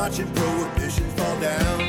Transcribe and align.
watching 0.00 0.26
prohibition 0.32 1.04
fall 1.10 1.40
down. 1.40 1.80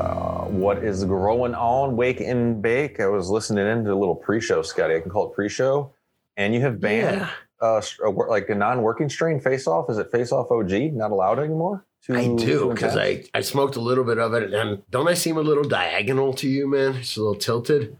Uh, 0.00 0.44
what 0.46 0.78
is 0.82 1.04
growing 1.04 1.54
on 1.54 1.94
Wake 1.94 2.22
and 2.22 2.62
Bake? 2.62 3.00
I 3.00 3.06
was 3.06 3.28
listening 3.28 3.66
into 3.66 3.92
a 3.92 3.94
little 3.94 4.14
pre-show, 4.16 4.62
Scotty. 4.62 4.94
I 4.94 5.00
can 5.00 5.10
call 5.10 5.28
it 5.30 5.34
pre-show. 5.34 5.92
And 6.38 6.54
you 6.54 6.62
have 6.62 6.80
banned 6.80 7.18
Yeah. 7.20 7.30
uh, 7.60 7.76
s- 7.76 7.98
a 8.02 8.08
like 8.08 8.48
a 8.48 8.54
non-working 8.54 9.10
strain 9.10 9.40
face-off. 9.40 9.90
Is 9.90 9.98
it 9.98 10.10
face-off 10.10 10.50
OG? 10.50 10.72
Not 10.94 11.10
allowed 11.10 11.38
anymore? 11.38 11.84
To- 12.06 12.14
I 12.16 12.28
do 12.34 12.70
because? 12.70 12.96
I, 12.96 13.24
I 13.34 13.42
smoked 13.42 13.76
a 13.76 13.80
little 13.80 14.04
bit 14.04 14.18
of 14.18 14.32
it, 14.32 14.54
and 14.54 14.82
don't 14.90 15.06
I 15.06 15.12
seem 15.14 15.36
a 15.36 15.42
little 15.42 15.64
diagonal 15.64 16.32
to 16.34 16.48
you, 16.48 16.66
man? 16.66 16.94
It's 16.96 17.18
a 17.18 17.20
little 17.20 17.34
tilted. 17.38 17.98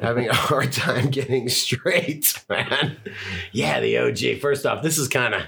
Having 0.00 0.28
a 0.28 0.34
hard 0.34 0.72
time 0.72 1.10
getting 1.10 1.48
straight, 1.48 2.44
man. 2.48 2.96
Yeah, 3.52 3.80
the 3.80 3.98
OG. 3.98 4.40
First 4.40 4.66
off, 4.66 4.82
this 4.82 4.98
is 4.98 5.08
kind 5.08 5.34
of 5.34 5.42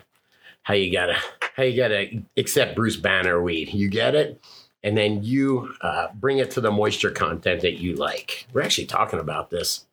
how 0.63 0.75
you 0.75 0.93
gotta 0.93 1.17
how 1.57 1.63
you 1.63 1.77
gotta 1.77 2.23
accept 2.37 2.77
Bruce 2.77 2.97
Banner 2.97 3.43
weed. 3.43 3.73
You 3.73 3.89
get 3.89 4.15
it, 4.15 4.43
and 4.83 4.97
then 4.97 5.23
you 5.23 5.75
uh, 5.81 6.09
bring 6.15 6.39
it 6.39 6.51
to 6.53 6.61
the 6.61 6.71
moisture 6.71 7.11
content 7.11 7.63
that 7.63 7.79
you 7.79 7.95
like. 7.95 8.47
We're 8.53 8.63
actually 8.63 8.87
talking 8.87 9.21
about 9.21 9.51
this. 9.51 9.87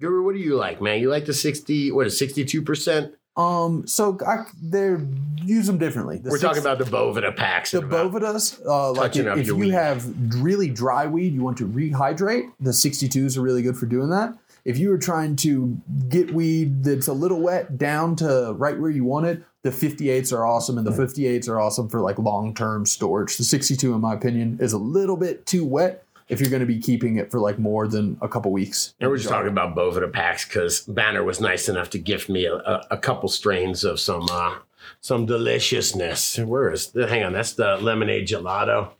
Guru, 0.00 0.24
what 0.24 0.34
do 0.34 0.40
you 0.40 0.56
like, 0.56 0.80
man? 0.80 1.00
You 1.00 1.10
like 1.10 1.26
the 1.26 1.34
sixty? 1.34 1.92
What 1.92 2.06
is 2.06 2.18
sixty 2.18 2.44
two 2.44 2.62
percent? 2.62 3.14
Um, 3.36 3.86
so 3.86 4.18
I, 4.26 4.44
they're 4.62 5.06
use 5.42 5.66
them 5.66 5.78
differently. 5.78 6.18
The 6.18 6.30
We're 6.30 6.38
six- 6.38 6.42
talking 6.42 6.60
about 6.60 6.78
the 6.78 6.84
Boveda 6.84 7.34
packs. 7.34 7.70
the 7.70 7.80
Bovedas. 7.80 8.60
Uh, 8.66 8.92
like 8.92 9.16
if, 9.16 9.26
if 9.38 9.46
you 9.46 9.56
weed. 9.56 9.70
have 9.70 10.42
really 10.42 10.68
dry 10.68 11.06
weed, 11.06 11.32
you 11.32 11.42
want 11.42 11.58
to 11.58 11.66
rehydrate. 11.66 12.50
The 12.60 12.70
62s 12.72 13.36
are 13.36 13.40
really 13.40 13.62
good 13.62 13.76
for 13.76 13.86
doing 13.86 14.10
that. 14.10 14.36
If 14.64 14.78
you 14.78 14.92
are 14.92 14.98
trying 14.98 15.36
to 15.36 15.80
get 16.10 16.34
weed 16.34 16.84
that's 16.84 17.08
a 17.08 17.14
little 17.14 17.40
wet 17.40 17.78
down 17.78 18.14
to 18.16 18.52
right 18.58 18.78
where 18.78 18.90
you 18.90 19.04
want 19.04 19.26
it, 19.26 19.42
the 19.62 19.70
58s 19.70 20.32
are 20.32 20.46
awesome, 20.46 20.76
and 20.78 20.86
the 20.86 20.90
58s 20.90 21.48
are 21.48 21.60
awesome 21.60 21.88
for 21.88 22.00
like 22.00 22.18
long 22.18 22.54
term 22.54 22.84
storage. 22.84 23.36
The 23.36 23.44
62, 23.44 23.94
in 23.94 24.00
my 24.00 24.14
opinion, 24.14 24.58
is 24.60 24.72
a 24.72 24.78
little 24.78 25.16
bit 25.16 25.46
too 25.46 25.64
wet 25.64 26.04
if 26.30 26.40
you're 26.40 26.48
going 26.48 26.60
to 26.60 26.66
be 26.66 26.80
keeping 26.80 27.16
it 27.16 27.30
for 27.30 27.40
like 27.40 27.58
more 27.58 27.88
than 27.88 28.16
a 28.22 28.28
couple 28.28 28.52
weeks. 28.52 28.94
And 29.00 29.10
we're 29.10 29.16
just 29.18 29.28
talking 29.28 29.50
about 29.50 29.74
Boveda 29.74 30.10
packs 30.10 30.44
because 30.46 30.80
Banner 30.82 31.24
was 31.24 31.40
nice 31.40 31.68
enough 31.68 31.90
to 31.90 31.98
gift 31.98 32.28
me 32.28 32.46
a, 32.46 32.54
a, 32.54 32.86
a 32.92 32.96
couple 32.96 33.28
strains 33.28 33.84
of 33.84 34.00
some 34.00 34.28
uh, 34.30 34.54
some 35.00 35.26
deliciousness. 35.26 36.38
Where 36.38 36.72
is? 36.72 36.92
Hang 36.94 37.24
on, 37.24 37.32
that's 37.32 37.52
the 37.54 37.76
lemonade 37.76 38.28
gelato. 38.28 38.90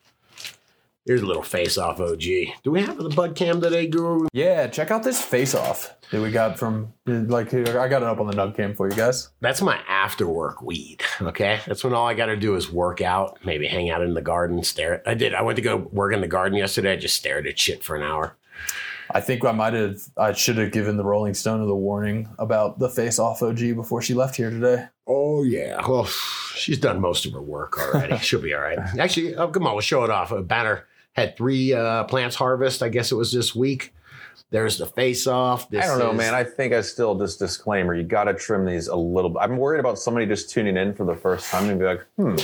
Here's 1.07 1.23
a 1.23 1.27
little 1.27 1.43
face 1.43 1.79
off 1.79 1.99
OG. 1.99 2.23
Do 2.63 2.71
we 2.71 2.83
have 2.83 2.99
the 2.99 3.09
bud 3.09 3.35
cam 3.35 3.61
today, 3.61 3.87
Guru? 3.87 4.29
Yeah, 4.35 4.67
check 4.67 4.91
out 4.91 5.03
this 5.03 5.21
face 5.21 5.55
off 5.55 5.95
that 6.11 6.21
we 6.21 6.31
got 6.31 6.59
from 6.59 6.93
like 7.07 7.55
I 7.55 7.89
got 7.89 8.03
it 8.03 8.09
up 8.09 8.21
on 8.21 8.27
the 8.27 8.35
nug 8.35 8.55
cam 8.55 8.75
for 8.75 8.89
you 8.89 8.95
guys. 8.95 9.31
That's 9.41 9.63
my 9.63 9.79
after 9.89 10.29
work 10.29 10.61
weed. 10.61 11.03
Okay, 11.23 11.61
that's 11.67 11.83
when 11.83 11.95
all 11.95 12.07
I 12.07 12.13
got 12.13 12.27
to 12.27 12.37
do 12.37 12.55
is 12.55 12.71
work 12.71 13.01
out, 13.01 13.39
maybe 13.45 13.67
hang 13.67 13.89
out 13.89 14.03
in 14.03 14.13
the 14.13 14.21
garden, 14.21 14.63
stare. 14.63 14.95
At, 14.95 15.09
I 15.09 15.15
did. 15.15 15.35
I 15.35 15.41
went 15.41 15.57
to 15.57 15.63
go 15.63 15.77
work 15.77 16.13
in 16.13 16.21
the 16.21 16.29
garden 16.29 16.59
yesterday. 16.59 16.93
I 16.93 16.97
just 16.97 17.17
stared 17.17 17.47
at 17.47 17.59
shit 17.59 17.83
for 17.83 17.97
an 17.97 18.03
hour. 18.03 18.37
I 19.13 19.21
think 19.21 19.45
I 19.45 19.53
might 19.53 19.73
have 19.73 20.03
I 20.19 20.33
should 20.35 20.59
have 20.59 20.71
given 20.71 20.99
the 20.99 21.05
Rolling 21.05 21.35
Stone 21.35 21.63
of 21.63 21.67
the 21.67 21.75
warning 21.75 22.29
about 22.39 22.79
the 22.79 22.91
face 22.91 23.19
off 23.19 23.43
OG 23.43 23.75
before 23.75 24.03
she 24.03 24.13
left 24.15 24.37
here 24.37 24.51
today. 24.51 24.87
Oh 25.07 25.43
yeah. 25.45 25.85
Well, 25.89 26.05
she's 26.05 26.79
done 26.79 27.01
most 27.01 27.25
of 27.27 27.33
her 27.33 27.43
work 27.43 27.79
already. 27.79 28.19
She'll 28.23 28.41
be 28.43 28.55
all 28.55 28.61
right. 28.61 28.79
Actually, 28.99 29.35
oh, 29.35 29.49
come 29.49 29.67
on, 29.67 29.73
we'll 29.73 29.81
show 29.81 30.05
it 30.05 30.11
off. 30.11 30.31
A 30.31 30.43
Banner 30.43 30.87
had 31.13 31.37
three 31.37 31.73
uh, 31.73 32.05
plants 32.05 32.37
harvest. 32.37 32.83
I 32.83 32.89
guess 32.89 33.13
it 33.13 33.17
was 33.17 33.33
this 33.33 33.55
week. 33.55 33.95
There's 34.51 34.79
the 34.79 34.87
face 34.87 35.27
off. 35.27 35.73
I 35.73 35.87
don't 35.87 35.99
know, 35.99 36.13
man. 36.13 36.35
I 36.35 36.45
think 36.45 36.73
I 36.73 36.81
still 36.81 37.17
just 37.17 37.39
disclaimer. 37.39 37.95
You 37.95 38.03
got 38.03 38.25
to 38.25 38.35
trim 38.35 38.65
these 38.65 38.89
a 38.89 38.97
little. 38.97 39.31
bit. 39.31 39.43
I'm 39.43 39.57
worried 39.57 39.81
about 39.81 39.99
somebody 39.99 40.27
just 40.27 40.51
tuning 40.51 40.77
in 40.77 40.95
for 40.95 41.05
the 41.05 41.15
first 41.15 41.51
time 41.51 41.69
and 41.69 41.79
be 41.79 41.85
like, 41.85 42.05
hmm. 42.17 42.37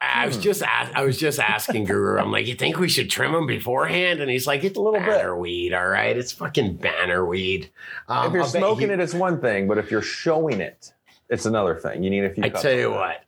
I 0.00 0.26
was 0.26 0.36
just 0.36 0.62
ask, 0.62 0.92
I 0.94 1.02
was 1.04 1.18
just 1.18 1.40
asking 1.40 1.84
Guru. 1.84 2.18
I'm 2.18 2.30
like, 2.30 2.46
you 2.46 2.54
think 2.54 2.78
we 2.78 2.88
should 2.88 3.10
trim 3.10 3.32
them 3.32 3.46
beforehand? 3.46 4.20
And 4.20 4.30
he's 4.30 4.46
like, 4.46 4.62
it's 4.62 4.78
a 4.78 4.80
little 4.80 5.00
banner 5.00 5.36
weed. 5.36 5.74
All 5.74 5.88
right, 5.88 6.16
it's 6.16 6.30
fucking 6.32 6.76
banner 6.76 7.24
weed. 7.26 7.70
Um, 8.08 8.26
if 8.28 8.32
you're 8.34 8.44
smoking 8.44 8.88
you- 8.88 8.94
it, 8.94 9.00
it's 9.00 9.14
one 9.14 9.40
thing, 9.40 9.66
but 9.66 9.76
if 9.78 9.90
you're 9.90 10.02
showing 10.02 10.60
it, 10.60 10.92
it's 11.28 11.46
another 11.46 11.76
thing. 11.76 12.02
You 12.02 12.10
need 12.10 12.24
a 12.24 12.30
few. 12.30 12.44
I 12.44 12.50
cuts 12.50 12.62
tell 12.62 12.72
you 12.72 12.90
what. 12.90 13.24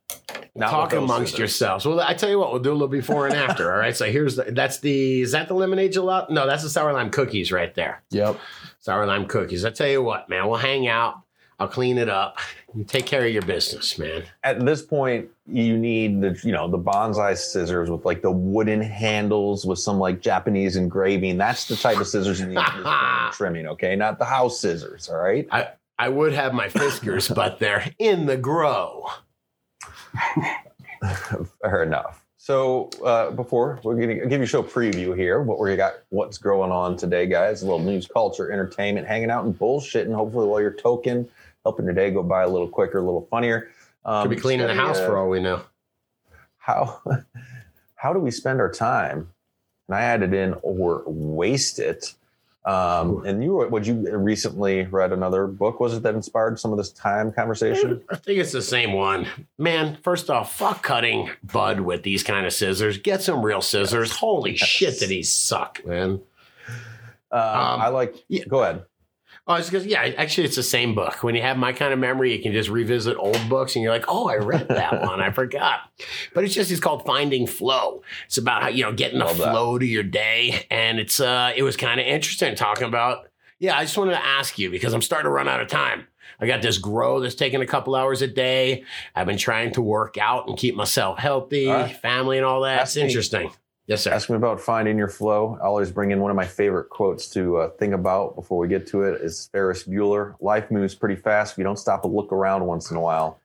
Not 0.55 0.71
Talk 0.71 0.93
amongst 0.93 1.33
scissors. 1.33 1.39
yourselves. 1.39 1.87
Well, 1.87 2.01
I 2.01 2.15
tell 2.15 2.29
you 2.29 2.39
what, 2.39 2.51
we'll 2.53 2.63
do 2.63 2.71
a 2.71 2.73
little 2.73 2.89
before 2.89 3.27
and 3.27 3.37
after. 3.37 3.73
All 3.73 3.79
right. 3.79 3.97
So 3.97 4.11
here's 4.11 4.37
the, 4.37 4.45
that's 4.45 4.79
the 4.81 5.23
is 5.23 5.33
that 5.33 5.49
the 5.49 5.55
lemonade 5.55 5.93
gelato? 5.93 6.31
No, 6.31 6.47
that's 6.47 6.63
the 6.63 6.71
sour 6.71 6.93
lime 6.93 7.11
cookies 7.11 7.53
right 7.53 7.73
there. 7.75 8.03
Yep. 8.11 8.39
Sour 8.81 9.07
lime 9.07 9.27
cookies. 9.27 9.65
I 9.65 9.71
tell 9.71 9.89
you 9.89 10.03
what, 10.03 10.29
man, 10.29 10.49
we'll 10.49 10.59
hang 10.59 10.89
out. 10.89 11.23
I'll 11.61 11.69
clean 11.69 11.99
it 11.99 12.09
up. 12.09 12.39
You 12.75 12.85
take 12.85 13.05
care 13.05 13.27
of 13.27 13.33
your 13.33 13.43
business, 13.43 13.99
man. 13.99 14.23
At 14.43 14.65
this 14.65 14.81
point, 14.81 15.29
you 15.47 15.77
need 15.77 16.23
the 16.23 16.41
you 16.43 16.53
know 16.53 16.69
the 16.69 16.79
bonsai 16.79 17.37
scissors 17.37 17.91
with 17.91 18.05
like 18.05 18.23
the 18.23 18.31
wooden 18.31 18.81
handles 18.81 19.67
with 19.67 19.79
some 19.79 19.99
like 19.99 20.21
Japanese 20.23 20.77
engraving. 20.77 21.37
That's 21.37 21.67
the 21.69 21.77
type 21.77 21.99
of 21.99 22.07
scissors 22.07 22.41
you 22.41 22.47
need 22.47 22.55
for 22.55 22.79
this 22.79 22.85
kind 22.85 23.29
of 23.29 23.35
trimming. 23.35 23.67
Okay, 23.67 23.95
not 23.95 24.19
the 24.19 24.25
house 24.25 24.59
scissors. 24.59 25.09
All 25.11 25.19
right. 25.19 25.47
I 25.53 25.69
I 26.01 26.09
would 26.09 26.33
have 26.33 26.55
my 26.55 26.69
Fiskars, 26.69 27.33
but 27.43 27.59
they're 27.59 27.93
in 27.99 28.25
the 28.25 28.39
grow. 28.39 29.07
Fair 31.63 31.83
enough. 31.83 32.25
So 32.39 32.89
uh, 33.05 33.33
before 33.33 33.79
we're 33.83 33.97
gonna 33.97 34.27
give 34.27 34.41
you 34.41 34.45
a 34.45 34.47
show 34.47 34.63
preview 34.63 35.15
here, 35.15 35.43
what 35.43 35.61
we 35.61 35.77
got, 35.77 35.97
what's 36.09 36.39
going 36.39 36.73
on 36.73 36.97
today, 36.97 37.27
guys? 37.27 37.61
A 37.61 37.67
little 37.67 37.81
news, 37.81 38.07
culture, 38.07 38.51
entertainment, 38.51 39.07
hanging 39.07 39.31
out 39.31 39.45
and 39.45 39.57
bullshitting. 39.57 40.15
Hopefully, 40.15 40.49
while 40.49 40.59
you're 40.59 40.73
token, 40.73 41.29
helping 41.65 41.85
your 41.85 41.95
day 41.95 42.11
go 42.11 42.23
by 42.23 42.45
a 42.45 42.49
little 42.49 42.67
quicker, 42.67 42.97
a 42.97 43.03
little 43.03 43.29
funnier. 43.31 43.69
Um, 44.07 44.23
Could 44.23 44.37
be 44.37 44.41
cleaning 44.41 44.67
the 44.69 44.75
house 44.75 44.99
uh, 44.99 45.07
for 45.07 45.19
all 45.19 45.29
we 45.29 45.39
know. 45.39 45.61
How 46.57 47.03
how 47.95 48.15
do 48.15 48.21
we 48.21 48.31
spend 48.31 48.59
our 48.59 48.73
time? 48.73 49.29
And 49.89 49.97
I 49.99 50.01
added 50.01 50.33
in 50.33 50.55
or 50.63 51.03
waste 51.07 51.79
it. 51.79 52.15
Um, 52.65 53.25
and 53.25 53.43
you, 53.43 53.55
would 53.71 53.87
you 53.87 54.17
recently 54.17 54.85
read 54.85 55.13
another 55.13 55.47
book? 55.47 55.81
Was 55.81 55.95
it 55.95 56.03
that 56.03 56.15
inspired 56.15 56.59
some 56.61 56.73
of 56.73 56.77
this 56.79 56.93
time 56.93 57.33
conversation? 57.33 58.03
I 58.11 58.17
think 58.17 58.39
it's 58.39 58.53
the 58.53 58.61
same 58.61 58.93
one. 58.93 59.27
Man, 59.57 59.97
first 60.03 60.29
off, 60.29 60.55
fuck 60.57 60.83
cutting 60.83 61.31
bud 61.43 61.81
with 61.81 62.03
these 62.03 62.23
kind 62.23 62.47
of 62.47 62.53
scissors. 62.53 62.99
Get 62.99 63.23
some 63.23 63.43
real 63.43 63.63
scissors. 63.63 64.13
Holy 64.13 64.57
shit, 64.57 64.99
did 64.99 65.09
he 65.11 65.23
suck, 65.23 65.85
man. 65.87 66.21
Uh, 67.33 67.79
I 67.81 67.89
like. 67.89 68.15
yeah. 68.29 68.45
Go 68.45 68.63
ahead. 68.63 68.85
Oh, 69.51 69.55
it's 69.55 69.69
because 69.69 69.85
yeah, 69.85 70.03
actually, 70.17 70.45
it's 70.45 70.55
the 70.55 70.63
same 70.63 70.95
book. 70.95 71.25
When 71.25 71.35
you 71.35 71.43
have 71.43 71.57
my 71.57 71.73
kind 71.73 71.93
of 71.93 71.99
memory, 71.99 72.33
you 72.37 72.41
can 72.41 72.53
just 72.53 72.69
revisit 72.69 73.17
old 73.17 73.49
books, 73.49 73.75
and 73.75 73.83
you're 73.83 73.91
like, 73.91 74.05
"Oh, 74.07 74.29
I 74.29 74.37
read 74.37 74.69
that 74.69 75.03
one. 75.03 75.21
I 75.21 75.33
forgot." 75.33 75.81
But 76.33 76.45
it's 76.45 76.55
just 76.55 76.71
it's 76.71 76.79
called 76.79 77.05
Finding 77.05 77.49
Flow. 77.49 78.05
It's 78.27 78.39
about 78.39 78.63
how 78.63 78.69
you 78.69 78.85
know 78.85 78.93
getting 78.93 79.19
the 79.19 79.25
Love 79.25 79.39
that. 79.39 79.51
flow 79.51 79.77
to 79.77 79.85
your 79.85 80.05
day, 80.05 80.67
and 80.71 81.01
it's 81.01 81.19
uh, 81.19 81.53
it 81.57 81.65
was 81.65 81.77
kind 81.77 81.99
of 81.99 82.07
interesting 82.07 82.55
talking 82.55 82.87
about. 82.87 83.29
Yeah, 83.59 83.77
I 83.77 83.83
just 83.83 83.99
wanted 83.99 84.13
to 84.13 84.25
ask 84.25 84.57
you 84.57 84.71
because 84.71 84.95
I'm 84.95 85.03
starting 85.03 85.27
to 85.27 85.31
run 85.31 85.49
out 85.49 85.61
of 85.61 85.67
time. 85.67 86.07
I 86.39 86.47
got 86.47 86.63
this 86.63 86.79
grow 86.79 87.19
that's 87.19 87.35
taking 87.35 87.61
a 87.61 87.67
couple 87.67 87.97
hours 87.97 88.23
a 88.23 88.29
day. 88.29 88.85
I've 89.17 89.27
been 89.27 89.37
trying 89.37 89.73
to 89.73 89.83
work 89.83 90.17
out 90.17 90.47
and 90.47 90.57
keep 90.57 90.77
myself 90.77 91.19
healthy, 91.19 91.67
right. 91.67 91.95
family, 91.97 92.37
and 92.37 92.47
all 92.47 92.61
that. 92.61 92.77
That's 92.77 92.97
interesting. 92.97 93.51
Yes, 93.91 94.05
sir. 94.05 94.13
Ask 94.13 94.31
me 94.31 94.37
about 94.37 94.61
finding 94.61 94.97
your 94.97 95.09
flow. 95.09 95.59
I 95.61 95.65
always 95.65 95.91
bring 95.91 96.13
in 96.13 96.21
one 96.21 96.31
of 96.31 96.37
my 96.37 96.47
favorite 96.47 96.91
quotes 96.91 97.29
to 97.31 97.57
uh, 97.57 97.71
think 97.71 97.93
about 97.93 98.37
before 98.37 98.57
we 98.57 98.69
get 98.69 98.87
to 98.87 99.03
it. 99.03 99.21
Is 99.21 99.49
Ferris 99.51 99.83
Bueller? 99.83 100.37
Life 100.41 100.71
moves 100.71 100.95
pretty 100.95 101.17
fast. 101.17 101.55
If 101.55 101.59
you 101.59 101.65
don't 101.65 101.77
stop 101.77 102.05
and 102.05 102.15
look 102.15 102.33
around 102.33 102.65
once 102.65 102.93
in 102.93 102.97
a 102.97 103.01
while, 103.01 103.41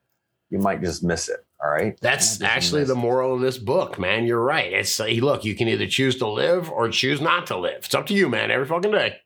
you 0.51 0.59
might 0.59 0.81
just 0.81 1.03
miss 1.03 1.29
it. 1.29 1.44
All 1.63 1.72
right. 1.72 2.00
That's 2.00 2.44
actually 2.44 2.83
the 2.83 2.94
moral 2.94 3.33
of 3.33 3.41
this 3.41 3.57
book, 3.57 3.97
man. 3.97 4.28
You're 4.28 4.44
right. 4.44 4.72
It's 4.72 5.00
uh, 5.00 5.06
look, 5.06 5.44
you 5.45 5.56
can 5.56 5.67
either 5.67 5.88
choose 5.88 6.16
to 6.17 6.28
live 6.28 6.69
or 6.69 6.89
choose 6.89 7.22
not 7.22 7.47
to 7.47 7.57
live. 7.57 7.77
It's 7.85 7.95
up 7.95 8.06
to 8.06 8.13
you, 8.13 8.29
man. 8.29 8.51
Every 8.51 8.67
fucking 8.67 8.91
day. 8.91 9.17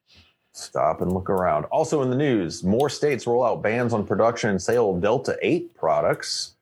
Stop 0.53 1.01
and 1.01 1.11
look 1.11 1.29
around. 1.29 1.65
Also 1.65 2.01
in 2.01 2.09
the 2.09 2.15
news, 2.15 2.63
more 2.63 2.89
states 2.89 3.27
roll 3.27 3.43
out 3.43 3.61
bans 3.61 3.91
on 3.91 4.07
production 4.07 4.51
and 4.51 4.61
sale 4.61 4.95
of 4.95 5.01
Delta 5.01 5.37
8 5.41 5.75
products. 5.75 6.55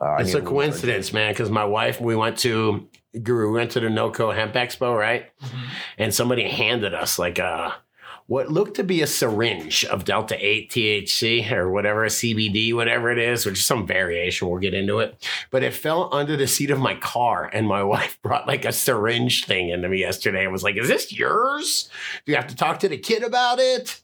Uh, 0.00 0.18
It's 0.20 0.34
a 0.34 0.40
coincidence, 0.40 1.12
man, 1.12 1.32
because 1.32 1.50
my 1.50 1.64
wife, 1.64 2.00
we 2.00 2.14
went 2.14 2.38
to 2.38 2.88
Guru, 3.22 3.48
we 3.48 3.58
went 3.58 3.70
to 3.72 3.80
the 3.80 3.88
NoCo 3.88 4.34
Hemp 4.34 4.54
Expo, 4.54 4.96
right? 4.98 5.30
And 5.98 6.12
somebody 6.14 6.48
handed 6.48 6.94
us 6.94 7.18
like 7.18 7.38
a 7.38 7.74
what 8.26 8.50
looked 8.50 8.76
to 8.76 8.84
be 8.84 9.02
a 9.02 9.06
syringe 9.06 9.84
of 9.84 10.04
Delta 10.04 10.34
8 10.38 10.70
THC 10.70 11.52
or 11.52 11.70
whatever, 11.70 12.06
CBD, 12.06 12.72
whatever 12.74 13.10
it 13.10 13.18
is, 13.18 13.44
which 13.44 13.58
is 13.58 13.64
some 13.64 13.86
variation. 13.86 14.48
We'll 14.48 14.60
get 14.60 14.72
into 14.72 15.00
it. 15.00 15.22
But 15.50 15.62
it 15.62 15.74
fell 15.74 16.08
under 16.12 16.36
the 16.36 16.46
seat 16.46 16.70
of 16.70 16.78
my 16.78 16.94
car, 16.94 17.50
and 17.52 17.66
my 17.66 17.82
wife 17.84 18.20
brought 18.22 18.46
like 18.46 18.64
a 18.64 18.72
syringe 18.72 19.44
thing 19.44 19.68
into 19.68 19.88
me 19.88 20.00
yesterday 20.00 20.44
and 20.44 20.52
was 20.52 20.62
like, 20.62 20.76
Is 20.76 20.88
this 20.88 21.12
yours? 21.12 21.90
Do 22.24 22.32
you 22.32 22.36
have 22.36 22.46
to 22.48 22.56
talk 22.56 22.78
to 22.80 22.88
the 22.88 22.98
kid 22.98 23.22
about 23.22 23.58
it? 23.58 24.00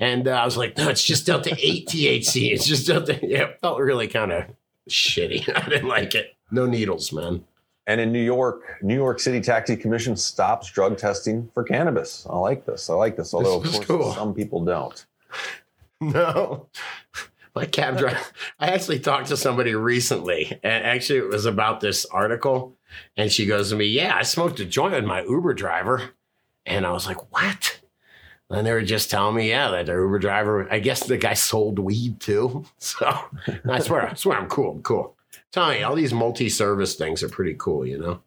And 0.00 0.26
uh, 0.26 0.32
I 0.32 0.44
was 0.44 0.56
like, 0.56 0.76
No, 0.76 0.88
it's 0.88 1.04
just 1.04 1.26
Delta 1.26 1.56
8 1.56 1.86
THC. 1.86 2.52
It's 2.52 2.66
just 2.66 2.86
Delta. 2.86 3.18
Yeah, 3.30 3.44
it 3.44 3.60
felt 3.60 3.78
really 3.78 4.08
kind 4.08 4.32
of 4.32 4.44
shitty. 4.88 5.48
I 5.56 5.68
didn't 5.68 5.88
like 5.88 6.14
it. 6.16 6.34
No 6.50 6.66
needles, 6.66 7.12
man. 7.12 7.44
And 7.90 8.00
in 8.00 8.12
New 8.12 8.22
York, 8.22 8.76
New 8.82 8.94
York 8.94 9.18
City 9.18 9.40
Taxi 9.40 9.76
Commission 9.76 10.14
stops 10.16 10.70
drug 10.70 10.96
testing 10.96 11.50
for 11.52 11.64
cannabis. 11.64 12.24
I 12.30 12.36
like 12.36 12.64
this. 12.64 12.88
I 12.88 12.94
like 12.94 13.16
this. 13.16 13.34
Although, 13.34 13.56
of 13.56 13.64
This 13.64 13.72
is 13.72 13.84
course, 13.84 13.86
cool. 13.88 14.12
some 14.14 14.32
people 14.32 14.64
don't. 14.64 15.04
No. 16.00 16.68
My 17.54 17.66
cab 17.66 17.98
driver. 17.98 18.20
I 18.60 18.68
actually 18.68 19.00
talked 19.00 19.26
to 19.26 19.36
somebody 19.36 19.74
recently, 19.74 20.58
and 20.62 20.84
actually 20.84 21.18
it 21.18 21.28
was 21.28 21.46
about 21.46 21.80
this 21.80 22.06
article. 22.06 22.76
And 23.16 23.30
she 23.30 23.44
goes 23.44 23.70
to 23.70 23.76
me, 23.76 23.86
"Yeah, 23.86 24.14
I 24.14 24.22
smoked 24.22 24.60
a 24.60 24.64
joint 24.64 24.94
with 24.94 25.04
my 25.04 25.22
Uber 25.24 25.52
driver," 25.54 26.10
and 26.64 26.86
I 26.86 26.92
was 26.92 27.06
like, 27.08 27.32
"What?" 27.32 27.80
And 28.48 28.64
they 28.66 28.72
were 28.72 28.82
just 28.82 29.10
telling 29.10 29.34
me, 29.34 29.48
"Yeah, 29.50 29.68
that 29.72 29.86
their 29.86 30.00
Uber 30.00 30.20
driver. 30.20 30.72
I 30.72 30.78
guess 30.78 31.04
the 31.06 31.18
guy 31.18 31.34
sold 31.34 31.78
weed 31.80 32.20
too." 32.20 32.64
So 32.78 33.06
I 33.68 33.80
swear, 33.80 34.08
I 34.10 34.14
swear, 34.14 34.38
I'm 34.38 34.48
cool. 34.48 34.70
I'm 34.76 34.82
cool. 34.82 35.16
Me, 35.56 35.82
all 35.82 35.94
these 35.96 36.12
multi-service 36.12 36.94
things 36.94 37.22
are 37.22 37.28
pretty 37.28 37.54
cool, 37.58 37.86
you 37.86 37.98
know. 37.98 38.22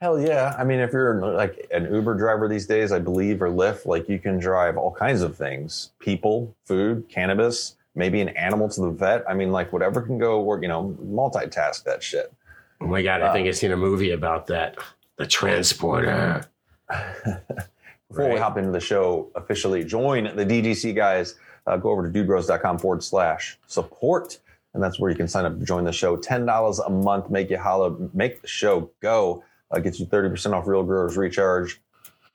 Hell 0.00 0.20
yeah. 0.20 0.54
I 0.58 0.64
mean, 0.64 0.80
if 0.80 0.92
you're 0.92 1.20
like 1.20 1.66
an 1.72 1.92
Uber 1.92 2.14
driver 2.14 2.48
these 2.48 2.66
days, 2.66 2.90
I 2.90 2.98
believe, 2.98 3.40
or 3.40 3.48
Lyft, 3.48 3.86
like 3.86 4.08
you 4.08 4.18
can 4.18 4.38
drive 4.38 4.76
all 4.76 4.92
kinds 4.92 5.22
of 5.22 5.36
things 5.36 5.92
people, 6.00 6.54
food, 6.64 7.08
cannabis, 7.08 7.76
maybe 7.94 8.20
an 8.20 8.30
animal 8.30 8.68
to 8.68 8.80
the 8.80 8.90
vet. 8.90 9.24
I 9.28 9.34
mean, 9.34 9.52
like 9.52 9.72
whatever 9.72 10.02
can 10.02 10.18
go 10.18 10.40
work, 10.40 10.62
you 10.62 10.68
know, 10.68 10.96
multitask 11.04 11.84
that 11.84 12.02
shit. 12.02 12.32
Oh 12.80 12.86
my 12.86 13.02
god, 13.02 13.22
I 13.22 13.32
think 13.32 13.46
I've 13.46 13.56
seen 13.56 13.70
a 13.70 13.76
movie 13.76 14.10
about 14.10 14.48
that. 14.48 14.76
The 15.18 15.26
transporter. 15.26 16.44
Before 18.08 18.28
we 18.28 18.38
hop 18.38 18.58
into 18.58 18.72
the 18.72 18.80
show 18.80 19.30
officially, 19.36 19.84
join 19.84 20.24
the 20.36 20.44
DGC 20.44 20.94
guys. 20.94 21.36
Uh, 21.66 21.76
go 21.76 21.90
over 21.90 22.10
to 22.10 22.24
dudegrows.com 22.24 22.78
forward 22.78 23.04
slash 23.04 23.56
support. 23.68 24.40
And 24.74 24.82
that's 24.82 24.98
where 24.98 25.10
you 25.10 25.16
can 25.16 25.28
sign 25.28 25.44
up 25.44 25.58
to 25.58 25.64
join 25.64 25.84
the 25.84 25.92
show. 25.92 26.16
$10 26.16 26.86
a 26.86 26.90
month, 26.90 27.30
make 27.30 27.50
you 27.50 27.58
holla, 27.58 27.94
make 28.14 28.40
the 28.40 28.48
show 28.48 28.90
go. 29.00 29.44
Uh, 29.70 29.78
gets 29.78 30.00
you 30.00 30.06
30% 30.06 30.52
off 30.52 30.66
Real 30.66 30.82
Growers 30.82 31.16
Recharge. 31.16 31.80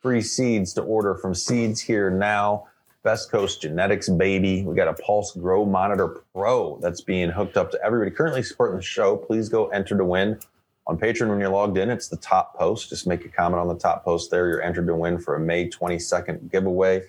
Free 0.01 0.21
seeds 0.21 0.73
to 0.73 0.81
order 0.81 1.15
from 1.15 1.33
Seeds 1.33 1.81
Here 1.81 2.09
Now. 2.09 2.67
Best 3.03 3.31
Coast 3.31 3.61
Genetics, 3.61 4.09
baby. 4.09 4.63
We 4.63 4.75
got 4.75 4.87
a 4.87 4.93
Pulse 4.93 5.31
Grow 5.31 5.65
Monitor 5.65 6.23
Pro 6.33 6.77
that's 6.81 7.01
being 7.01 7.29
hooked 7.29 7.55
up 7.55 7.71
to 7.71 7.81
everybody 7.83 8.11
currently 8.11 8.43
supporting 8.43 8.77
the 8.77 8.83
show. 8.83 9.15
Please 9.15 9.49
go 9.49 9.67
enter 9.67 9.97
to 9.97 10.03
win 10.03 10.39
on 10.87 10.97
Patreon 10.97 11.29
when 11.29 11.39
you're 11.39 11.49
logged 11.49 11.77
in. 11.77 11.89
It's 11.89 12.07
the 12.07 12.17
top 12.17 12.57
post. 12.57 12.89
Just 12.89 13.07
make 13.07 13.23
a 13.25 13.29
comment 13.29 13.59
on 13.61 13.67
the 13.67 13.75
top 13.75 14.03
post 14.03 14.31
there. 14.31 14.47
You're 14.47 14.61
entered 14.61 14.87
to 14.87 14.95
win 14.95 15.19
for 15.19 15.35
a 15.35 15.39
May 15.39 15.69
22nd 15.69 16.51
giveaway. 16.51 17.03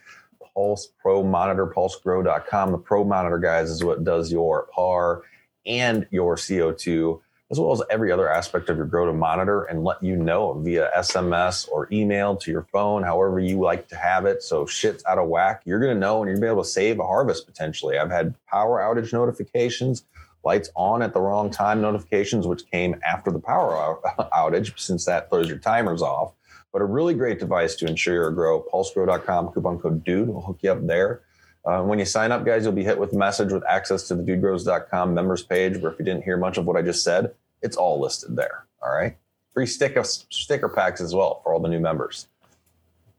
Pulse 0.58 0.88
Pro 1.00 1.22
Monitor, 1.22 1.68
pulsegrow.com. 1.68 2.72
The 2.72 2.78
Pro 2.78 3.04
Monitor, 3.04 3.38
guys, 3.38 3.70
is 3.70 3.84
what 3.84 4.02
does 4.02 4.32
your 4.32 4.66
PAR 4.74 5.22
and 5.64 6.04
your 6.10 6.34
CO2, 6.34 7.20
as 7.52 7.60
well 7.60 7.70
as 7.70 7.80
every 7.90 8.10
other 8.10 8.28
aspect 8.28 8.68
of 8.68 8.76
your 8.76 8.86
grow 8.86 9.06
to 9.06 9.12
monitor 9.12 9.62
and 9.62 9.84
let 9.84 10.02
you 10.02 10.16
know 10.16 10.54
via 10.54 10.90
SMS 10.96 11.68
or 11.68 11.86
email 11.92 12.34
to 12.38 12.50
your 12.50 12.66
phone, 12.72 13.04
however 13.04 13.38
you 13.38 13.60
like 13.60 13.86
to 13.86 13.94
have 13.94 14.26
it. 14.26 14.42
So 14.42 14.66
shit's 14.66 15.04
out 15.06 15.18
of 15.18 15.28
whack. 15.28 15.62
You're 15.64 15.78
going 15.78 15.94
to 15.94 16.00
know 16.00 16.22
and 16.22 16.28
you're 16.28 16.38
going 16.38 16.42
to 16.42 16.46
be 16.48 16.52
able 16.52 16.64
to 16.64 16.68
save 16.68 16.98
a 16.98 17.06
harvest 17.06 17.46
potentially. 17.46 17.96
I've 17.96 18.10
had 18.10 18.34
power 18.48 18.80
outage 18.80 19.12
notifications, 19.12 20.02
lights 20.42 20.70
on 20.74 21.02
at 21.02 21.14
the 21.14 21.20
wrong 21.20 21.52
time 21.52 21.80
notifications, 21.80 22.48
which 22.48 22.68
came 22.68 23.00
after 23.06 23.30
the 23.30 23.38
power 23.38 24.00
outage, 24.34 24.76
since 24.76 25.04
that 25.04 25.30
throws 25.30 25.48
your 25.48 25.58
timers 25.58 26.02
off. 26.02 26.32
But 26.72 26.82
a 26.82 26.84
really 26.84 27.14
great 27.14 27.38
device 27.38 27.74
to 27.76 27.86
ensure 27.86 28.14
your 28.14 28.30
grow. 28.30 28.64
Pulsegrow.com, 28.72 29.52
coupon 29.52 29.78
code 29.78 30.04
DUDE 30.04 30.28
will 30.28 30.42
hook 30.42 30.58
you 30.62 30.72
up 30.72 30.86
there. 30.86 31.22
Uh, 31.64 31.82
when 31.82 31.98
you 31.98 32.04
sign 32.04 32.32
up, 32.32 32.44
guys, 32.44 32.64
you'll 32.64 32.72
be 32.72 32.84
hit 32.84 32.98
with 32.98 33.12
a 33.12 33.16
message 33.16 33.52
with 33.52 33.64
access 33.68 34.08
to 34.08 34.14
the 34.14 34.22
dudegrows.com 34.22 35.12
members 35.12 35.42
page, 35.42 35.76
where 35.78 35.92
if 35.92 35.98
you 35.98 36.04
didn't 36.04 36.24
hear 36.24 36.36
much 36.36 36.56
of 36.56 36.66
what 36.66 36.76
I 36.76 36.82
just 36.82 37.02
said, 37.02 37.34
it's 37.62 37.76
all 37.76 38.00
listed 38.00 38.36
there. 38.36 38.64
All 38.82 38.94
right. 38.94 39.16
Free 39.52 39.66
sticker, 39.66 40.04
sticker 40.04 40.68
packs 40.68 41.00
as 41.00 41.14
well 41.14 41.40
for 41.42 41.52
all 41.52 41.60
the 41.60 41.68
new 41.68 41.80
members. 41.80 42.28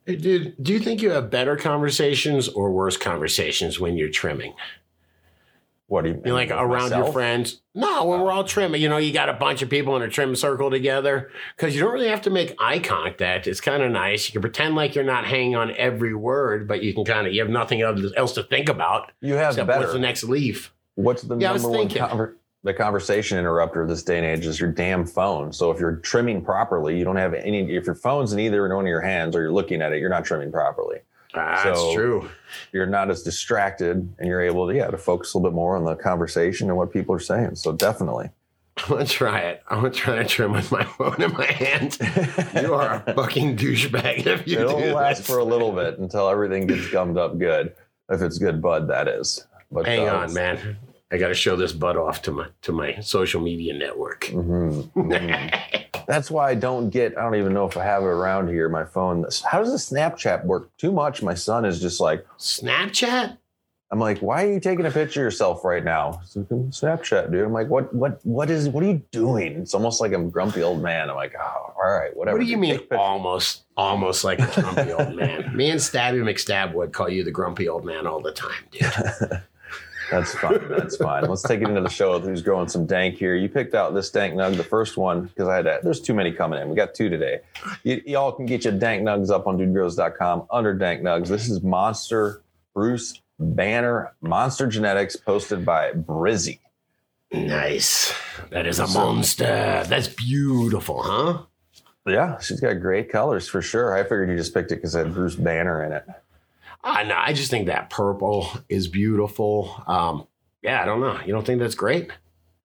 Hey, 0.05 0.15
Dude, 0.15 0.55
do 0.63 0.73
you 0.73 0.79
think 0.79 1.01
you 1.01 1.11
have 1.11 1.29
better 1.29 1.55
conversations 1.55 2.47
or 2.47 2.71
worse 2.71 2.97
conversations 2.97 3.79
when 3.79 3.97
you're 3.97 4.09
trimming? 4.09 4.53
What 5.89 6.03
do 6.03 6.11
you 6.11 6.21
You 6.23 6.33
like 6.35 6.49
with 6.49 6.59
around 6.59 6.91
your 6.91 7.11
friends? 7.11 7.61
No, 7.73 8.05
when 8.05 8.21
we're 8.21 8.31
all 8.31 8.43
trimming, 8.43 8.79
you 8.79 8.87
know, 8.89 8.97
you 8.97 9.11
got 9.11 9.27
a 9.27 9.33
bunch 9.33 9.63
of 9.63 9.71
people 9.71 9.95
in 9.95 10.03
a 10.03 10.07
trim 10.07 10.35
circle 10.35 10.69
together 10.69 11.31
because 11.57 11.73
you 11.75 11.81
don't 11.81 11.91
really 11.91 12.09
have 12.09 12.21
to 12.21 12.29
make 12.29 12.55
eye 12.59 12.77
contact. 12.77 13.47
It's 13.47 13.59
kind 13.59 13.81
of 13.81 13.91
nice. 13.91 14.27
You 14.29 14.33
can 14.33 14.41
pretend 14.41 14.75
like 14.75 14.93
you're 14.93 15.03
not 15.03 15.25
hanging 15.25 15.55
on 15.55 15.71
every 15.77 16.13
word, 16.13 16.67
but 16.67 16.83
you 16.83 16.93
can 16.93 17.05
kind 17.05 17.25
of 17.25 17.33
you 17.33 17.41
have 17.41 17.49
nothing 17.49 17.81
else 17.81 18.33
to 18.33 18.43
think 18.43 18.69
about 18.69 19.11
You 19.19 19.33
have 19.33 19.55
better. 19.55 19.79
what's 19.79 19.93
the 19.93 19.99
next 19.99 20.23
leaf. 20.25 20.71
What's 20.93 21.23
the 21.23 21.35
Yeah, 21.37 21.53
number 21.53 21.69
one 21.69 21.89
conver- 21.89 22.35
the 22.63 22.73
conversation 22.73 23.39
interrupter 23.39 23.87
this 23.87 24.03
day 24.03 24.17
and 24.17 24.25
age 24.27 24.45
is 24.45 24.59
your 24.59 24.71
damn 24.71 25.07
phone. 25.07 25.51
So 25.51 25.71
if 25.71 25.79
you're 25.79 25.95
trimming 25.95 26.43
properly, 26.45 26.99
you 26.99 27.03
don't 27.03 27.15
have 27.15 27.33
any. 27.33 27.75
If 27.75 27.87
your 27.87 27.95
phone's 27.95 28.31
in 28.31 28.39
either 28.39 28.61
one 28.75 28.85
of 28.85 28.89
your 28.89 29.01
hands 29.01 29.35
or 29.35 29.41
you're 29.41 29.51
looking 29.51 29.81
at 29.81 29.91
it, 29.93 29.99
you're 30.01 30.09
not 30.09 30.23
trimming 30.25 30.51
properly. 30.51 30.97
Ah, 31.35 31.61
So- 31.63 31.69
That's 31.69 31.93
true. 31.93 32.29
You're 32.73 32.87
not 32.87 33.09
as 33.11 33.21
distracted, 33.23 33.97
and 34.17 34.27
you're 34.27 34.41
able 34.41 34.67
to 34.67 34.75
yeah 34.75 34.87
to 34.87 34.97
focus 34.97 35.33
a 35.33 35.37
little 35.37 35.49
bit 35.51 35.55
more 35.55 35.75
on 35.75 35.85
the 35.85 35.95
conversation 35.95 36.67
and 36.69 36.77
what 36.77 36.91
people 36.91 37.13
are 37.15 37.19
saying. 37.19 37.55
So 37.55 37.71
definitely. 37.71 38.29
I'm 38.77 38.89
gonna 38.89 39.05
try 39.05 39.39
it. 39.41 39.61
I'm 39.69 39.79
gonna 39.81 39.91
try 39.91 40.15
to 40.15 40.25
trim 40.25 40.53
with 40.53 40.71
my 40.71 40.83
phone 40.97 41.21
in 41.21 41.31
my 41.33 41.45
hand. 41.45 41.97
You 42.55 42.73
are 42.73 43.03
a 43.05 43.13
fucking 43.13 43.57
douchebag 43.57 44.25
if 44.25 44.47
you 44.47 44.59
It'll 44.59 44.79
do 44.79 44.93
last 44.93 45.17
this. 45.19 45.27
for 45.27 45.37
a 45.39 45.43
little 45.43 45.71
bit 45.73 45.99
until 45.99 46.29
everything 46.29 46.65
gets 46.65 46.89
gummed 46.89 47.17
up 47.17 47.37
good. 47.37 47.73
If 48.09 48.21
it's 48.21 48.37
good 48.39 48.61
bud, 48.61 48.87
that 48.87 49.07
is. 49.07 49.45
But 49.71 49.85
Hang 49.85 50.07
uh, 50.09 50.13
on, 50.15 50.33
man. 50.33 50.77
I 51.11 51.17
got 51.17 51.27
to 51.29 51.33
show 51.35 51.55
this 51.55 51.73
butt 51.73 51.97
off 51.97 52.21
to 52.23 52.31
my 52.31 52.47
to 52.63 52.71
my 52.71 52.99
social 53.01 53.41
media 53.41 53.73
network. 53.77 54.25
mhm, 54.31 54.89
mhm. 54.93 55.85
That's 56.09 56.31
why 56.31 56.49
I 56.49 56.55
don't 56.55 56.89
get. 56.89 57.15
I 57.19 57.21
don't 57.21 57.35
even 57.35 57.53
know 57.53 57.67
if 57.67 57.77
I 57.77 57.83
have 57.83 58.01
it 58.01 58.07
around 58.07 58.47
here. 58.47 58.67
My 58.67 58.83
phone. 58.83 59.27
How 59.45 59.63
does 59.63 59.71
the 59.71 59.95
Snapchat 59.95 60.43
work? 60.43 60.75
Too 60.75 60.91
much. 60.91 61.21
My 61.21 61.35
son 61.35 61.65
is 61.65 61.79
just 61.79 61.99
like. 61.99 62.25
Snapchat? 62.39 63.37
I'm 63.91 63.99
like, 63.99 64.17
why 64.19 64.45
are 64.45 64.53
you 64.53 64.59
taking 64.59 64.87
a 64.87 64.91
picture 64.91 65.21
of 65.21 65.25
yourself 65.25 65.63
right 65.63 65.83
now? 65.83 66.21
Snapchat, 66.25 67.31
dude. 67.31 67.43
I'm 67.43 67.53
like, 67.53 67.69
what, 67.69 67.93
what, 67.93 68.19
what 68.23 68.49
is, 68.51 68.69
what 68.69 68.83
are 68.83 68.87
you 68.87 69.01
doing? 69.11 69.53
It's 69.53 69.73
almost 69.73 69.99
like 69.99 70.13
I'm 70.13 70.27
a 70.27 70.29
grumpy 70.29 70.61
old 70.61 70.81
man. 70.81 71.09
I'm 71.09 71.15
like, 71.15 71.33
oh, 71.39 71.73
all 71.75 71.91
right, 71.91 72.15
whatever. 72.15 72.37
What 72.37 72.43
do 72.43 72.49
you 72.49 72.55
dude. 72.55 72.89
mean 72.91 72.99
almost 72.99 73.63
almost 73.77 74.23
like 74.23 74.39
a 74.39 74.61
grumpy 74.61 74.91
old 74.91 75.15
man? 75.15 75.55
Me 75.55 75.71
and 75.71 75.79
Stabby 75.79 76.21
McStab 76.21 76.73
would 76.73 76.91
call 76.91 77.09
you 77.09 77.23
the 77.23 77.31
grumpy 77.31 77.67
old 77.67 77.83
man 77.83 78.05
all 78.05 78.21
the 78.21 78.31
time, 78.31 78.63
dude. 78.71 78.91
That's 80.11 80.33
fine. 80.35 80.67
That's 80.69 80.97
fine. 80.97 81.25
Let's 81.25 81.43
take 81.43 81.61
it 81.61 81.67
into 81.67 81.81
the 81.81 81.89
show 81.89 82.19
who's 82.19 82.41
growing 82.41 82.67
some 82.67 82.85
dank 82.85 83.15
here. 83.15 83.35
You 83.35 83.49
picked 83.49 83.75
out 83.75 83.93
this 83.93 84.09
dank 84.09 84.33
nug, 84.33 84.57
the 84.57 84.63
first 84.63 84.97
one, 84.97 85.25
because 85.25 85.47
I 85.47 85.57
had 85.57 85.65
to, 85.65 85.79
there's 85.83 86.01
too 86.01 86.13
many 86.13 86.31
coming 86.31 86.59
in. 86.59 86.69
We 86.69 86.75
got 86.75 86.93
two 86.93 87.09
today. 87.09 87.41
Y'all 87.83 88.31
can 88.31 88.45
get 88.45 88.63
your 88.63 88.73
dank 88.73 89.03
nugs 89.03 89.29
up 89.29 89.47
on 89.47 89.57
dudegrows.com 89.57 90.47
under 90.51 90.73
dank 90.73 91.01
nugs. 91.01 91.27
This 91.27 91.49
is 91.49 91.61
Monster 91.61 92.41
Bruce 92.73 93.21
Banner 93.39 94.13
Monster 94.21 94.67
Genetics 94.67 95.15
posted 95.15 95.65
by 95.65 95.91
Brizzy. 95.91 96.59
Nice. 97.31 98.13
That 98.49 98.65
is 98.65 98.79
a 98.79 98.87
monster. 98.87 99.43
That's 99.87 100.07
beautiful, 100.07 101.03
huh? 101.03 101.43
Yeah, 102.07 102.39
she's 102.39 102.59
got 102.59 102.73
great 102.81 103.09
colors 103.11 103.47
for 103.47 103.61
sure. 103.61 103.95
I 103.95 104.03
figured 104.03 104.29
you 104.29 104.37
just 104.37 104.53
picked 104.53 104.71
it 104.71 104.77
because 104.77 104.95
it 104.95 105.05
had 105.05 105.13
Bruce 105.13 105.35
Banner 105.35 105.83
in 105.83 105.91
it. 105.91 106.05
Ah, 106.83 107.03
no, 107.03 107.15
I 107.17 107.33
just 107.33 107.51
think 107.51 107.67
that 107.67 107.89
purple 107.89 108.49
is 108.69 108.87
beautiful. 108.87 109.83
Um, 109.87 110.27
yeah, 110.61 110.81
I 110.81 110.85
don't 110.85 111.01
know. 111.01 111.19
You 111.25 111.33
don't 111.33 111.45
think 111.45 111.59
that's 111.59 111.75
great? 111.75 112.09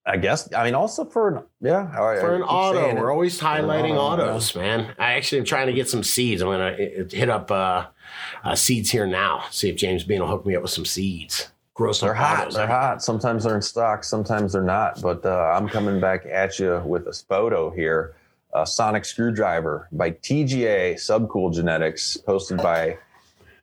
I 0.06 0.18
guess. 0.18 0.52
I 0.52 0.64
mean, 0.64 0.74
also 0.74 1.04
for 1.06 1.28
an 1.28 1.42
yeah 1.62 1.90
I- 1.98 2.16
I 2.16 2.20
For 2.20 2.34
an 2.36 2.42
auto, 2.42 2.94
we're 2.94 3.10
always 3.10 3.40
highlighting 3.40 3.96
auto, 3.96 4.24
autos, 4.24 4.54
man. 4.54 4.94
I 4.98 5.14
actually 5.14 5.38
am 5.38 5.44
trying 5.46 5.66
to 5.68 5.72
get 5.72 5.88
some 5.88 6.02
seeds. 6.04 6.42
I'm 6.42 6.48
gonna 6.48 6.76
hit 7.10 7.30
up 7.30 7.50
uh, 7.50 7.86
uh, 8.44 8.54
seeds 8.54 8.90
here 8.90 9.06
now. 9.06 9.44
See 9.50 9.70
if 9.70 9.76
James 9.76 10.04
Bean 10.04 10.20
will 10.20 10.28
hook 10.28 10.44
me 10.44 10.54
up 10.56 10.62
with 10.62 10.72
some 10.72 10.84
seeds. 10.84 11.48
Grow 11.72 11.90
some 11.92 12.08
They're 12.08 12.14
hot. 12.14 12.40
autos. 12.42 12.54
They're 12.54 12.66
hot. 12.66 13.02
Sometimes 13.02 13.44
they're 13.44 13.56
in 13.56 13.62
stock. 13.62 14.04
Sometimes 14.04 14.52
they're 14.52 14.62
not. 14.62 15.00
But 15.00 15.24
uh, 15.24 15.54
I'm 15.56 15.68
coming 15.68 15.98
back 16.00 16.26
at 16.26 16.58
you 16.58 16.80
with 16.84 17.04
this 17.06 17.22
photo 17.22 17.70
here. 17.70 18.14
A 18.54 18.64
Sonic 18.66 19.04
Screwdriver 19.06 19.88
by 19.90 20.10
TGA 20.12 20.94
Subcool 20.94 21.52
Genetics, 21.52 22.16
posted 22.18 22.58
by 22.58 22.98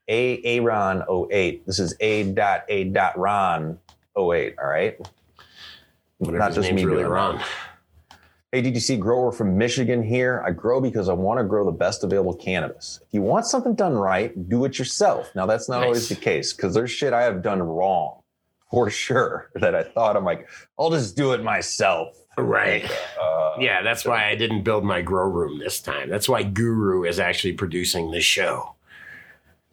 A 0.08 0.42
Aaron 0.44 1.04
08. 1.32 1.66
This 1.66 1.80
is 1.80 1.96
A 2.00 2.24
dot 2.34 2.64
A 2.70 2.86
dot 2.86 3.18
Ron 3.18 3.80
08. 4.18 4.56
All 4.62 4.68
right. 4.68 4.98
Whatever 6.18 6.38
Not 6.38 6.48
his 6.50 6.56
just 6.58 6.70
name's 6.70 6.82
me 6.82 6.86
really 6.86 7.04
that. 7.04 7.10
Ron. 7.10 7.42
Hey, 8.52 8.62
DTC 8.62 9.00
grower 9.00 9.32
from 9.32 9.58
Michigan 9.58 10.04
here. 10.04 10.44
I 10.46 10.52
grow 10.52 10.82
because 10.82 11.08
I 11.08 11.14
want 11.14 11.40
to 11.40 11.44
grow 11.46 11.64
the 11.66 11.72
best 11.72 12.04
available 12.04 12.34
cannabis. 12.36 13.00
If 13.02 13.14
you 13.14 13.22
want 13.22 13.46
something 13.46 13.76
done 13.76 13.94
right, 13.94 14.50
do 14.50 14.66
it 14.66 14.78
yourself. 14.78 15.32
Now, 15.36 15.46
that's 15.46 15.70
not 15.70 15.78
Nice. 15.80 15.86
always 15.86 16.10
the 16.10 16.16
case 16.16 16.52
because 16.52 16.74
there's 16.74 16.92
shit 16.92 17.14
I 17.14 17.22
have 17.24 17.42
done 17.42 17.64
wrong 17.64 18.18
for 18.70 18.90
sure 18.90 19.50
that 19.56 19.74
I 19.74 19.84
thought 19.84 20.18
I'm 20.18 20.26
like, 20.26 20.50
I'll 20.78 20.90
just 20.92 21.16
do 21.16 21.32
it 21.32 21.42
myself. 21.44 22.18
Right. 22.38 22.84
Uh, 23.22 23.56
Yeah, 23.60 23.82
that's 23.84 24.04
why 24.06 24.28
I 24.30 24.36
didn't 24.36 24.64
build 24.64 24.84
my 24.84 25.02
grow 25.02 25.28
room 25.30 25.58
this 25.60 25.80
time. 25.80 26.10
That's 26.10 26.28
why 26.28 26.44
Guru 26.44 27.04
is 27.06 27.20
actually 27.20 27.54
producing 27.54 28.12
this 28.12 28.24
show. 28.26 28.76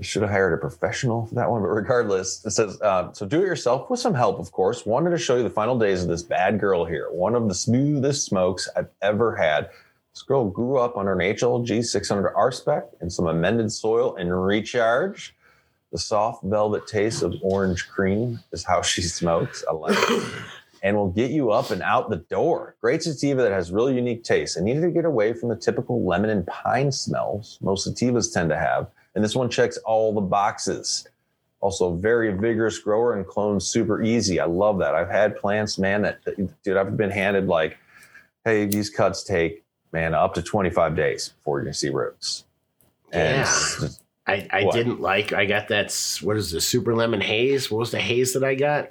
I 0.00 0.05
should 0.05 0.23
have 0.23 0.31
hired 0.31 0.52
a 0.52 0.59
professional 0.59 1.26
for 1.26 1.35
that 1.35 1.50
one, 1.50 1.61
but 1.61 1.69
regardless, 1.69 2.45
it 2.45 2.52
says 2.52 2.81
uh, 2.81 3.12
so. 3.12 3.26
Do 3.26 3.43
it 3.43 3.47
yourself 3.47 3.90
with 3.90 3.99
some 3.99 4.14
help, 4.14 4.38
of 4.38 4.52
course. 4.52 4.87
Wanted 4.87 5.11
to 5.11 5.19
show 5.19 5.37
you 5.37 5.43
the 5.43 5.50
final 5.50 5.76
days 5.76 6.02
of 6.02 6.09
this 6.09 6.23
bad 6.23 6.61
girl 6.61 6.85
here. 6.85 7.09
One 7.11 7.35
of 7.35 7.49
the 7.49 7.55
smoothest 7.55 8.25
smokes 8.25 8.69
I've 8.76 8.90
ever 9.02 9.35
had. 9.35 9.71
This 10.14 10.23
girl 10.23 10.49
grew 10.49 10.78
up 10.78 10.97
under 10.97 11.12
an 11.12 11.19
HLG 11.19 11.85
600 11.85 12.33
R 12.35 12.52
spec 12.52 12.85
and 13.00 13.12
some 13.12 13.26
amended 13.26 13.73
soil 13.73 14.14
and 14.14 14.31
recharge. 14.31 15.35
The 15.90 15.99
soft 15.99 16.45
velvet 16.45 16.87
taste 16.87 17.23
of 17.23 17.35
orange 17.43 17.88
cream 17.88 18.38
is 18.52 18.62
how 18.64 18.83
she 18.83 19.02
smokes. 19.19 19.64
I 19.69 19.73
like 19.73 19.99
it. 19.99 20.33
And 20.81 20.97
will 20.97 21.11
get 21.11 21.33
you 21.33 21.50
up 21.50 21.73
and 21.73 21.83
out 21.83 22.09
the 22.09 22.17
door. 22.17 22.76
Great 22.81 23.02
sativa 23.02 23.43
that 23.43 23.50
has 23.50 23.73
really 23.73 23.97
unique 23.97 24.23
taste. 24.23 24.57
I 24.57 24.61
needed 24.61 24.83
to 24.83 24.90
get 24.90 25.05
away 25.05 25.33
from 25.33 25.49
the 25.49 25.57
typical 25.57 26.07
lemon 26.07 26.31
and 26.31 26.47
pine 26.47 26.93
smells 26.93 27.59
most 27.61 27.88
sativas 27.88 28.33
tend 28.33 28.50
to 28.50 28.57
have. 28.57 28.88
And 29.19 29.25
this 29.25 29.35
one 29.35 29.51
checks 29.51 29.77
all 29.79 30.15
the 30.15 30.21
boxes. 30.21 31.09
Also, 31.59 31.97
very 31.97 32.31
vigorous 32.33 32.79
grower 32.79 33.15
and 33.17 33.27
clones 33.27 33.67
super 33.67 34.01
easy. 34.01 34.39
I 34.39 34.45
love 34.45 34.79
that. 34.79 34.95
I've 34.95 35.11
had 35.11 35.37
plants, 35.37 35.77
man, 35.77 36.03
that, 36.03 36.21
dude, 36.63 36.77
I've 36.77 36.97
been 36.97 37.11
handed 37.11 37.49
like, 37.49 37.79
hey, 38.45 38.67
these 38.67 38.91
cuts 38.91 39.25
take, 39.25 39.65
man, 39.91 40.15
up 40.15 40.35
to 40.35 40.43
25 40.43 40.95
days 40.95 41.31
before 41.31 41.59
you're 41.59 41.65
going 41.65 41.73
to 41.73 41.79
see 41.81 41.89
roots. 41.89 42.45
And 43.11 43.39
Yeah. 43.45 43.89
I, 44.29 44.47
I 44.53 44.63
What? 44.67 44.75
didn't 44.77 45.01
like. 45.01 45.33
I 45.33 45.47
got 45.47 45.67
that. 45.67 45.91
What 46.23 46.37
is 46.37 46.53
the 46.53 46.61
super 46.61 46.95
lemon 46.95 47.21
haze? 47.21 47.73
What 47.73 47.79
was 47.79 47.91
the 47.91 47.99
haze 47.99 48.35
that 48.35 48.45
I 48.45 48.55
got? 48.55 48.91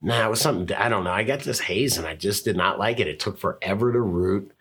Nah, 0.00 0.26
it 0.26 0.30
was 0.30 0.40
something. 0.40 0.74
I 0.74 0.88
don't 0.88 1.04
know. 1.04 1.10
I 1.10 1.22
got 1.22 1.40
this 1.40 1.60
haze 1.60 1.98
and 1.98 2.06
I 2.06 2.14
just 2.14 2.46
did 2.46 2.56
not 2.56 2.78
like 2.78 2.98
it. 2.98 3.08
It 3.08 3.20
took 3.20 3.36
forever 3.38 3.92
to 3.92 4.00
root. 4.00 4.52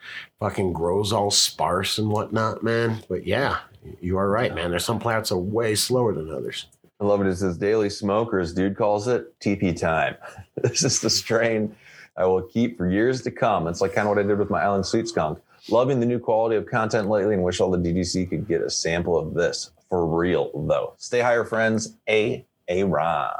Fucking 0.41 0.73
grows 0.73 1.13
all 1.13 1.31
sparse 1.31 1.99
and 1.99 2.09
whatnot, 2.09 2.63
man. 2.63 3.01
But 3.07 3.25
yeah, 3.25 3.59
you 4.01 4.17
are 4.17 4.29
right, 4.29 4.53
man. 4.53 4.71
There's 4.71 4.85
some 4.85 4.99
plants 4.99 5.31
are 5.31 5.37
way 5.37 5.75
slower 5.75 6.13
than 6.13 6.31
others. 6.31 6.67
I 6.99 7.05
love 7.05 7.21
it. 7.21 7.27
It 7.27 7.35
says 7.35 7.57
daily 7.57 7.89
smokers. 7.89 8.53
Dude 8.53 8.77
calls 8.77 9.07
it 9.07 9.37
TP 9.39 9.77
time. 9.77 10.15
this 10.55 10.83
is 10.83 11.01
the 11.01 11.09
strain 11.09 11.75
I 12.17 12.25
will 12.25 12.43
keep 12.43 12.77
for 12.77 12.89
years 12.89 13.21
to 13.23 13.31
come. 13.31 13.67
It's 13.67 13.81
like 13.81 13.93
kind 13.93 14.07
of 14.07 14.15
what 14.15 14.23
I 14.23 14.27
did 14.27 14.39
with 14.39 14.49
my 14.49 14.61
Island 14.61 14.85
Sweet 14.85 15.07
Skunk. 15.07 15.39
Loving 15.69 15.99
the 15.99 16.05
new 16.05 16.19
quality 16.19 16.55
of 16.55 16.67
content 16.67 17.09
lately 17.09 17.33
and 17.33 17.43
wish 17.43 17.59
all 17.59 17.71
the 17.71 17.77
DDC 17.77 18.29
could 18.29 18.47
get 18.47 18.61
a 18.61 18.69
sample 18.69 19.17
of 19.17 19.33
this. 19.33 19.71
For 19.89 20.05
real, 20.05 20.51
though. 20.53 20.93
Stay 20.97 21.19
higher, 21.19 21.43
friends. 21.43 21.95
A. 22.07 22.45
A. 22.67 22.83
Ron. 22.83 23.31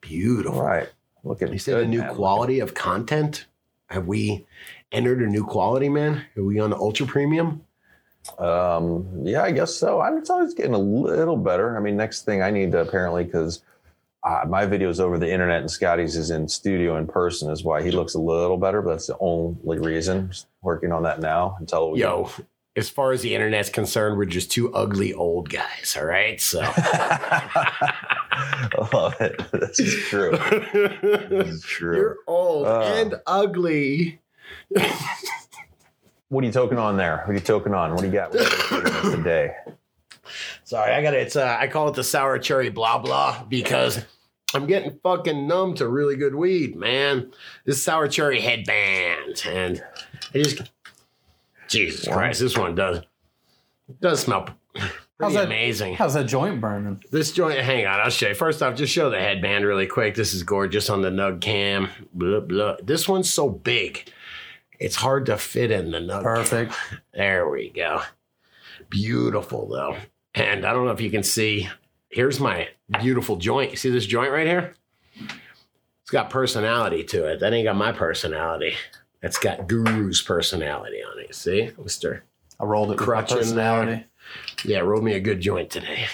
Beautiful. 0.00 0.60
All 0.60 0.66
right. 0.66 0.88
Look 1.24 1.42
at 1.42 1.52
You 1.52 1.58
said 1.58 1.80
a 1.80 1.86
new 1.86 2.04
quality 2.04 2.60
of 2.60 2.74
content. 2.74 3.46
Have 3.88 4.06
we 4.06 4.46
entered 4.92 5.20
a 5.20 5.26
new 5.26 5.44
quality, 5.44 5.88
man? 5.88 6.24
Are 6.36 6.42
we 6.42 6.58
on 6.60 6.70
the 6.70 6.76
ultra 6.76 7.06
premium? 7.06 7.65
Um, 8.38 9.06
yeah, 9.22 9.42
I 9.42 9.50
guess 9.52 9.74
so. 9.74 10.00
I'm 10.00 10.18
it's 10.18 10.30
always 10.30 10.54
getting 10.54 10.74
a 10.74 10.78
little 10.78 11.36
better. 11.36 11.76
I 11.76 11.80
mean, 11.80 11.96
next 11.96 12.22
thing 12.24 12.42
I 12.42 12.50
need 12.50 12.72
to 12.72 12.80
apparently 12.80 13.24
because 13.24 13.62
uh, 14.24 14.42
my 14.48 14.66
videos 14.66 14.98
over 15.00 15.18
the 15.18 15.30
internet 15.30 15.60
and 15.60 15.70
Scotty's 15.70 16.16
is 16.16 16.30
in 16.30 16.48
studio 16.48 16.96
in 16.96 17.06
person 17.06 17.50
is 17.50 17.62
why 17.64 17.82
he 17.82 17.90
looks 17.90 18.14
a 18.14 18.20
little 18.20 18.56
better. 18.56 18.82
But 18.82 18.90
that's 18.90 19.06
the 19.06 19.16
only 19.20 19.78
reason. 19.78 20.28
Just 20.30 20.46
working 20.62 20.92
on 20.92 21.02
that 21.04 21.20
now 21.20 21.56
until 21.60 21.92
we 21.92 22.00
Yo, 22.00 22.30
as 22.74 22.90
far 22.90 23.12
as 23.12 23.22
the 23.22 23.34
internet's 23.34 23.68
concerned, 23.70 24.16
we're 24.18 24.24
just 24.26 24.50
two 24.50 24.74
ugly 24.74 25.14
old 25.14 25.48
guys. 25.48 25.96
All 25.98 26.06
right, 26.06 26.40
so. 26.40 26.60
I 28.38 28.88
love 28.92 29.14
it. 29.20 29.40
This 29.52 29.80
is 29.80 29.94
true. 30.08 30.32
This 30.72 31.48
is 31.48 31.62
true. 31.66 31.96
You're 31.96 32.16
old 32.26 32.66
Uh. 32.66 32.80
and 32.82 33.14
ugly. 33.26 34.20
What 36.28 36.42
are 36.42 36.46
you 36.46 36.52
toking 36.52 36.78
on 36.78 36.96
there? 36.96 37.18
What 37.24 37.30
are 37.30 37.34
you 37.34 37.40
toking 37.40 37.76
on? 37.76 37.92
What 37.92 38.00
do 38.00 38.06
you 38.06 38.12
got 38.12 38.32
What 38.34 38.72
are 38.72 38.76
you 38.78 38.84
taking 38.84 38.94
on 39.10 39.16
today? 39.18 39.54
Sorry, 40.64 40.92
I 40.92 41.02
got 41.02 41.14
it. 41.14 41.22
It's 41.22 41.36
uh, 41.36 41.56
I 41.58 41.68
call 41.68 41.88
it 41.88 41.94
the 41.94 42.02
sour 42.04 42.38
cherry 42.38 42.68
blah 42.70 42.98
blah 42.98 43.44
because 43.44 44.04
I'm 44.54 44.66
getting 44.66 44.98
fucking 45.02 45.46
numb 45.46 45.74
to 45.74 45.88
really 45.88 46.16
good 46.16 46.34
weed, 46.34 46.76
man. 46.76 47.30
This 47.64 47.82
sour 47.82 48.08
cherry 48.08 48.40
headband, 48.40 49.44
and 49.48 49.82
I 50.34 50.38
just 50.38 50.62
Jesus 51.68 52.08
Christ, 52.08 52.40
this 52.40 52.56
one 52.58 52.74
does 52.74 53.02
does 54.00 54.20
smell 54.20 54.48
How's 54.74 54.90
pretty 55.18 55.34
that- 55.36 55.44
amazing. 55.46 55.94
How's 55.94 56.14
that 56.14 56.26
joint 56.26 56.60
burning? 56.60 57.02
This 57.10 57.32
joint, 57.32 57.58
hang 57.60 57.86
on, 57.86 58.00
I'll 58.00 58.10
show 58.10 58.28
you. 58.28 58.34
First 58.34 58.62
off, 58.62 58.74
just 58.74 58.92
show 58.92 59.08
the 59.10 59.18
headband 59.20 59.64
really 59.64 59.86
quick. 59.86 60.14
This 60.14 60.34
is 60.34 60.42
gorgeous 60.42 60.90
on 60.90 61.00
the 61.02 61.10
Nug 61.10 61.40
Cam. 61.40 61.88
Blah, 62.12 62.40
blah. 62.40 62.76
This 62.82 63.08
one's 63.08 63.32
so 63.32 63.48
big, 63.48 64.10
it's 64.78 64.96
hard 64.96 65.26
to 65.26 65.36
fit 65.36 65.70
in 65.70 65.90
the 65.90 65.98
Nug. 65.98 66.22
Cam. 66.22 66.22
Perfect. 66.22 66.74
There 67.12 67.48
we 67.48 67.70
go. 67.70 68.02
Beautiful 68.88 69.68
though. 69.68 69.96
And 70.34 70.66
I 70.66 70.72
don't 70.72 70.84
know 70.84 70.92
if 70.92 71.00
you 71.00 71.10
can 71.10 71.22
see. 71.22 71.68
Here's 72.08 72.40
my 72.40 72.68
beautiful 73.00 73.36
joint. 73.36 73.70
You 73.72 73.76
see 73.76 73.90
this 73.90 74.06
joint 74.06 74.32
right 74.32 74.46
here? 74.46 74.74
It's 76.02 76.10
got 76.10 76.30
personality 76.30 77.02
to 77.04 77.26
it. 77.26 77.40
That 77.40 77.52
ain't 77.52 77.64
got 77.64 77.76
my 77.76 77.92
personality. 77.92 78.74
That's 79.22 79.38
got 79.38 79.66
Guru's 79.66 80.22
personality 80.22 81.02
on 81.02 81.18
it. 81.18 81.34
See, 81.34 81.70
Mister. 81.82 82.24
I 82.60 82.64
rolled 82.64 82.88
it 82.88 82.92
with 82.92 83.00
my 83.00 83.04
Crutch 83.04 83.32
in 83.32 83.38
personality. 83.38 84.04
Yeah, 84.64 84.78
rolled 84.78 85.04
me 85.04 85.14
a 85.14 85.20
good 85.20 85.40
joint 85.40 85.70
today. 85.70 86.06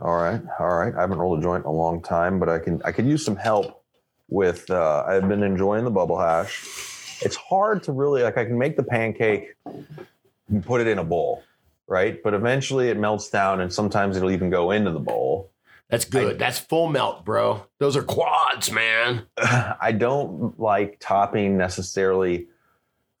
All 0.00 0.16
right, 0.16 0.40
all 0.58 0.78
right. 0.78 0.94
I 0.94 1.00
haven't 1.00 1.18
rolled 1.18 1.40
a 1.40 1.42
joint 1.42 1.64
in 1.64 1.68
a 1.68 1.72
long 1.72 2.02
time, 2.02 2.38
but 2.38 2.48
I 2.48 2.58
can 2.58 2.80
I 2.84 2.92
could 2.92 3.06
use 3.06 3.24
some 3.24 3.36
help 3.36 3.82
with. 4.28 4.70
Uh, 4.70 5.04
I've 5.06 5.28
been 5.28 5.42
enjoying 5.42 5.84
the 5.84 5.90
bubble 5.90 6.18
hash. 6.18 6.89
It's 7.22 7.36
hard 7.36 7.82
to 7.84 7.92
really 7.92 8.22
like. 8.22 8.36
I 8.36 8.44
can 8.44 8.58
make 8.58 8.76
the 8.76 8.82
pancake 8.82 9.54
and 9.64 10.64
put 10.64 10.80
it 10.80 10.86
in 10.86 10.98
a 10.98 11.04
bowl, 11.04 11.42
right? 11.86 12.22
But 12.22 12.34
eventually 12.34 12.88
it 12.88 12.98
melts 12.98 13.30
down, 13.30 13.60
and 13.60 13.72
sometimes 13.72 14.16
it'll 14.16 14.30
even 14.30 14.50
go 14.50 14.70
into 14.70 14.90
the 14.90 15.00
bowl. 15.00 15.50
That's 15.88 16.04
good. 16.04 16.38
That's 16.38 16.58
full 16.58 16.88
melt, 16.88 17.24
bro. 17.24 17.66
Those 17.78 17.96
are 17.96 18.02
quads, 18.02 18.70
man. 18.70 19.26
I 19.36 19.92
don't 19.92 20.58
like 20.58 20.98
topping 21.00 21.58
necessarily 21.58 22.46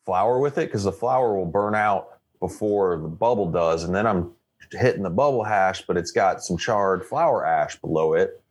flour 0.06 0.38
with 0.38 0.56
it 0.58 0.66
because 0.66 0.84
the 0.84 0.92
flour 0.92 1.36
will 1.36 1.46
burn 1.46 1.74
out 1.74 2.20
before 2.38 2.98
the 2.98 3.08
bubble 3.08 3.50
does, 3.50 3.84
and 3.84 3.94
then 3.94 4.06
I'm 4.06 4.32
hitting 4.72 5.02
the 5.02 5.10
bubble 5.10 5.44
hash, 5.44 5.82
but 5.86 5.96
it's 5.96 6.12
got 6.12 6.42
some 6.42 6.56
charred 6.56 7.04
flour 7.04 7.44
ash 7.44 7.76
below 7.80 8.14
it. 8.14 8.42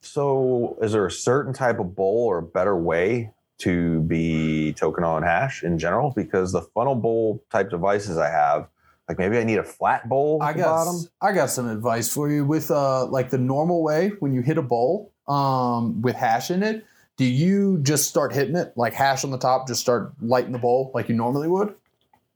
So, 0.00 0.78
is 0.80 0.92
there 0.92 1.06
a 1.06 1.10
certain 1.10 1.52
type 1.52 1.78
of 1.78 1.94
bowl 1.94 2.26
or 2.26 2.38
a 2.38 2.42
better 2.42 2.76
way 2.76 3.32
to 3.58 4.00
be 4.02 4.72
token 4.74 5.04
on 5.04 5.22
hash 5.22 5.62
in 5.64 5.78
general? 5.78 6.12
Because 6.14 6.52
the 6.52 6.62
funnel 6.62 6.94
bowl 6.94 7.42
type 7.50 7.70
devices 7.70 8.16
I 8.18 8.30
have, 8.30 8.68
like 9.08 9.18
maybe 9.18 9.38
I 9.38 9.44
need 9.44 9.58
a 9.58 9.64
flat 9.64 10.08
bowl 10.08 10.38
I 10.42 10.52
got 10.52 10.64
bottom. 10.84 10.94
s- 10.96 11.08
I 11.20 11.32
got 11.32 11.50
some 11.50 11.68
advice 11.68 12.12
for 12.12 12.30
you 12.30 12.44
with 12.44 12.70
uh 12.70 13.06
like 13.06 13.30
the 13.30 13.38
normal 13.38 13.82
way 13.82 14.10
when 14.20 14.32
you 14.32 14.42
hit 14.42 14.58
a 14.58 14.62
bowl 14.62 15.12
um 15.26 16.00
with 16.02 16.14
hash 16.16 16.50
in 16.50 16.62
it. 16.62 16.84
Do 17.16 17.24
you 17.24 17.78
just 17.82 18.08
start 18.08 18.32
hitting 18.32 18.54
it 18.54 18.72
like 18.76 18.94
hash 18.94 19.24
on 19.24 19.30
the 19.32 19.38
top? 19.38 19.66
Just 19.66 19.80
start 19.80 20.12
lighting 20.20 20.52
the 20.52 20.58
bowl 20.58 20.92
like 20.94 21.08
you 21.08 21.14
normally 21.16 21.48
would? 21.48 21.74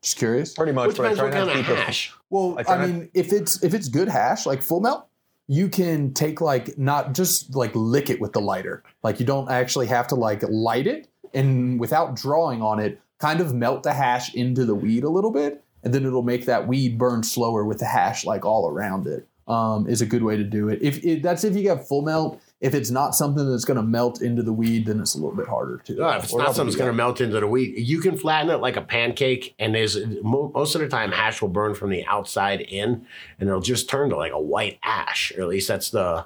Just 0.02 0.16
curious. 0.16 0.54
Pretty 0.54 0.72
much, 0.72 0.88
Which 0.88 0.96
but 0.96 1.06
I 1.06 1.14
try 1.14 1.24
what 1.24 1.34
not 1.34 1.46
kind 1.46 1.50
to 1.50 1.60
of 1.60 1.66
keep 1.66 1.76
the- 1.76 1.82
hash. 1.82 2.12
Well, 2.30 2.54
I 2.56 2.60
I, 2.60 2.62
try 2.64 2.76
not- 2.78 2.88
mean, 2.88 3.10
if 3.14 3.32
it's 3.32 3.62
if 3.62 3.74
it's 3.74 3.88
good 3.88 4.08
hash 4.08 4.46
like 4.46 4.60
full 4.62 4.80
melt, 4.80 5.06
you 5.46 5.68
can 5.68 6.12
take 6.14 6.40
like 6.40 6.76
not 6.78 7.12
just 7.14 7.54
like 7.54 7.70
lick 7.74 8.10
it 8.10 8.20
with 8.20 8.32
the 8.32 8.40
lighter. 8.40 8.82
Like 9.04 9.20
you 9.20 9.26
don't 9.26 9.50
actually 9.50 9.86
have 9.86 10.08
to 10.08 10.14
like 10.16 10.42
light 10.48 10.86
it 10.88 11.08
and 11.34 11.78
without 11.80 12.14
drawing 12.14 12.62
on 12.62 12.78
it, 12.78 13.00
kind 13.18 13.40
of 13.40 13.54
melt 13.54 13.82
the 13.82 13.92
hash 13.92 14.34
into 14.34 14.64
the 14.64 14.74
weed 14.74 15.04
a 15.04 15.08
little 15.08 15.30
bit, 15.30 15.62
and 15.82 15.92
then 15.94 16.04
it'll 16.04 16.22
make 16.22 16.46
that 16.46 16.66
weed 16.66 16.98
burn 16.98 17.22
slower 17.22 17.64
with 17.64 17.78
the 17.78 17.86
hash 17.86 18.24
like 18.24 18.44
all 18.44 18.68
around 18.68 19.06
it. 19.06 19.26
Um, 19.48 19.88
is 19.88 20.00
a 20.00 20.06
good 20.06 20.22
way 20.22 20.36
to 20.36 20.44
do 20.44 20.68
it. 20.68 20.78
If 20.82 21.04
it, 21.04 21.20
that's 21.20 21.42
if 21.42 21.56
you 21.56 21.62
get 21.62 21.88
full 21.88 22.02
melt. 22.02 22.40
If 22.60 22.74
it's 22.74 22.92
not 22.92 23.16
something 23.16 23.50
that's 23.50 23.64
going 23.64 23.76
to 23.76 23.82
melt 23.82 24.22
into 24.22 24.40
the 24.44 24.52
weed, 24.52 24.86
then 24.86 25.00
it's 25.00 25.16
a 25.16 25.18
little 25.18 25.34
bit 25.34 25.48
harder 25.48 25.78
to. 25.78 25.94
Yeah, 25.94 26.16
if 26.16 26.22
it's 26.22 26.34
not 26.34 26.54
something 26.54 26.66
that's 26.66 26.76
going 26.76 26.90
to 26.90 26.96
melt 26.96 27.20
into 27.20 27.40
the 27.40 27.48
weed, 27.48 27.76
you 27.76 28.00
can 28.00 28.16
flatten 28.16 28.50
it 28.50 28.58
like 28.58 28.76
a 28.76 28.82
pancake, 28.82 29.56
and 29.58 29.74
there's 29.74 29.98
most 30.22 30.76
of 30.76 30.80
the 30.80 30.86
time 30.86 31.10
hash 31.10 31.42
will 31.42 31.48
burn 31.48 31.74
from 31.74 31.90
the 31.90 32.06
outside 32.06 32.60
in, 32.60 33.04
and 33.40 33.48
it'll 33.48 33.60
just 33.60 33.90
turn 33.90 34.10
to 34.10 34.16
like 34.16 34.30
a 34.30 34.40
white 34.40 34.78
ash, 34.84 35.32
or 35.36 35.42
at 35.42 35.48
least 35.48 35.66
that's 35.66 35.90
the 35.90 36.24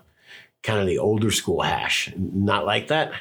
kind 0.62 0.78
of 0.78 0.86
the 0.86 0.98
older 0.98 1.30
school 1.30 1.62
hash. 1.62 2.12
Not 2.16 2.66
like 2.66 2.88
that. 2.88 3.12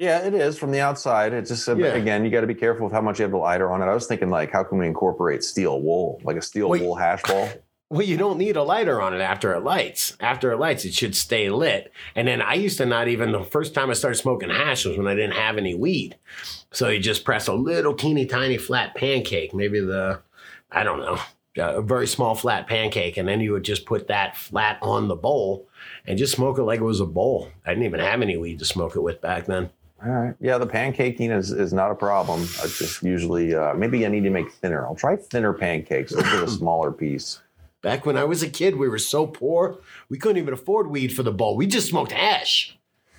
Yeah, 0.00 0.20
it 0.20 0.32
is 0.32 0.56
from 0.56 0.70
the 0.70 0.80
outside. 0.80 1.34
It's 1.34 1.50
just 1.50 1.68
Yeah. 1.68 1.88
again, 1.88 2.24
you 2.24 2.30
got 2.30 2.40
to 2.40 2.46
be 2.46 2.54
careful 2.54 2.84
with 2.86 2.92
how 2.94 3.02
much 3.02 3.18
you 3.18 3.24
have 3.24 3.32
the 3.32 3.36
lighter 3.36 3.70
on 3.70 3.82
it. 3.82 3.84
I 3.84 3.92
was 3.92 4.06
thinking 4.06 4.30
like, 4.30 4.50
how 4.50 4.62
can 4.64 4.78
we 4.78 4.86
incorporate 4.86 5.44
steel 5.44 5.82
wool, 5.82 6.22
like 6.24 6.38
a 6.38 6.42
steel 6.42 6.70
Wait. 6.70 6.80
wool 6.80 6.94
hash 6.94 7.22
ball? 7.24 7.50
Well, 7.90 8.06
you 8.06 8.16
don't 8.16 8.38
need 8.38 8.56
a 8.56 8.62
lighter 8.62 9.02
on 9.02 9.12
it 9.12 9.20
after 9.20 9.52
it 9.52 9.60
lights. 9.62 10.16
After 10.18 10.52
it 10.52 10.58
lights, 10.58 10.86
it 10.86 10.94
should 10.94 11.14
stay 11.14 11.50
lit. 11.50 11.92
And 12.14 12.26
then 12.26 12.40
I 12.40 12.54
used 12.54 12.78
to 12.78 12.86
not 12.86 13.08
even, 13.08 13.30
the 13.32 13.44
first 13.44 13.74
time 13.74 13.90
I 13.90 13.92
started 13.92 14.16
smoking 14.16 14.48
hash 14.48 14.86
was 14.86 14.96
when 14.96 15.06
I 15.06 15.14
didn't 15.14 15.34
have 15.34 15.58
any 15.58 15.74
weed. 15.74 16.16
So 16.70 16.88
you 16.88 16.98
just 16.98 17.24
press 17.24 17.46
a 17.46 17.52
little 17.52 17.92
teeny 17.92 18.24
tiny 18.24 18.56
flat 18.56 18.94
pancake, 18.94 19.52
maybe 19.52 19.80
the, 19.80 20.20
I 20.72 20.82
don't 20.82 21.00
know, 21.00 21.18
a 21.58 21.82
very 21.82 22.06
small 22.06 22.34
flat 22.34 22.66
pancake. 22.66 23.18
And 23.18 23.28
then 23.28 23.40
you 23.40 23.52
would 23.52 23.64
just 23.64 23.84
put 23.84 24.08
that 24.08 24.34
flat 24.34 24.78
on 24.80 25.08
the 25.08 25.16
bowl 25.16 25.68
and 26.06 26.16
just 26.18 26.32
smoke 26.32 26.56
it 26.58 26.62
like 26.62 26.80
it 26.80 26.84
was 26.84 27.00
a 27.00 27.06
bowl. 27.06 27.50
I 27.66 27.70
didn't 27.70 27.84
even 27.84 28.00
have 28.00 28.22
any 28.22 28.38
weed 28.38 28.60
to 28.60 28.64
smoke 28.64 28.96
it 28.96 29.02
with 29.02 29.20
back 29.20 29.44
then. 29.44 29.68
All 30.04 30.10
right. 30.10 30.34
Yeah, 30.40 30.56
the 30.58 30.66
pancaking 30.66 31.36
is, 31.36 31.52
is 31.52 31.72
not 31.72 31.90
a 31.90 31.94
problem. 31.94 32.40
I 32.62 32.66
just 32.66 33.02
usually 33.02 33.54
uh, 33.54 33.74
maybe 33.74 34.06
I 34.06 34.08
need 34.08 34.24
to 34.24 34.30
make 34.30 34.50
thinner. 34.50 34.86
I'll 34.86 34.94
try 34.94 35.16
thinner 35.16 35.52
pancakes. 35.52 36.14
I'll 36.14 36.22
get 36.22 36.42
a 36.44 36.48
smaller 36.50 36.90
piece. 36.90 37.40
Back 37.82 38.06
when 38.06 38.16
I 38.16 38.24
was 38.24 38.42
a 38.42 38.48
kid, 38.48 38.76
we 38.76 38.88
were 38.88 38.98
so 38.98 39.26
poor, 39.26 39.78
we 40.08 40.18
couldn't 40.18 40.36
even 40.38 40.52
afford 40.54 40.90
weed 40.90 41.14
for 41.14 41.22
the 41.22 41.32
bowl. 41.32 41.56
We 41.56 41.66
just 41.66 41.88
smoked 41.88 42.12
hash. 42.12 42.78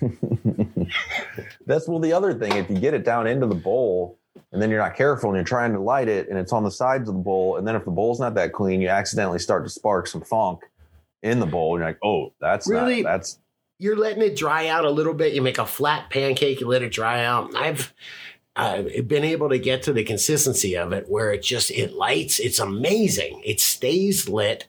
That's 1.66 1.86
well 1.88 1.98
the 2.00 2.12
other 2.12 2.34
thing. 2.34 2.52
If 2.52 2.70
you 2.70 2.78
get 2.78 2.94
it 2.94 3.04
down 3.04 3.26
into 3.26 3.46
the 3.46 3.54
bowl 3.54 4.18
and 4.52 4.60
then 4.60 4.70
you're 4.70 4.80
not 4.80 4.94
careful 4.96 5.30
and 5.30 5.36
you're 5.36 5.44
trying 5.44 5.72
to 5.72 5.80
light 5.80 6.08
it 6.08 6.28
and 6.28 6.38
it's 6.38 6.52
on 6.52 6.64
the 6.64 6.70
sides 6.70 7.08
of 7.08 7.14
the 7.14 7.20
bowl, 7.20 7.56
and 7.56 7.66
then 7.66 7.76
if 7.76 7.84
the 7.84 7.90
bowl's 7.90 8.20
not 8.20 8.34
that 8.34 8.52
clean, 8.52 8.80
you 8.80 8.88
accidentally 8.88 9.38
start 9.38 9.64
to 9.64 9.70
spark 9.70 10.06
some 10.06 10.20
funk 10.20 10.60
in 11.22 11.38
the 11.38 11.46
bowl. 11.46 11.78
You're 11.78 11.86
like, 11.86 11.98
oh, 12.02 12.32
that's 12.40 12.68
Really? 12.68 13.02
not, 13.02 13.10
that's 13.12 13.38
You're 13.82 13.96
letting 13.96 14.22
it 14.22 14.36
dry 14.36 14.68
out 14.68 14.84
a 14.84 14.90
little 14.90 15.12
bit. 15.12 15.34
You 15.34 15.42
make 15.42 15.58
a 15.58 15.66
flat 15.66 16.08
pancake, 16.08 16.60
you 16.60 16.68
let 16.68 16.82
it 16.82 16.92
dry 16.92 17.24
out. 17.24 17.52
I've 17.56 17.92
uh, 18.54 18.82
been 19.06 19.24
able 19.24 19.48
to 19.48 19.58
get 19.58 19.82
to 19.82 19.92
the 19.92 20.04
consistency 20.04 20.76
of 20.76 20.92
it 20.92 21.08
where 21.08 21.32
it 21.32 21.42
just 21.42 21.72
it 21.72 21.94
lights. 21.94 22.38
It's 22.38 22.60
amazing. 22.60 23.42
It 23.44 23.58
stays 23.58 24.28
lit. 24.28 24.68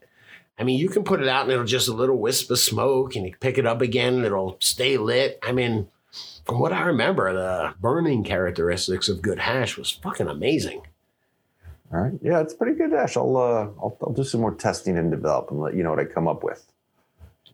I 0.58 0.64
mean, 0.64 0.80
you 0.80 0.90
can 0.90 1.04
put 1.04 1.22
it 1.22 1.28
out 1.28 1.44
and 1.44 1.52
it'll 1.52 1.64
just 1.64 1.88
a 1.88 1.94
little 1.94 2.18
wisp 2.18 2.50
of 2.50 2.58
smoke, 2.58 3.16
and 3.16 3.26
you 3.28 3.36
pick 3.40 3.60
it 3.60 3.68
up 3.68 3.82
again 3.82 4.16
and 4.16 4.26
it'll 4.26 4.58
stay 4.60 4.98
lit. 4.98 5.38
I 5.44 5.52
mean, 5.52 5.90
from 6.46 6.60
what 6.60 6.74
I 6.74 6.82
remember, 6.82 7.32
the 7.34 7.76
burning 7.80 8.24
characteristics 8.24 9.10
of 9.10 9.22
good 9.22 9.38
hash 9.38 9.78
was 9.78 9.92
fucking 9.92 10.28
amazing. 10.28 10.82
all 11.92 12.02
right. 12.02 12.14
Yeah, 12.24 12.42
it's 12.42 12.56
pretty 12.56 12.76
good, 12.76 12.92
hash. 12.92 13.16
I'll, 13.16 13.38
uh, 13.38 13.70
I'll 13.80 13.96
I'll 14.02 14.14
do 14.14 14.24
some 14.24 14.42
more 14.42 14.56
testing 14.56 14.98
and 14.98 15.12
develop 15.12 15.52
and 15.52 15.60
let 15.60 15.76
you 15.76 15.84
know 15.84 15.92
what 15.92 16.00
I 16.00 16.06
come 16.06 16.28
up 16.28 16.44
with. 16.44 16.66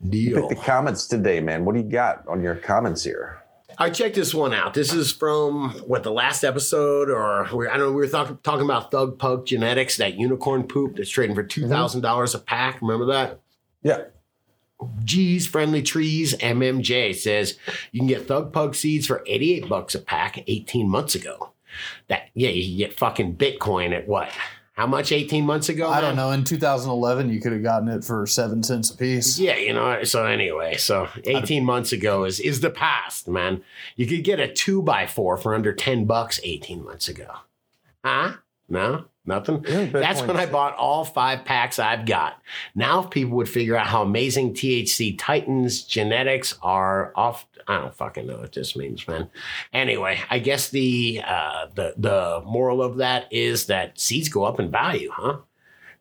Deal. 0.08 0.48
Pick 0.48 0.58
the 0.58 0.64
comments 0.64 1.06
today, 1.06 1.40
man. 1.40 1.64
What 1.64 1.74
do 1.74 1.82
you 1.82 1.88
got 1.88 2.26
on 2.26 2.42
your 2.42 2.54
comments 2.54 3.04
here? 3.04 3.42
I 3.78 3.88
checked 3.88 4.14
this 4.14 4.34
one 4.34 4.52
out. 4.52 4.74
This 4.74 4.92
is 4.92 5.10
from 5.10 5.70
what 5.86 6.02
the 6.02 6.12
last 6.12 6.44
episode, 6.44 7.08
or 7.08 7.48
we, 7.54 7.66
I 7.66 7.78
don't 7.78 7.88
know. 7.88 7.92
We 7.92 8.02
were 8.02 8.08
talk, 8.08 8.42
talking 8.42 8.64
about 8.64 8.90
Thug 8.90 9.18
Pug 9.18 9.46
Genetics, 9.46 9.96
that 9.96 10.14
unicorn 10.14 10.64
poop 10.64 10.96
that's 10.96 11.08
trading 11.08 11.34
for 11.34 11.42
mm-hmm. 11.42 11.94
two 11.94 12.00
dollars 12.00 12.34
a 12.34 12.38
pack. 12.38 12.82
Remember 12.82 13.06
that? 13.06 13.40
Yeah. 13.82 14.02
G's 15.04 15.46
Friendly 15.46 15.82
Trees 15.82 16.34
MMJ 16.36 17.14
says 17.14 17.58
you 17.92 18.00
can 18.00 18.06
get 18.06 18.26
Thug 18.26 18.52
Pug 18.52 18.74
seeds 18.74 19.06
for 19.06 19.22
eighty 19.26 19.54
eight 19.54 19.68
bucks 19.68 19.94
a 19.94 19.98
pack 19.98 20.42
eighteen 20.46 20.88
months 20.88 21.14
ago. 21.14 21.52
That 22.08 22.28
yeah, 22.34 22.50
you 22.50 22.64
can 22.64 22.76
get 22.76 22.98
fucking 22.98 23.36
Bitcoin 23.36 23.96
at 23.96 24.08
what? 24.08 24.30
How 24.80 24.86
much 24.86 25.12
eighteen 25.12 25.44
months 25.44 25.68
ago? 25.68 25.90
I 25.90 26.00
don't 26.00 26.16
know. 26.16 26.30
In 26.30 26.42
2011, 26.42 27.28
you 27.28 27.38
could 27.38 27.52
have 27.52 27.62
gotten 27.62 27.86
it 27.88 28.02
for 28.02 28.26
seven 28.26 28.62
cents 28.62 28.88
a 28.88 28.96
piece. 28.96 29.38
Yeah, 29.38 29.56
you 29.56 29.74
know. 29.74 30.04
So 30.04 30.24
anyway, 30.24 30.78
so 30.78 31.06
eighteen 31.26 31.66
months 31.66 31.92
ago 31.92 32.24
is 32.24 32.40
is 32.40 32.60
the 32.60 32.70
past, 32.70 33.28
man. 33.28 33.62
You 33.96 34.06
could 34.06 34.24
get 34.24 34.40
a 34.40 34.50
two 34.50 34.80
by 34.80 35.06
four 35.06 35.36
for 35.36 35.54
under 35.54 35.74
ten 35.74 36.06
bucks 36.06 36.40
eighteen 36.44 36.82
months 36.82 37.08
ago. 37.08 37.30
Huh? 38.02 38.36
No, 38.70 39.04
nothing. 39.26 39.66
Yeah, 39.68 39.84
That's 39.84 40.22
when 40.22 40.38
I 40.38 40.46
bought 40.46 40.76
all 40.76 41.04
five 41.04 41.44
packs 41.44 41.78
I've 41.78 42.06
got. 42.06 42.40
Now, 42.74 43.02
if 43.02 43.10
people 43.10 43.36
would 43.36 43.50
figure 43.50 43.76
out 43.76 43.86
how 43.86 44.00
amazing 44.00 44.54
THC 44.54 45.14
Titans 45.18 45.82
genetics 45.82 46.56
are 46.62 47.12
off, 47.16 47.46
I 47.70 47.78
don't 47.78 47.94
fucking 47.94 48.26
know 48.26 48.38
what 48.38 48.52
this 48.52 48.74
means, 48.74 49.06
man. 49.06 49.30
Anyway, 49.72 50.18
I 50.28 50.40
guess 50.40 50.70
the 50.70 51.22
uh, 51.24 51.68
the 51.72 51.94
the 51.96 52.42
moral 52.44 52.82
of 52.82 52.96
that 52.96 53.32
is 53.32 53.66
that 53.66 53.96
seeds 53.96 54.28
go 54.28 54.42
up 54.42 54.58
in 54.58 54.72
value, 54.72 55.08
huh? 55.12 55.36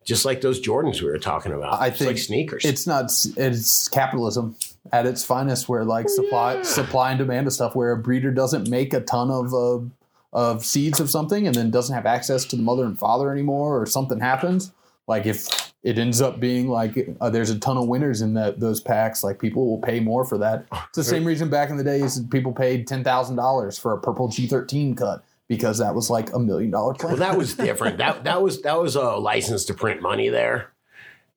Just 0.03 0.25
like 0.25 0.41
those 0.41 0.59
Jordans 0.59 0.99
we 0.99 1.07
were 1.07 1.19
talking 1.19 1.51
about. 1.51 1.79
I 1.79 1.89
Just 1.89 2.01
like 2.01 2.07
think 2.07 2.19
sneakers. 2.19 2.65
It's 2.65 2.87
not. 2.87 3.11
It's 3.37 3.87
capitalism 3.87 4.55
at 4.91 5.05
its 5.05 5.23
finest, 5.23 5.69
where 5.69 5.85
like 5.85 6.09
supply, 6.09 6.63
supply 6.63 7.11
and 7.11 7.19
demand 7.19 7.45
of 7.45 7.53
stuff, 7.53 7.75
where 7.75 7.91
a 7.91 7.97
breeder 7.97 8.31
doesn't 8.31 8.67
make 8.67 8.91
a 8.95 9.01
ton 9.01 9.29
of 9.29 9.53
uh, 9.53 9.85
of 10.33 10.65
seeds 10.65 10.99
of 10.99 11.11
something, 11.11 11.45
and 11.45 11.55
then 11.55 11.69
doesn't 11.69 11.93
have 11.93 12.07
access 12.07 12.45
to 12.45 12.55
the 12.55 12.63
mother 12.63 12.83
and 12.83 12.97
father 12.97 13.31
anymore, 13.31 13.79
or 13.79 13.85
something 13.85 14.19
happens. 14.19 14.71
Like 15.05 15.27
if 15.27 15.68
it 15.83 15.97
ends 15.97 16.21
up 16.21 16.39
being 16.39 16.67
like 16.67 16.97
uh, 17.21 17.29
there's 17.29 17.49
a 17.49 17.57
ton 17.59 17.77
of 17.77 17.87
winners 17.87 18.21
in 18.21 18.33
that 18.33 18.59
those 18.59 18.81
packs, 18.81 19.23
like 19.23 19.39
people 19.39 19.67
will 19.67 19.79
pay 19.81 19.99
more 19.99 20.25
for 20.25 20.37
that. 20.39 20.65
It's 20.89 20.97
the 20.97 21.03
same 21.03 21.23
reason 21.25 21.49
back 21.49 21.69
in 21.69 21.77
the 21.77 21.83
days 21.83 22.19
people 22.31 22.51
paid 22.51 22.87
ten 22.87 23.03
thousand 23.03 23.35
dollars 23.37 23.77
for 23.77 23.93
a 23.93 23.99
purple 24.01 24.27
G13 24.27 24.97
cut 24.97 25.23
because 25.47 25.77
that 25.79 25.95
was 25.95 26.09
like 26.09 26.33
a 26.33 26.39
million 26.39 26.69
dollar 26.71 26.95
Well, 27.03 27.15
that 27.15 27.37
was 27.37 27.53
different. 27.67 27.97
that 27.99 28.23
that 28.25 28.41
was 28.41 28.61
that 28.63 28.79
was 28.81 28.95
a 28.95 29.03
license 29.15 29.65
to 29.65 29.73
print 29.73 30.01
money 30.01 30.29
there. 30.29 30.71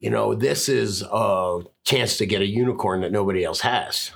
You 0.01 0.11
know, 0.11 0.35
this 0.35 0.69
is 0.69 1.03
a 1.13 1.61
chance 1.85 2.17
to 2.17 2.27
get 2.27 2.43
a 2.43 2.47
unicorn 2.47 3.03
that 3.03 3.13
nobody 3.13 3.45
else 3.45 3.61
has. 3.61 4.11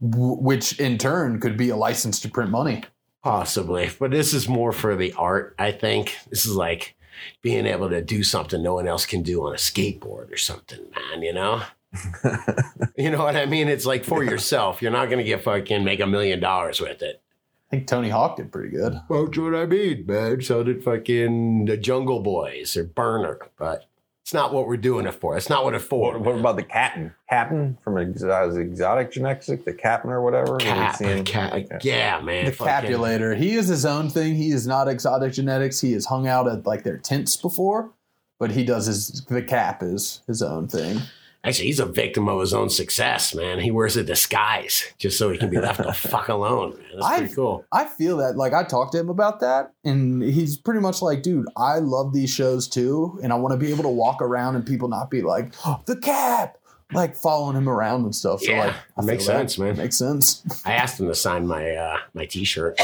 w- 0.00 0.36
which 0.36 0.78
in 0.78 0.96
turn 0.98 1.40
could 1.40 1.56
be 1.56 1.70
a 1.70 1.76
license 1.76 2.20
to 2.20 2.28
print 2.28 2.50
money. 2.52 2.84
Possibly. 3.24 3.90
But 3.98 4.12
this 4.12 4.32
is 4.34 4.48
more 4.48 4.70
for 4.70 4.94
the 4.94 5.12
art, 5.14 5.56
I 5.58 5.72
think. 5.72 6.14
This 6.30 6.46
is 6.46 6.54
like 6.54 6.94
being 7.42 7.66
able 7.66 7.88
to 7.90 8.02
do 8.02 8.22
something 8.22 8.62
no 8.62 8.74
one 8.74 8.88
else 8.88 9.06
can 9.06 9.22
do 9.22 9.44
on 9.44 9.52
a 9.52 9.56
skateboard 9.56 10.32
or 10.32 10.36
something, 10.36 10.80
man, 10.94 11.22
you 11.22 11.32
know? 11.32 11.62
you 12.96 13.10
know 13.10 13.22
what 13.22 13.36
I 13.36 13.46
mean? 13.46 13.68
It's 13.68 13.86
like 13.86 14.04
for 14.04 14.24
yourself. 14.24 14.82
You're 14.82 14.90
not 14.90 15.10
gonna 15.10 15.24
get 15.24 15.44
fucking 15.44 15.84
make 15.84 16.00
a 16.00 16.06
million 16.06 16.40
dollars 16.40 16.80
with 16.80 17.02
it. 17.02 17.22
I 17.68 17.76
think 17.76 17.86
Tony 17.86 18.08
Hawk 18.08 18.36
did 18.36 18.52
pretty 18.52 18.70
good. 18.70 19.00
Well, 19.08 19.26
that's 19.26 19.38
what 19.38 19.54
I 19.54 19.66
mean, 19.66 20.04
man. 20.06 20.42
So 20.42 20.62
did 20.62 20.84
fucking 20.84 21.66
the 21.66 21.76
Jungle 21.76 22.20
Boys 22.20 22.76
or 22.76 22.84
Berner, 22.84 23.38
but 23.56 23.86
it's 24.24 24.32
not 24.32 24.54
what 24.54 24.66
we're 24.66 24.78
doing 24.78 25.04
it 25.06 25.12
for. 25.12 25.36
It's 25.36 25.50
not 25.50 25.64
what 25.64 25.74
it's 25.74 25.84
for. 25.84 26.12
What, 26.14 26.22
what 26.22 26.40
about 26.40 26.56
the 26.56 26.62
captain? 26.62 27.12
Captain 27.28 27.76
from 27.84 27.96
Exo- 27.96 28.58
Exotic 28.58 29.12
Genetics, 29.12 29.48
the 29.64 29.74
captain 29.74 30.10
or 30.10 30.22
whatever? 30.22 30.52
Have 30.52 30.62
you 30.62 30.66
Cap, 30.66 30.96
seen- 30.96 31.24
cap, 31.24 31.52
yeah, 31.82 32.18
man. 32.22 32.46
The 32.46 32.52
fucking- 32.52 32.88
Capulator. 32.88 33.34
He 33.34 33.54
is 33.56 33.68
his 33.68 33.84
own 33.84 34.08
thing. 34.08 34.34
He 34.34 34.48
is 34.48 34.66
not 34.66 34.88
exotic 34.88 35.34
genetics. 35.34 35.78
He 35.78 35.92
has 35.92 36.06
hung 36.06 36.26
out 36.26 36.48
at 36.48 36.64
like 36.64 36.84
their 36.84 36.96
tents 36.96 37.36
before, 37.36 37.90
but 38.38 38.50
he 38.50 38.64
does 38.64 38.86
his 38.86 39.22
the 39.28 39.42
cap 39.42 39.82
is 39.82 40.22
his 40.26 40.40
own 40.40 40.68
thing. 40.68 41.00
Actually, 41.44 41.66
he's 41.66 41.78
a 41.80 41.84
victim 41.86 42.26
of 42.28 42.40
his 42.40 42.54
own 42.54 42.70
success, 42.70 43.34
man. 43.34 43.60
He 43.60 43.70
wears 43.70 43.96
a 43.98 44.02
disguise 44.02 44.84
just 44.98 45.18
so 45.18 45.30
he 45.30 45.36
can 45.36 45.50
be 45.50 45.58
left 45.58 45.82
the 45.82 45.92
fuck 45.92 46.28
alone. 46.28 46.70
Man. 46.70 46.80
That's 46.94 47.04
I've- 47.06 47.18
pretty 47.20 47.34
cool. 47.34 47.64
I 47.70 47.84
feel 47.84 48.16
that 48.16 48.36
like 48.36 48.54
I 48.54 48.64
talked 48.64 48.92
to 48.92 48.98
him 48.98 49.10
about 49.10 49.40
that, 49.40 49.72
and 49.84 50.22
he's 50.22 50.56
pretty 50.56 50.80
much 50.80 51.02
like, 51.02 51.22
dude, 51.22 51.46
I 51.56 51.80
love 51.80 52.14
these 52.14 52.30
shows 52.30 52.66
too, 52.66 53.18
and 53.22 53.32
I 53.32 53.36
want 53.36 53.52
to 53.52 53.58
be 53.58 53.70
able 53.70 53.82
to 53.82 53.90
walk 53.90 54.22
around 54.22 54.56
and 54.56 54.66
people 54.66 54.88
not 54.88 55.10
be 55.10 55.20
like, 55.20 55.52
oh, 55.66 55.82
the 55.84 55.96
cap, 55.96 56.56
like 56.92 57.14
following 57.14 57.56
him 57.56 57.68
around 57.68 58.04
and 58.04 58.14
stuff. 58.14 58.40
So 58.40 58.50
Yeah, 58.50 58.66
like, 58.66 58.74
I 58.96 59.02
makes 59.02 59.26
feel 59.26 59.34
that. 59.34 59.40
sense, 59.50 59.58
man. 59.58 59.76
Makes 59.76 59.96
sense. 59.96 60.62
I 60.64 60.72
asked 60.72 60.98
him 60.98 61.08
to 61.08 61.14
sign 61.14 61.46
my 61.46 61.72
uh, 61.72 61.98
my 62.14 62.24
T-shirt. 62.24 62.80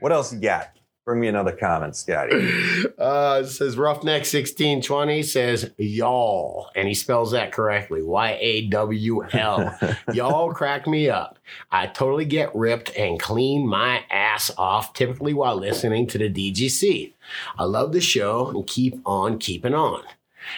What 0.00 0.12
else 0.12 0.32
you 0.32 0.40
got? 0.40 0.70
Bring 1.06 1.20
me 1.20 1.28
another 1.28 1.52
comment, 1.52 1.94
Scotty. 1.96 2.52
Uh, 2.98 3.42
it 3.44 3.48
says 3.48 3.76
Roughneck 3.76 4.24
sixteen 4.24 4.80
twenty 4.80 5.22
says 5.22 5.70
y'all, 5.76 6.70
and 6.74 6.88
he 6.88 6.94
spells 6.94 7.30
that 7.32 7.52
correctly. 7.52 8.02
Y 8.02 8.38
a 8.40 8.66
w 8.68 9.22
l. 9.32 9.78
Y'all 10.14 10.52
crack 10.52 10.86
me 10.86 11.10
up. 11.10 11.38
I 11.70 11.88
totally 11.88 12.24
get 12.24 12.54
ripped 12.54 12.96
and 12.96 13.20
clean 13.20 13.66
my 13.66 14.02
ass 14.10 14.50
off, 14.56 14.94
typically 14.94 15.34
while 15.34 15.56
listening 15.56 16.06
to 16.08 16.18
the 16.18 16.30
DGC. 16.30 17.12
I 17.58 17.64
love 17.64 17.92
the 17.92 18.00
show 18.00 18.48
and 18.48 18.66
keep 18.66 18.98
on 19.04 19.38
keeping 19.38 19.74
on. 19.74 20.02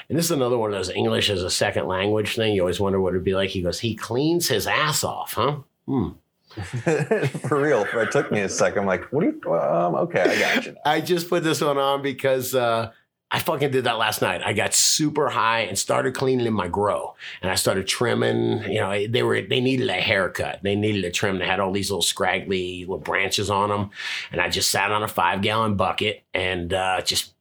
And 0.09 0.17
this 0.17 0.27
is 0.27 0.31
another 0.31 0.57
one 0.57 0.71
of 0.71 0.79
those 0.79 0.91
English 0.91 1.29
as 1.29 1.43
a 1.43 1.51
second 1.51 1.89
language 1.89 2.37
thing. 2.37 2.55
You 2.55 2.63
always 2.63 2.79
wonder 2.81 3.01
what 3.01 3.15
it'd 3.15 3.25
be 3.25 3.35
like. 3.35 3.51
He 3.51 3.63
goes, 3.63 3.81
he 3.81 3.97
cleans 3.97 4.49
his 4.49 4.67
ass 4.69 5.03
off, 5.03 5.35
huh? 5.35 5.57
Hmm. 5.87 6.11
For 7.49 7.61
real, 7.61 7.87
it 7.95 8.13
took 8.13 8.31
me 8.31 8.41
a 8.41 8.49
second. 8.49 8.81
I'm 8.81 8.87
like, 8.87 9.13
what 9.13 9.21
do 9.21 9.27
you? 9.27 9.53
Um, 9.55 9.95
okay, 9.95 10.23
I 10.23 10.39
got 10.39 10.67
you. 10.67 10.77
I 10.85 11.01
just 11.01 11.29
put 11.29 11.45
this 11.45 11.61
one 11.61 11.79
on 11.79 12.03
because 12.03 12.55
uh, 12.55 12.93
I 13.31 13.41
fucking 13.41 13.71
did 13.71 13.85
that 13.85 13.99
last 13.99 14.23
night. 14.23 14.41
I 14.45 14.55
got 14.55 14.73
super 14.73 15.29
high 15.29 15.61
and 15.61 15.79
started 15.79 16.15
cleaning 16.15 16.47
in 16.47 16.55
my 16.55 16.69
grow, 16.69 17.15
and 17.43 17.51
I 17.51 17.57
started 17.57 17.87
trimming. 17.87 18.63
You 18.63 18.81
know, 18.81 19.07
they 19.07 19.23
were 19.23 19.43
they 19.43 19.61
needed 19.61 19.89
a 19.91 19.95
haircut. 19.95 20.61
They 20.63 20.75
needed 20.75 21.05
a 21.05 21.11
trim. 21.11 21.39
They 21.39 21.47
had 21.47 21.61
all 21.61 21.73
these 21.73 21.91
little 21.91 22.03
scraggly 22.03 22.81
little 22.81 22.99
branches 22.99 23.51
on 23.51 23.69
them, 23.69 23.91
and 24.33 24.41
I 24.41 24.49
just 24.49 24.71
sat 24.71 24.91
on 24.91 25.03
a 25.03 25.09
five 25.09 25.43
gallon 25.43 25.77
bucket 25.77 26.23
and 26.33 26.73
uh, 26.73 27.03
just. 27.03 27.35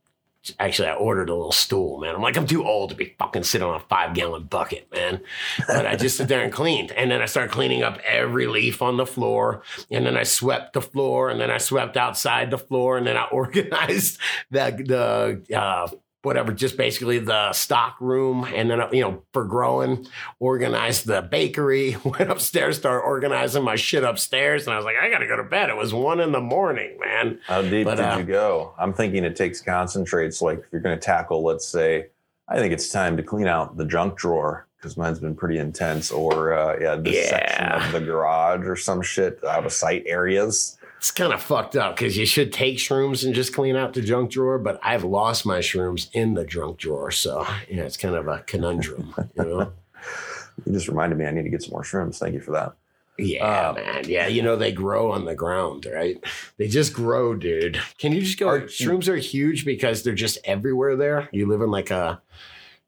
Actually, 0.60 0.89
I 0.89 0.95
ordered 0.95 1.29
a 1.29 1.36
little 1.36 1.51
stool, 1.51 1.99
man. 1.99 2.15
I'm 2.15 2.21
like, 2.21 2.38
I'm 2.38 2.47
too 2.47 2.65
old 2.65 2.89
to 2.89 2.95
be 2.95 3.15
fucking 3.17 3.43
sitting 3.43 3.67
on 3.67 3.75
a 3.75 3.79
five 3.79 4.13
gallon 4.13 4.43
bucket, 4.43 4.88
man. 4.91 5.21
But 5.67 5.86
I 5.86 5.95
just 5.95 6.17
sit 6.17 6.27
there 6.27 6.41
and 6.41 6.51
cleaned. 6.51 6.91
And 6.91 7.12
then 7.12 7.21
I 7.21 7.25
started 7.25 7.51
cleaning 7.51 7.83
up 7.83 7.99
every 8.05 8.47
leaf 8.47 8.81
on 8.81 8.97
the 8.97 9.05
floor. 9.05 9.63
And 9.91 10.05
then 10.05 10.17
I 10.17 10.23
swept 10.23 10.73
the 10.73 10.81
floor. 10.81 11.29
And 11.29 11.39
then 11.39 11.51
I 11.51 11.57
swept 11.57 11.97
outside 11.97 12.51
the 12.51 12.57
floor. 12.57 12.97
And 12.97 13.07
then 13.07 13.17
I 13.17 13.23
organized 13.31 14.19
the, 14.51 15.41
the, 15.47 15.57
uh, 15.57 15.88
whatever, 16.23 16.51
just 16.51 16.77
basically 16.77 17.19
the 17.19 17.53
stock 17.53 17.95
room. 17.99 18.45
And 18.53 18.69
then, 18.69 18.82
you 18.91 19.01
know, 19.01 19.23
for 19.34 19.45
growing, 19.45 20.08
organized 20.39 21.06
the 21.06 21.21
bakery, 21.21 21.95
went 22.03 22.32
upstairs, 22.32 22.77
started 22.77 23.06
organizing 23.06 23.63
my 23.63 23.75
shit 23.75 24.03
upstairs. 24.03 24.67
And 24.67 24.73
I 24.73 24.77
was 24.77 24.86
like, 24.86 24.95
I 25.01 25.10
got 25.10 25.19
to 25.19 25.27
go 25.27 25.38
to 25.38 25.43
bed. 25.43 25.69
It 25.69 25.77
was 25.77 25.93
one 25.93 26.19
in 26.19 26.32
the 26.32 26.41
morning, 26.41 26.97
man. 26.99 27.39
How 27.47 27.62
deep 27.62 27.86
But, 27.86 27.95
did 27.95 28.06
uh, 28.06 28.17
you 28.17 28.23
go? 28.23 28.73
I'm 28.77 28.93
thinking 28.93 29.23
it 29.23 29.36
takes 29.36 29.62
concentrates. 29.62 30.41
Like 30.41 30.60
if 30.60 30.65
you're 30.71 30.82
going 30.82 30.97
to 30.97 31.03
tackle, 31.03 31.43
let's 31.43 31.67
say, 31.67 32.08
I 32.47 32.58
think 32.58 32.73
it's 32.73 32.89
time 32.89 33.17
to 33.17 33.23
clean 33.23 33.47
out 33.47 33.77
the 33.77 33.86
junk 33.86 34.17
drawer 34.17 34.67
because 34.77 34.95
mine's 34.95 35.19
been 35.19 35.36
pretty 35.36 35.58
intense. 35.58 36.12
Or 36.12 36.53
uh, 36.53 36.77
yeah, 36.80 36.95
this 36.95 37.30
section 37.30 37.65
of 37.65 37.91
the 37.91 37.99
garage 37.99 38.65
or 38.65 38.75
some 38.75 39.01
shit 39.01 39.43
out 39.43 39.65
of 39.65 39.73
sight 39.73 40.03
areas. 40.06 40.77
It's 40.97 41.12
kind 41.12 41.31
of 41.31 41.41
fucked 41.41 41.75
up 41.75 41.95
because 41.95 42.17
you 42.17 42.25
should 42.25 42.51
take 42.51 42.77
shrooms 42.77 43.23
and 43.23 43.36
just 43.36 43.53
clean 43.53 43.75
out 43.75 43.93
the 43.93 44.01
junk 44.01 44.31
drawer, 44.31 44.57
but 44.57 44.79
I've 44.83 45.03
lost 45.03 45.45
my 45.45 45.60
shrooms 45.60 46.10
in 46.13 46.33
the 46.33 46.43
junk 46.43 46.77
drawer. 46.77 47.12
So, 47.12 47.45
yeah, 47.69 47.83
it's 47.83 47.97
kind 47.97 48.15
of 48.15 48.27
a 48.27 48.39
conundrum, 48.39 49.13
you 49.38 49.43
know? 49.45 49.73
You 50.65 50.73
just 50.73 50.88
reminded 50.88 51.19
me 51.19 51.25
I 51.27 51.29
need 51.31 51.43
to 51.43 51.49
get 51.49 51.62
some 51.62 51.73
more 51.73 51.83
shrooms. 51.83 52.17
Thank 52.17 52.33
you 52.33 52.39
for 52.41 52.49
that. 52.51 52.73
Yeah, 53.19 53.45
Uh, 53.69 53.73
man. 53.73 54.05
Yeah, 54.07 54.25
you 54.25 54.41
know, 54.41 54.55
they 54.55 54.71
grow 54.71 55.12
on 55.12 55.25
the 55.25 55.36
ground, 55.36 55.86
right? 55.86 56.17
They 56.57 56.67
just 56.67 56.93
grow, 56.93 57.36
dude. 57.36 57.79
Can 57.99 58.12
you 58.12 58.21
just 58.21 58.39
go? 58.39 58.49
Are- 58.49 58.62
shrooms 58.62 59.07
are 59.07 59.15
huge 59.17 59.65
because 59.65 60.01
they're 60.01 60.15
just 60.15 60.39
everywhere 60.45 60.95
there. 60.95 61.29
You 61.31 61.45
live 61.47 61.62
in 61.62 61.69
like 61.69 61.91
a 61.91 62.21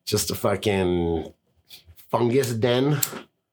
just 0.06 0.32
a 0.32 0.36
fucking 0.36 1.32
fungus 2.10 2.54
den. 2.54 2.98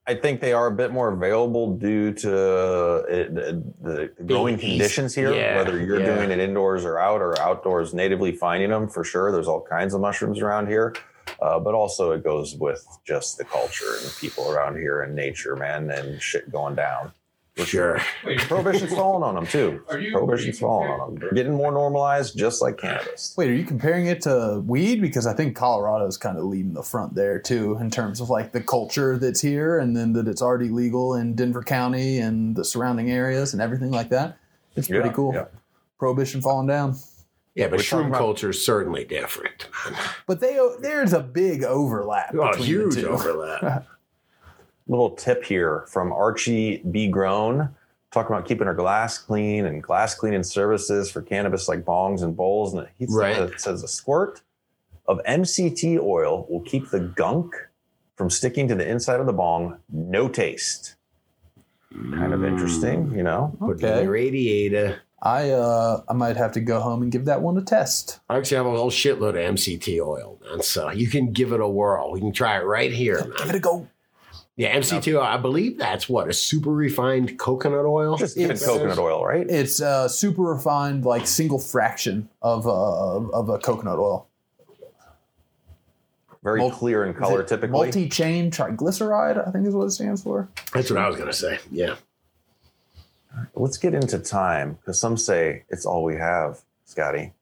I 0.09 0.15
think 0.15 0.41
they 0.41 0.53
are 0.53 0.69
a 0.69 0.73
bit 0.73 0.93
more 0.93 1.13
available 1.13 1.75
due 1.77 2.13
to 2.13 2.97
it, 3.09 3.35
the, 3.35 3.65
the 3.81 4.25
growing 4.25 4.57
conditions 4.57 5.15
here. 5.15 5.35
Yeah, 5.35 5.57
whether 5.57 5.83
you're 5.83 5.99
yeah. 5.99 6.15
doing 6.15 6.31
it 6.31 6.39
indoors 6.39 6.85
or 6.85 6.99
out 6.99 7.21
or 7.21 7.39
outdoors, 7.41 7.93
natively 7.93 8.31
finding 8.31 8.71
them 8.71 8.89
for 8.89 9.03
sure. 9.03 9.33
There's 9.33 9.49
all 9.49 9.63
kinds 9.63 9.95
of 9.95 10.01
mushrooms 10.01 10.41
around 10.41 10.69
here, 10.69 10.95
uh, 11.43 11.59
but 11.59 11.75
also 11.75 12.13
it 12.13 12.23
goes 12.23 12.55
with 12.55 12.87
just 13.05 13.37
the 13.37 13.45
culture 13.45 13.97
and 14.01 14.13
people 14.21 14.51
around 14.53 14.77
here 14.77 15.03
and 15.03 15.15
nature, 15.15 15.57
man, 15.57 15.91
and 15.91 16.23
shit 16.23 16.53
going 16.53 16.77
down. 16.77 17.13
For 17.57 17.65
sure. 17.65 18.01
Wait, 18.25 18.39
Prohibition's 18.49 18.93
falling 18.95 19.23
on 19.23 19.35
them 19.35 19.47
too. 19.47 19.83
Are 19.89 19.99
you- 19.99 20.13
Prohibition's 20.13 20.49
are 20.49 20.51
you 20.51 20.61
falling 20.61 20.91
on 20.91 21.11
them. 21.15 21.19
They're 21.21 21.31
getting 21.33 21.55
more 21.55 21.73
normalized, 21.73 22.37
just 22.37 22.61
like 22.61 22.77
cannabis. 22.77 23.35
Wait, 23.37 23.49
are 23.49 23.55
you 23.55 23.65
comparing 23.65 24.07
it 24.07 24.21
to 24.23 24.63
weed? 24.67 25.01
Because 25.01 25.27
I 25.27 25.33
think 25.33 25.57
Colorado's 25.57 26.19
kind 26.19 26.37
of 26.37 26.45
leading 26.45 26.75
the 26.75 26.83
front 26.83 27.15
there 27.15 27.39
too, 27.39 27.79
in 27.81 27.91
terms 27.91 28.21
of 28.21 28.29
like 28.29 28.53
the 28.53 28.61
culture 28.61 29.17
that's 29.17 29.41
here, 29.41 29.79
and 29.79 29.97
then 29.97 30.13
that 30.13 30.29
it's 30.29 30.43
already 30.43 30.69
legal 30.69 31.15
in 31.15 31.35
Denver 31.35 31.63
County 31.63 32.19
and 32.19 32.55
the 32.55 32.65
surrounding 32.65 33.11
areas 33.11 33.55
and 33.55 33.63
everything 33.63 33.91
like 33.91 34.11
that. 34.11 34.37
It's 34.77 34.89
pretty 34.89 35.09
Yeah, 35.09 35.15
cool. 35.15 35.33
yeah. 35.35 35.45
Prohibition 35.99 36.43
falling 36.43 36.67
down, 36.67 36.97
Yeah, 37.55 37.69
but 37.69 37.79
We're 37.79 37.85
shroom 37.85 38.09
about- 38.09 38.19
culture 38.19 38.51
is 38.51 38.63
certainly 38.67 39.05
different. 39.07 39.67
but 40.27 40.41
they 40.41 40.59
there's 40.83 41.15
a 41.15 41.21
big 41.23 41.65
overlap. 41.65 42.35
Oh, 42.35 42.55
huge 42.55 42.97
the 42.97 43.01
two. 43.03 43.09
overlap. 43.09 43.87
little 44.89 45.11
tip 45.11 45.45
here 45.45 45.85
from 45.89 46.13
Archie 46.13 46.79
B. 46.91 47.09
Grown. 47.09 47.71
Talking 48.13 48.35
about 48.37 48.47
keeping 48.49 48.67
our 48.69 48.75
glass 48.75 49.19
clean 49.19 49.67
and 49.67 49.83
glass 49.83 50.15
cleaning 50.15 50.43
services 50.45 51.11
for 51.11 51.21
cannabis 51.23 51.69
like 51.69 51.85
bongs 51.85 52.23
and 52.23 52.37
bowls. 52.37 52.73
And 52.75 52.87
he 52.99 53.07
Right. 53.11 53.37
says, 53.37 53.51
it 53.51 53.61
says 53.61 53.83
a 53.83 53.89
squirt 53.89 54.43
of 55.07 55.21
MCT 55.27 55.99
oil 55.99 56.47
will 56.49 56.61
keep 56.63 56.91
the 56.91 57.01
gunk 57.01 57.55
from 58.17 58.31
sticking 58.31 58.69
to 58.69 58.75
the 58.75 58.89
inside 58.89 59.21
of 59.21 59.27
the 59.27 59.33
bong. 59.33 59.79
No 59.91 60.29
taste. 60.29 60.95
Kind 62.13 62.33
of 62.33 62.45
interesting, 62.45 63.13
you 63.15 63.23
know? 63.23 63.57
Put 63.59 63.83
Okay. 63.85 64.07
radiator. 64.07 65.01
I 65.23 65.51
uh 65.51 66.03
I 66.09 66.13
might 66.13 66.37
have 66.37 66.53
to 66.53 66.61
go 66.61 66.79
home 66.81 67.03
and 67.03 67.11
give 67.11 67.25
that 67.25 67.43
one 67.43 67.57
a 67.59 67.63
test. 67.63 68.21
I 68.29 68.37
actually 68.37 68.59
have 68.59 68.67
a 68.67 68.71
whole 68.77 68.91
shitload 68.91 69.31
of 69.31 69.37
MCT 69.37 69.99
oil, 70.01 70.39
man. 70.49 70.63
So 70.63 70.91
you 70.91 71.09
can 71.09 71.33
give 71.33 71.53
it 71.53 71.61
a 71.61 71.69
whirl. 71.69 72.13
We 72.13 72.21
can 72.21 72.33
try 72.33 72.59
it 72.59 72.65
right 72.65 72.93
here, 72.93 73.17
Give 73.23 73.33
it 73.33 73.47
man. 73.47 73.55
a 73.57 73.61
go. 73.61 73.89
Yeah, 74.59 74.75
MCT 74.75 75.15
oil. 75.15 75.23
I 75.23 75.37
believe 75.37 75.77
that's 75.77 76.09
what 76.09 76.29
a 76.29 76.33
super 76.33 76.71
refined 76.71 77.39
coconut 77.39 77.85
oil. 77.85 78.17
Just 78.17 78.37
give 78.37 78.49
it 78.51 78.55
It's- 78.55 78.67
coconut 78.67 78.99
oil, 78.99 79.25
right? 79.25 79.47
It's 79.49 79.81
a 79.81 80.09
super 80.09 80.43
refined, 80.43 81.05
like 81.05 81.27
single 81.27 81.59
fraction 81.59 82.31
of 82.41 82.67
uh, 82.67 82.71
of 82.71 83.51
a 83.51 83.59
coconut 83.59 83.99
oil. 83.99 84.27
Very 86.43 86.61
Mul- 86.61 86.71
clear 86.71 87.05
in 87.05 87.13
color, 87.13 87.43
typically. 87.43 87.73
Multi-chain 87.73 88.51
triglyceride, 88.51 89.47
I 89.47 89.51
think 89.51 89.67
is 89.67 89.75
what 89.75 89.87
it 89.87 89.91
stands 89.91 90.23
for. 90.23 90.49
That's 90.73 90.91
what 90.91 91.01
I 91.01 91.09
was 91.09 91.17
gonna 91.19 91.33
say. 91.33 91.59
Yeah. 91.71 91.97
Let's 93.55 93.77
get 93.77 93.93
into 93.93 94.19
time 94.19 94.75
because 94.81 94.99
some 94.99 95.19
say 95.19 95.65
it's 95.69 95.85
all 95.85 96.03
we 96.05 96.15
have, 96.17 96.61
Scotty. 96.87 97.33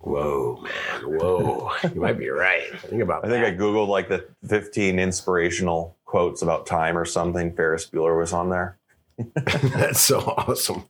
Whoa, 0.00 0.60
man. 0.62 1.18
Whoa. 1.18 1.70
you 1.94 2.00
might 2.00 2.18
be 2.18 2.28
right. 2.28 2.62
Think 2.80 3.02
about 3.02 3.24
I 3.24 3.28
think 3.28 3.44
I. 3.44 3.52
Googled 3.52 3.88
like 3.88 4.08
the 4.08 4.26
15 4.48 4.98
inspirational 4.98 5.94
quotes 6.14 6.42
about 6.42 6.64
time 6.64 6.96
or 6.96 7.04
something. 7.04 7.52
Ferris 7.56 7.90
Bueller 7.90 8.16
was 8.16 8.32
on 8.32 8.48
there. 8.48 8.78
that's 9.34 10.00
so 10.00 10.20
awesome. 10.20 10.84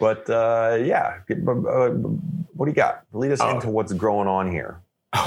But 0.00 0.28
uh, 0.28 0.78
yeah, 0.82 1.18
uh, 1.30 1.90
what 2.54 2.66
do 2.66 2.70
you 2.70 2.74
got? 2.74 3.04
Lead 3.12 3.30
us 3.30 3.40
Oh. 3.40 3.50
into 3.54 3.68
what's 3.68 3.92
going 3.92 4.26
on 4.26 4.50
here. 4.50 4.80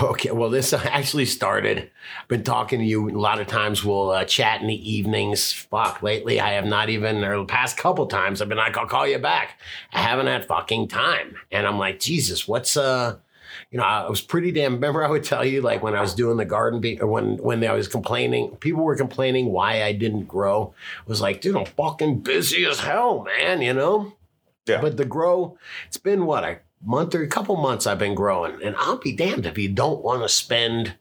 Okay, 0.04 0.32
well, 0.32 0.50
this 0.50 0.74
actually 0.74 1.26
started. 1.28 1.90
Been 2.28 2.44
talking 2.44 2.80
to 2.80 2.86
you 2.86 3.08
a 3.10 3.12
lot 3.18 3.40
of 3.40 3.48
times. 3.48 3.86
We'll 3.86 4.10
uh, 4.10 4.26
chat 4.26 4.60
in 4.60 4.68
the 4.68 4.92
evenings. 4.92 5.54
Fuck, 5.54 6.04
lately 6.04 6.42
I 6.42 6.54
have 6.54 6.66
not 6.66 6.90
even, 6.90 7.24
or 7.24 7.38
the 7.38 7.46
past 7.46 7.78
couple 7.78 8.06
times, 8.08 8.42
I've 8.42 8.50
been 8.50 8.58
like, 8.58 8.76
I'll 8.76 8.86
call 8.88 9.08
you 9.08 9.20
back. 9.20 9.62
I 9.94 10.02
haven't 10.02 10.28
had 10.28 10.46
fucking 10.46 10.90
time, 10.90 11.36
and 11.54 11.66
I'm 11.66 11.78
like, 11.78 12.02
Jesus, 12.02 12.50
what's 12.50 12.76
uh, 12.76 13.16
you 13.76 13.82
know, 13.82 13.88
I 13.88 14.10
was 14.10 14.22
pretty 14.22 14.54
damn. 14.54 14.76
Remember, 14.76 15.04
I 15.04 15.10
would 15.10 15.26
tell 15.26 15.44
you 15.44 15.62
like 15.62 15.84
when 15.84 15.96
I 15.96 16.02
was 16.02 16.14
doing 16.14 16.38
the 16.38 16.46
garden, 16.46 16.80
be- 16.80 17.02
or 17.02 17.08
when 17.08 17.36
when 17.40 17.62
I 17.62 17.74
was 17.74 17.90
complaining, 17.90 18.56
people 18.62 18.86
were 18.86 18.96
complaining 18.96 19.48
why 19.48 19.84
I 19.84 19.92
didn't 19.92 20.30
grow. 20.30 20.74
I 21.02 21.10
was 21.10 21.20
like, 21.20 21.42
dude, 21.42 21.58
I'm 21.58 21.66
fucking 21.66 22.22
busy 22.22 22.64
as 22.64 22.80
hell, 22.80 23.26
man. 23.26 23.62
You 23.62 23.74
know. 23.74 24.14
Yeah. 24.66 24.80
But 24.80 24.96
the 24.96 25.04
grow, 25.04 25.58
it's 25.88 25.98
been 25.98 26.26
what 26.26 26.46
a 26.46 26.60
month 26.86 27.16
or 27.16 27.22
a 27.22 27.28
couple 27.28 27.58
months 27.58 27.86
I've 27.86 28.00
been 28.00 28.16
growing, 28.16 28.64
and 28.64 28.78
I'll 28.78 28.96
be 28.96 29.12
damned 29.12 29.46
if 29.46 29.58
you 29.58 29.68
don't 29.68 30.02
want 30.02 30.22
to 30.22 30.30
spend 30.30 30.96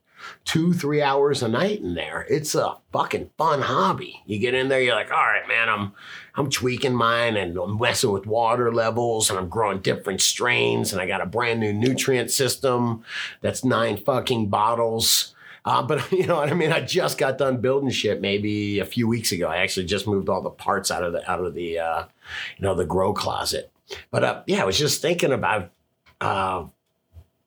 two, 0.44 0.72
three 0.72 1.00
hours 1.00 1.44
a 1.44 1.48
night 1.48 1.78
in 1.78 1.94
there. 1.94 2.26
It's 2.28 2.56
a 2.56 2.78
fucking 2.92 3.30
fun 3.38 3.60
hobby. 3.60 4.20
You 4.26 4.40
get 4.40 4.54
in 4.54 4.68
there, 4.68 4.80
you're 4.80 4.96
like, 4.96 5.12
all 5.12 5.18
right, 5.18 5.46
man, 5.46 5.68
I'm 5.68 5.92
I'm 6.37 6.51
tweaking 6.51 6.94
mine 6.94 7.37
and 7.37 7.57
I'm 7.57 7.79
messing 7.79 8.11
with 8.11 8.27
water 8.27 8.73
levels 8.73 9.31
and 9.31 9.38
I'm 9.38 9.49
growing 9.49 9.79
different 9.79 10.20
strains 10.20 10.92
and 10.92 11.01
I 11.01 11.07
got 11.07 11.20
a 11.20 11.27
brand 11.27 11.61
new 11.61 11.73
nutrient 11.73 12.31
system 12.31 13.05
that's 13.40 13.64
nine 13.64 13.97
fucking 13.97 14.49
bottles. 14.49 15.35
Uh, 15.64 15.83
but 15.83 16.11
you 16.12 16.27
know 16.27 16.37
what 16.37 16.51
I 16.51 16.55
mean? 16.55 16.73
I 16.73 16.81
just 16.81 17.18
got 17.18 17.38
done 17.38 17.61
building 17.61 17.90
shit 17.90 18.20
maybe 18.20 18.81
a 18.81 18.85
few 18.85 19.07
weeks 19.07 19.33
ago. 19.33 19.49
I 19.49 19.59
actually 19.59 19.87
just 19.87 20.07
moved 20.07 20.29
all 20.29 20.42
the 20.42 20.51
parts 20.51 20.90
out 20.90 21.05
of 21.05 21.12
the 21.12 21.31
out 21.31 21.44
of 21.44 21.55
the 21.55 21.79
uh, 21.79 22.05
you 22.57 22.62
know 22.62 22.75
the 22.75 22.85
grow 22.85 23.12
closet. 23.12 23.70
But 24.11 24.25
uh, 24.25 24.42
yeah, 24.47 24.62
I 24.62 24.64
was 24.64 24.79
just 24.79 25.01
thinking 25.03 25.33
about 25.33 25.70
uh, 26.20 26.64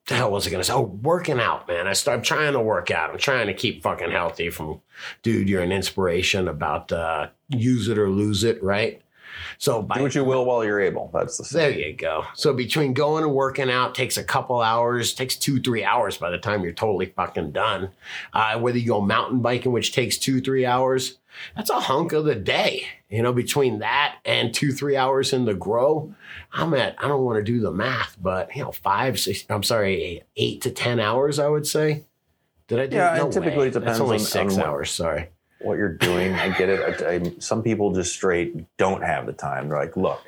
the 0.08 0.14
hell 0.14 0.30
was 0.30 0.46
I 0.46 0.50
going 0.50 0.60
to 0.60 0.64
say? 0.64 0.72
Oh, 0.72 0.80
working 0.80 1.38
out, 1.38 1.68
man. 1.68 1.86
I 1.86 1.92
start 1.92 2.18
I'm 2.18 2.22
trying 2.22 2.54
to 2.54 2.60
work 2.60 2.90
out. 2.90 3.10
I'm 3.10 3.18
trying 3.18 3.46
to 3.46 3.54
keep 3.54 3.82
fucking 3.82 4.10
healthy. 4.10 4.50
From 4.50 4.80
dude, 5.22 5.48
you're 5.48 5.62
an 5.62 5.72
inspiration 5.72 6.48
about 6.48 6.90
uh, 6.90 7.28
use 7.50 7.88
it 7.88 7.98
or 7.98 8.08
lose 8.08 8.42
it, 8.42 8.62
right? 8.62 9.02
So 9.60 9.82
by 9.82 9.96
Do 9.96 10.02
what 10.04 10.14
you 10.14 10.22
will 10.24 10.44
while 10.44 10.64
you're 10.64 10.80
able. 10.80 11.10
That's 11.12 11.36
the 11.36 11.58
there 11.58 11.70
you 11.72 11.92
go. 11.92 12.24
So 12.34 12.52
between 12.52 12.92
going 12.94 13.24
and 13.24 13.34
working 13.34 13.68
out 13.70 13.92
takes 13.94 14.16
a 14.16 14.22
couple 14.22 14.60
hours, 14.60 15.12
takes 15.14 15.34
two, 15.34 15.60
three 15.60 15.82
hours 15.82 16.16
by 16.16 16.30
the 16.30 16.38
time 16.38 16.62
you're 16.62 16.72
totally 16.72 17.06
fucking 17.06 17.50
done. 17.50 17.90
Uh, 18.32 18.58
whether 18.60 18.78
you 18.78 18.86
go 18.86 19.00
mountain 19.00 19.40
biking, 19.40 19.72
which 19.72 19.92
takes 19.92 20.16
two, 20.16 20.40
three 20.40 20.64
hours, 20.64 21.18
that's 21.56 21.70
a 21.70 21.80
hunk 21.80 22.12
of 22.12 22.24
the 22.24 22.36
day. 22.36 22.86
You 23.08 23.22
know, 23.22 23.32
between 23.32 23.80
that 23.80 24.16
and 24.24 24.54
two, 24.54 24.70
three 24.70 24.96
hours 24.96 25.32
in 25.32 25.44
the 25.44 25.54
grow, 25.54 26.14
I'm 26.52 26.72
at, 26.74 26.94
I 27.02 27.08
don't 27.08 27.24
want 27.24 27.38
to 27.38 27.42
do 27.52 27.58
the 27.60 27.72
math, 27.72 28.16
but 28.22 28.54
you 28.54 28.62
know, 28.62 28.70
five, 28.70 29.18
six, 29.18 29.44
I'm 29.50 29.64
sorry, 29.64 30.22
eight 30.36 30.62
to 30.62 30.70
10 30.70 31.00
hours, 31.00 31.40
I 31.40 31.48
would 31.48 31.66
say. 31.66 32.04
Did 32.68 32.78
I 32.80 32.86
do 32.86 32.96
Yeah, 32.96 33.14
no 33.16 33.24
and 33.24 33.32
typically 33.32 33.58
way. 33.58 33.66
it 33.68 33.72
depends 33.72 33.98
That's 33.98 34.00
only 34.00 34.18
on- 34.18 34.24
six 34.24 34.56
on 34.56 34.62
hours. 34.62 34.90
Sorry. 34.92 35.30
What 35.60 35.78
you're 35.78 35.92
doing. 35.94 36.34
I 36.34 36.56
get 36.56 36.68
it. 36.68 37.02
I, 37.02 37.14
I, 37.14 37.32
some 37.38 37.62
people 37.62 37.92
just 37.92 38.12
straight 38.12 38.64
don't 38.76 39.02
have 39.02 39.26
the 39.26 39.32
time. 39.32 39.68
They're 39.68 39.78
like, 39.78 39.96
look, 39.96 40.22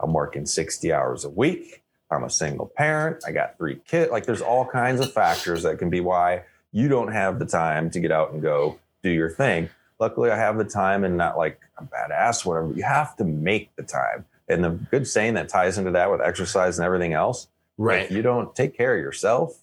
I'm 0.00 0.12
working 0.12 0.46
60 0.46 0.92
hours 0.92 1.24
a 1.24 1.30
week. 1.30 1.82
I'm 2.10 2.24
a 2.24 2.30
single 2.30 2.66
parent. 2.76 3.24
I 3.26 3.32
got 3.32 3.56
three 3.56 3.76
kids. 3.86 4.10
Like, 4.10 4.26
there's 4.26 4.42
all 4.42 4.66
kinds 4.66 5.00
of 5.00 5.12
factors 5.12 5.62
that 5.62 5.78
can 5.78 5.88
be 5.88 6.00
why 6.00 6.42
you 6.72 6.88
don't 6.88 7.12
have 7.12 7.38
the 7.38 7.46
time 7.46 7.90
to 7.90 8.00
get 8.00 8.10
out 8.12 8.32
and 8.32 8.42
go 8.42 8.78
do 9.02 9.10
your 9.10 9.30
thing. 9.30 9.70
Luckily, 9.98 10.30
I 10.30 10.36
have 10.36 10.58
the 10.58 10.64
time 10.64 11.04
and 11.04 11.16
not 11.16 11.38
like 11.38 11.60
a 11.78 11.84
badass, 11.84 12.44
whatever. 12.44 12.72
You 12.74 12.82
have 12.82 13.16
to 13.16 13.24
make 13.24 13.74
the 13.76 13.82
time. 13.82 14.24
And 14.48 14.62
the 14.64 14.70
good 14.70 15.06
saying 15.06 15.34
that 15.34 15.48
ties 15.48 15.78
into 15.78 15.92
that 15.92 16.10
with 16.10 16.20
exercise 16.20 16.78
and 16.78 16.84
everything 16.84 17.12
else 17.14 17.48
Right. 17.78 18.02
if 18.04 18.10
you 18.10 18.20
don't 18.20 18.54
take 18.54 18.76
care 18.76 18.94
of 18.96 19.00
yourself 19.00 19.61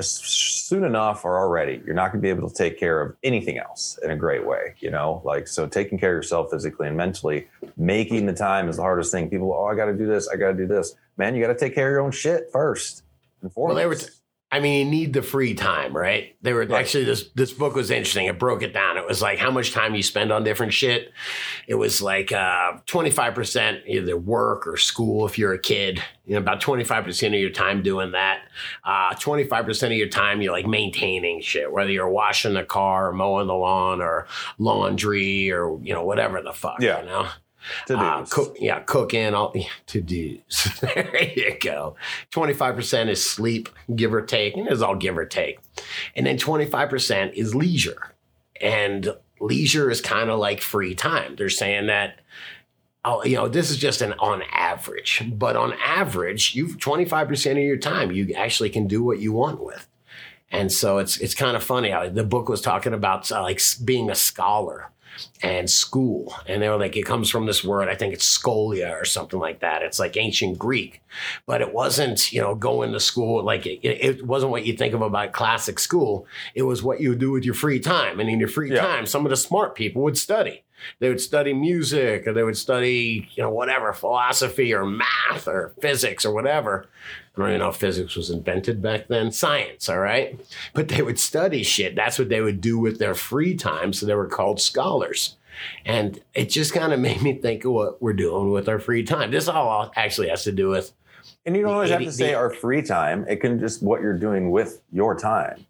soon 0.00 0.84
enough 0.84 1.24
or 1.24 1.38
already 1.38 1.80
you're 1.86 1.94
not 1.94 2.10
going 2.10 2.20
to 2.20 2.22
be 2.22 2.28
able 2.28 2.48
to 2.48 2.54
take 2.54 2.78
care 2.78 3.00
of 3.00 3.16
anything 3.22 3.58
else 3.58 3.98
in 4.02 4.10
a 4.10 4.16
great 4.16 4.44
way 4.44 4.74
you 4.78 4.90
know? 4.90 5.22
Like 5.24 5.46
so 5.46 5.66
taking 5.66 5.98
care 5.98 6.10
of 6.10 6.16
yourself 6.16 6.50
physically 6.50 6.88
and 6.88 6.96
mentally 6.96 7.48
making 7.76 8.26
the 8.26 8.32
time 8.32 8.68
is 8.68 8.76
the 8.76 8.82
hardest 8.82 9.12
thing. 9.12 9.30
People 9.30 9.52
oh 9.52 9.66
i 9.66 9.74
got 9.74 9.86
to 9.86 9.94
do 9.94 10.06
this 10.06 10.28
i 10.28 10.36
got 10.36 10.52
to 10.52 10.56
do 10.56 10.66
this. 10.66 10.96
Man 11.16 11.34
you 11.34 11.42
got 11.42 11.52
to 11.52 11.58
take 11.58 11.74
care 11.74 11.88
of 11.88 11.92
your 11.92 12.00
own 12.00 12.10
shit 12.10 12.50
first 12.52 13.02
and 13.42 13.52
Well, 13.54 13.74
they 13.74 13.86
were 13.86 13.94
foremost. 13.94 14.23
I 14.54 14.60
mean, 14.60 14.86
you 14.86 14.90
need 14.90 15.12
the 15.12 15.22
free 15.22 15.54
time, 15.54 15.96
right? 15.96 16.36
They 16.42 16.52
were 16.52 16.60
Right. 16.60 16.80
actually 16.80 17.04
this 17.04 17.28
this 17.34 17.52
book 17.52 17.74
was 17.74 17.90
interesting. 17.90 18.26
It 18.26 18.38
broke 18.38 18.62
it 18.62 18.72
down. 18.72 18.96
It 18.96 19.04
was 19.06 19.20
like 19.20 19.38
how 19.38 19.50
much 19.50 19.72
time 19.72 19.94
you 19.96 20.02
spend 20.02 20.30
on 20.30 20.44
different 20.44 20.72
shit. 20.72 21.12
It 21.66 21.74
was 21.74 22.00
like 22.00 22.30
uh, 22.30 22.74
twenty 22.86 23.10
five 23.10 23.34
percent 23.34 23.80
either 23.86 24.16
work 24.16 24.66
or 24.68 24.76
school 24.76 25.26
if 25.26 25.38
you're 25.38 25.52
a 25.54 25.58
kid. 25.58 26.00
You 26.24 26.34
know, 26.34 26.38
about 26.40 26.60
twenty 26.60 26.84
five 26.84 27.02
percent 27.04 27.34
of 27.34 27.40
your 27.40 27.50
time 27.50 27.82
doing 27.82 28.12
that. 28.12 28.42
Uh, 28.84 29.14
twenty 29.14 29.42
five 29.44 29.64
percent 29.64 29.92
of 29.92 29.98
your 29.98 30.08
time 30.08 30.40
you're 30.40 30.52
like 30.52 30.66
maintaining 30.66 31.40
shit, 31.42 31.72
whether 31.72 31.90
you're 31.90 32.08
washing 32.08 32.54
the 32.54 32.64
car 32.64 33.08
or 33.08 33.12
mowing 33.12 33.48
the 33.48 33.54
lawn 33.54 34.00
or 34.00 34.26
laundry 34.58 35.50
or 35.50 35.78
you 35.82 35.92
know 35.92 36.04
whatever 36.04 36.40
the 36.42 36.52
fuck. 36.52 36.80
Yeah. 36.80 37.00
you 37.00 37.06
know. 37.06 37.28
To 37.86 37.94
do 37.94 38.00
Uh, 38.00 38.24
cook, 38.26 38.56
yeah, 38.60 38.80
cooking, 38.80 39.34
all 39.34 39.52
yeah, 39.54 39.64
to 39.86 40.00
do. 40.00 40.38
there 40.80 41.32
you 41.36 41.56
go. 41.60 41.96
25% 42.32 43.08
is 43.08 43.24
sleep, 43.24 43.68
give 43.94 44.12
or 44.12 44.22
take. 44.22 44.56
And 44.56 44.68
it's 44.68 44.82
all 44.82 44.96
give 44.96 45.16
or 45.16 45.26
take. 45.26 45.58
And 46.14 46.26
then 46.26 46.38
25% 46.38 47.34
is 47.34 47.54
leisure. 47.54 48.14
And 48.60 49.14
leisure 49.40 49.90
is 49.90 50.00
kind 50.00 50.30
of 50.30 50.38
like 50.38 50.60
free 50.60 50.94
time. 50.94 51.36
They're 51.36 51.48
saying 51.48 51.86
that, 51.86 52.20
oh, 53.04 53.24
you 53.24 53.36
know, 53.36 53.48
this 53.48 53.70
is 53.70 53.76
just 53.76 54.00
an 54.00 54.14
on 54.18 54.42
average, 54.50 55.22
but 55.32 55.56
on 55.56 55.74
average, 55.84 56.54
you 56.54 56.68
25% 56.68 57.50
of 57.52 57.58
your 57.58 57.76
time, 57.76 58.12
you 58.12 58.32
actually 58.34 58.70
can 58.70 58.86
do 58.86 59.02
what 59.02 59.18
you 59.18 59.32
want 59.32 59.62
with. 59.62 59.86
And 60.50 60.70
so 60.70 60.98
it's 60.98 61.16
it's 61.16 61.34
kind 61.34 61.56
of 61.56 61.64
funny. 61.64 61.92
The 62.10 62.22
book 62.22 62.48
was 62.48 62.60
talking 62.60 62.94
about 62.94 63.30
uh, 63.32 63.42
like 63.42 63.60
being 63.84 64.08
a 64.08 64.14
scholar 64.14 64.90
and 65.42 65.68
school, 65.68 66.34
and 66.46 66.62
they 66.62 66.68
were 66.68 66.76
like, 66.76 66.96
it 66.96 67.04
comes 67.04 67.30
from 67.30 67.46
this 67.46 67.62
word. 67.64 67.88
I 67.88 67.94
think 67.94 68.12
it's 68.14 68.38
scholia 68.38 68.90
or 69.00 69.04
something 69.04 69.38
like 69.38 69.60
that. 69.60 69.82
It's 69.82 69.98
like 69.98 70.16
ancient 70.16 70.58
Greek, 70.58 71.02
but 71.46 71.60
it 71.60 71.72
wasn't 71.72 72.32
you 72.32 72.40
know 72.40 72.54
going 72.54 72.92
to 72.92 73.00
school 73.00 73.42
like 73.42 73.66
it, 73.66 73.80
it 73.84 74.26
wasn't 74.26 74.52
what 74.52 74.64
you 74.66 74.74
think 74.76 74.94
of 74.94 75.02
about 75.02 75.32
classic 75.32 75.78
school. 75.78 76.26
It 76.54 76.62
was 76.62 76.82
what 76.82 77.00
you 77.00 77.10
would 77.10 77.18
do 77.18 77.30
with 77.30 77.44
your 77.44 77.54
free 77.54 77.80
time, 77.80 78.20
and 78.20 78.28
in 78.28 78.38
your 78.40 78.48
free 78.48 78.72
Yeah. 78.72 78.80
time, 78.80 79.06
some 79.06 79.24
of 79.26 79.30
the 79.30 79.36
smart 79.36 79.74
people 79.74 80.02
would 80.02 80.18
study. 80.18 80.62
They 81.00 81.08
would 81.08 81.20
study 81.20 81.52
music, 81.52 82.26
or 82.26 82.32
they 82.32 82.42
would 82.42 82.56
study 82.56 83.28
you 83.34 83.42
know 83.42 83.50
whatever 83.50 83.92
philosophy 83.92 84.72
or 84.72 84.84
math 84.84 85.46
or 85.46 85.72
physics 85.80 86.24
or 86.24 86.32
whatever. 86.32 86.86
I 87.36 87.40
don't 87.40 87.48
even 87.48 87.60
know 87.60 87.70
if 87.70 87.76
physics 87.76 88.14
was 88.14 88.30
invented 88.30 88.80
back 88.80 89.08
then. 89.08 89.32
Science, 89.32 89.88
all 89.88 89.98
right? 89.98 90.38
But 90.72 90.86
they 90.88 91.02
would 91.02 91.18
study 91.18 91.64
shit. 91.64 91.96
That's 91.96 92.16
what 92.18 92.28
they 92.28 92.40
would 92.40 92.60
do 92.60 92.78
with 92.78 92.98
their 93.00 93.14
free 93.16 93.56
time. 93.56 93.92
So 93.92 94.06
they 94.06 94.14
were 94.14 94.28
called 94.28 94.60
scholars. 94.60 95.36
And 95.84 96.20
it 96.34 96.46
just 96.50 96.72
kind 96.72 96.92
of 96.92 97.00
made 97.08 97.22
me 97.22 97.34
think 97.34 97.64
of 97.64 97.72
what 97.72 98.00
we're 98.00 98.12
doing 98.12 98.50
with 98.50 98.68
our 98.68 98.78
free 98.78 99.02
time. 99.02 99.32
This 99.32 99.48
all 99.48 99.90
actually 99.96 100.28
has 100.28 100.44
to 100.44 100.52
do 100.52 100.68
with 100.68 100.92
And 101.44 101.56
you 101.56 101.62
don't 101.62 101.72
always 101.74 101.90
have 101.90 102.02
to 102.02 102.12
say 102.12 102.28
the- 102.28 102.34
our 102.34 102.50
free 102.50 102.82
time. 102.82 103.24
It 103.28 103.36
can 103.40 103.58
just 103.58 103.82
what 103.82 104.00
you're 104.00 104.16
doing 104.18 104.52
with 104.52 104.80
your 104.92 105.16
time. 105.18 105.66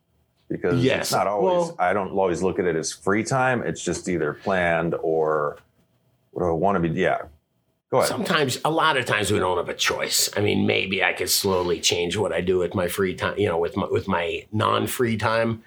Because 0.49 0.83
Yes. 0.85 1.01
it's 1.03 1.13
not 1.13 1.27
always, 1.27 1.69
Well- 1.69 1.77
I 1.79 1.93
don't 1.93 2.11
always 2.11 2.43
look 2.43 2.59
at 2.59 2.65
it 2.67 2.77
as 2.77 2.93
free 2.93 3.25
time. 3.25 3.63
It's 3.63 3.83
just 3.83 4.09
either 4.09 4.35
planned 4.35 4.95
or 5.03 5.57
what 6.33 6.43
do 6.43 6.49
I 6.49 6.53
want 6.53 6.77
to 6.77 6.81
be? 6.89 6.91
Yeah. 7.01 7.23
Sometimes, 8.03 8.59
a 8.65 8.71
lot 8.71 8.97
of 8.97 9.05
times, 9.05 9.31
we 9.31 9.39
don't 9.39 9.57
have 9.57 9.69
a 9.69 9.75
choice. 9.75 10.31
I 10.37 10.41
mean, 10.41 10.67
maybe 10.67 11.03
I 11.03 11.13
could 11.13 11.31
slowly 11.31 11.81
change 11.81 12.17
what 12.17 12.33
I 12.33 12.41
do 12.41 12.59
with 12.59 12.75
my 12.75 12.89
free 12.89 13.15
time, 13.15 13.39
you 13.39 13.47
know, 13.47 13.59
with 13.59 13.77
my, 13.77 13.87
with 13.87 14.09
my 14.09 14.47
non 14.53 14.87
free 14.87 15.17
time, 15.17 15.63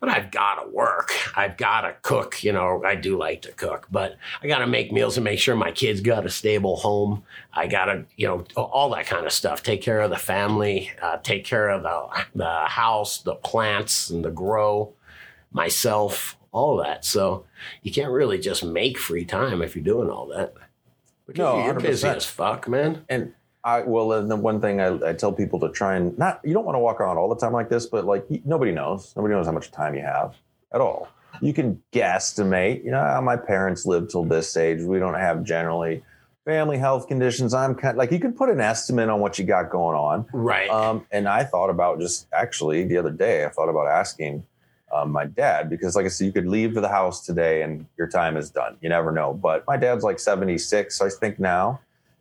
but 0.00 0.08
I've 0.08 0.30
got 0.30 0.62
to 0.62 0.68
work. 0.68 1.12
I've 1.36 1.56
got 1.56 1.82
to 1.82 1.94
cook. 2.02 2.44
You 2.44 2.52
know, 2.52 2.82
I 2.84 2.94
do 2.94 3.16
like 3.16 3.42
to 3.42 3.52
cook, 3.52 3.88
but 3.90 4.16
I 4.42 4.46
got 4.46 4.58
to 4.58 4.66
make 4.66 4.92
meals 4.92 5.16
and 5.16 5.24
make 5.24 5.38
sure 5.38 5.56
my 5.56 5.72
kids 5.72 6.00
got 6.00 6.26
a 6.26 6.30
stable 6.30 6.76
home. 6.76 7.24
I 7.52 7.66
got 7.66 7.86
to, 7.86 8.04
you 8.16 8.26
know, 8.26 8.44
all 8.56 8.90
that 8.90 9.06
kind 9.06 9.26
of 9.26 9.32
stuff. 9.32 9.62
Take 9.62 9.82
care 9.82 10.00
of 10.00 10.10
the 10.10 10.18
family, 10.18 10.92
uh, 11.02 11.18
take 11.18 11.44
care 11.44 11.68
of 11.68 11.82
the, 11.82 12.24
the 12.34 12.64
house, 12.66 13.18
the 13.22 13.34
plants, 13.34 14.10
and 14.10 14.24
the 14.24 14.30
grow, 14.30 14.92
myself, 15.52 16.36
all 16.52 16.76
that. 16.76 17.04
So 17.04 17.44
you 17.82 17.92
can't 17.92 18.12
really 18.12 18.38
just 18.38 18.64
make 18.64 18.98
free 18.98 19.24
time 19.24 19.62
if 19.62 19.74
you're 19.74 19.84
doing 19.84 20.10
all 20.10 20.26
that. 20.28 20.54
No, 21.36 21.64
you're 21.64 21.74
busy 21.80 22.06
100%. 22.06 22.16
as 22.16 22.26
fuck, 22.26 22.68
man. 22.68 23.04
And 23.08 23.34
I 23.64 23.82
well, 23.82 24.12
and 24.12 24.30
the 24.30 24.36
one 24.36 24.60
thing 24.60 24.80
I, 24.80 25.10
I 25.10 25.12
tell 25.12 25.32
people 25.32 25.60
to 25.60 25.68
try 25.70 25.96
and 25.96 26.16
not 26.18 26.40
you 26.44 26.52
don't 26.52 26.64
want 26.64 26.74
to 26.74 26.80
walk 26.80 27.00
around 27.00 27.16
all 27.18 27.28
the 27.28 27.40
time 27.40 27.52
like 27.52 27.68
this, 27.68 27.86
but 27.86 28.04
like 28.04 28.26
nobody 28.44 28.72
knows. 28.72 29.12
Nobody 29.16 29.34
knows 29.34 29.46
how 29.46 29.52
much 29.52 29.70
time 29.70 29.94
you 29.94 30.02
have 30.02 30.34
at 30.74 30.80
all. 30.80 31.08
You 31.40 31.52
can 31.54 31.82
guesstimate. 31.92 32.84
You 32.84 32.90
know, 32.90 33.00
"Ah, 33.00 33.20
my 33.20 33.36
parents 33.36 33.86
lived 33.86 34.10
till 34.10 34.24
this 34.24 34.56
age. 34.56 34.82
We 34.82 34.98
don't 34.98 35.14
have 35.14 35.44
generally 35.44 36.02
family 36.44 36.76
health 36.76 37.06
conditions. 37.06 37.54
I'm 37.54 37.74
kind 37.76 37.96
like 37.96 38.10
you 38.10 38.18
can 38.18 38.32
put 38.32 38.48
an 38.48 38.60
estimate 38.60 39.08
on 39.08 39.20
what 39.20 39.38
you 39.38 39.44
got 39.44 39.70
going 39.70 39.96
on. 39.96 40.26
Right. 40.32 40.68
Um, 40.68 41.06
and 41.12 41.28
I 41.28 41.44
thought 41.44 41.70
about 41.70 42.00
just 42.00 42.26
actually 42.32 42.84
the 42.84 42.96
other 42.98 43.10
day, 43.12 43.44
I 43.44 43.48
thought 43.48 43.68
about 43.68 43.86
asking 43.86 44.44
um, 44.92 45.10
my 45.10 45.24
dad 45.26 45.70
because, 45.70 45.96
like 45.96 46.04
I 46.04 46.08
said, 46.08 46.26
you 46.26 46.32
could 46.32 46.46
leave 46.46 46.74
the 46.74 46.88
house 46.88 47.24
today 47.24 47.62
and 47.62 47.86
your 47.96 48.08
time 48.08 48.36
is 48.36 48.50
done. 48.50 48.76
You 48.80 48.88
never 48.88 49.10
know. 49.12 49.32
But 49.32 49.64
my 49.66 49.76
dad's 49.76 50.04
like 50.04 50.18
76, 50.18 51.00
I 51.00 51.08
think 51.08 51.38
now. 51.38 51.80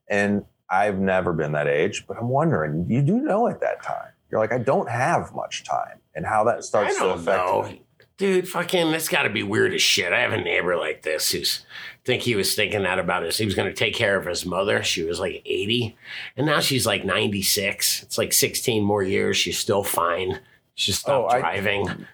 And 0.10 0.46
I've 0.70 1.00
never 1.00 1.34
been 1.34 1.52
that 1.54 1.68
age, 1.68 2.06
but 2.08 2.18
I'm 2.18 2.30
wondering, 2.30 2.86
you 2.90 3.02
do 3.02 3.18
know 3.20 3.48
at 3.48 3.60
that 3.62 3.84
time. 3.84 4.08
You're 4.30 4.40
like, 4.40 4.54
I 4.54 4.58
don't 4.60 4.90
have 4.90 5.34
much 5.36 5.64
time 5.66 6.00
and 6.16 6.26
how 6.26 6.46
that 6.46 6.64
starts 6.64 6.96
to 6.96 7.00
don't 7.02 7.20
affect 7.20 7.46
know. 7.46 7.64
me. 7.64 7.82
Dude, 8.18 8.48
fucking, 8.48 8.92
that's 8.92 9.10
got 9.10 9.24
to 9.24 9.30
be 9.30 9.42
weird 9.44 9.74
as 9.74 9.82
shit. 9.82 10.14
I 10.14 10.20
have 10.20 10.32
a 10.32 10.40
neighbor 10.40 10.78
like 10.78 11.02
this 11.02 11.32
who's 11.32 11.66
think 12.06 12.22
he 12.24 12.36
was 12.36 12.54
thinking 12.56 12.84
that 12.84 13.00
about 13.00 13.24
us. 13.24 13.38
He 13.38 13.46
was 13.46 13.56
going 13.56 13.68
to 13.68 13.74
take 13.74 13.96
care 13.96 14.16
of 14.18 14.26
his 14.28 14.46
mother. 14.46 14.84
She 14.84 15.04
was 15.04 15.20
like 15.20 15.42
80, 15.46 15.98
and 16.38 16.46
now 16.46 16.60
she's 16.60 16.86
like 16.86 17.04
96. 17.04 18.04
It's 18.04 18.18
like 18.18 18.32
16 18.32 18.84
more 18.84 19.02
years. 19.04 19.38
She's 19.38 19.58
still 19.58 19.84
fine. 19.84 20.40
She 20.76 20.92
stopped 20.92 21.32
Oh, 21.34 21.36
I- 21.36 21.40
driving. 21.40 22.06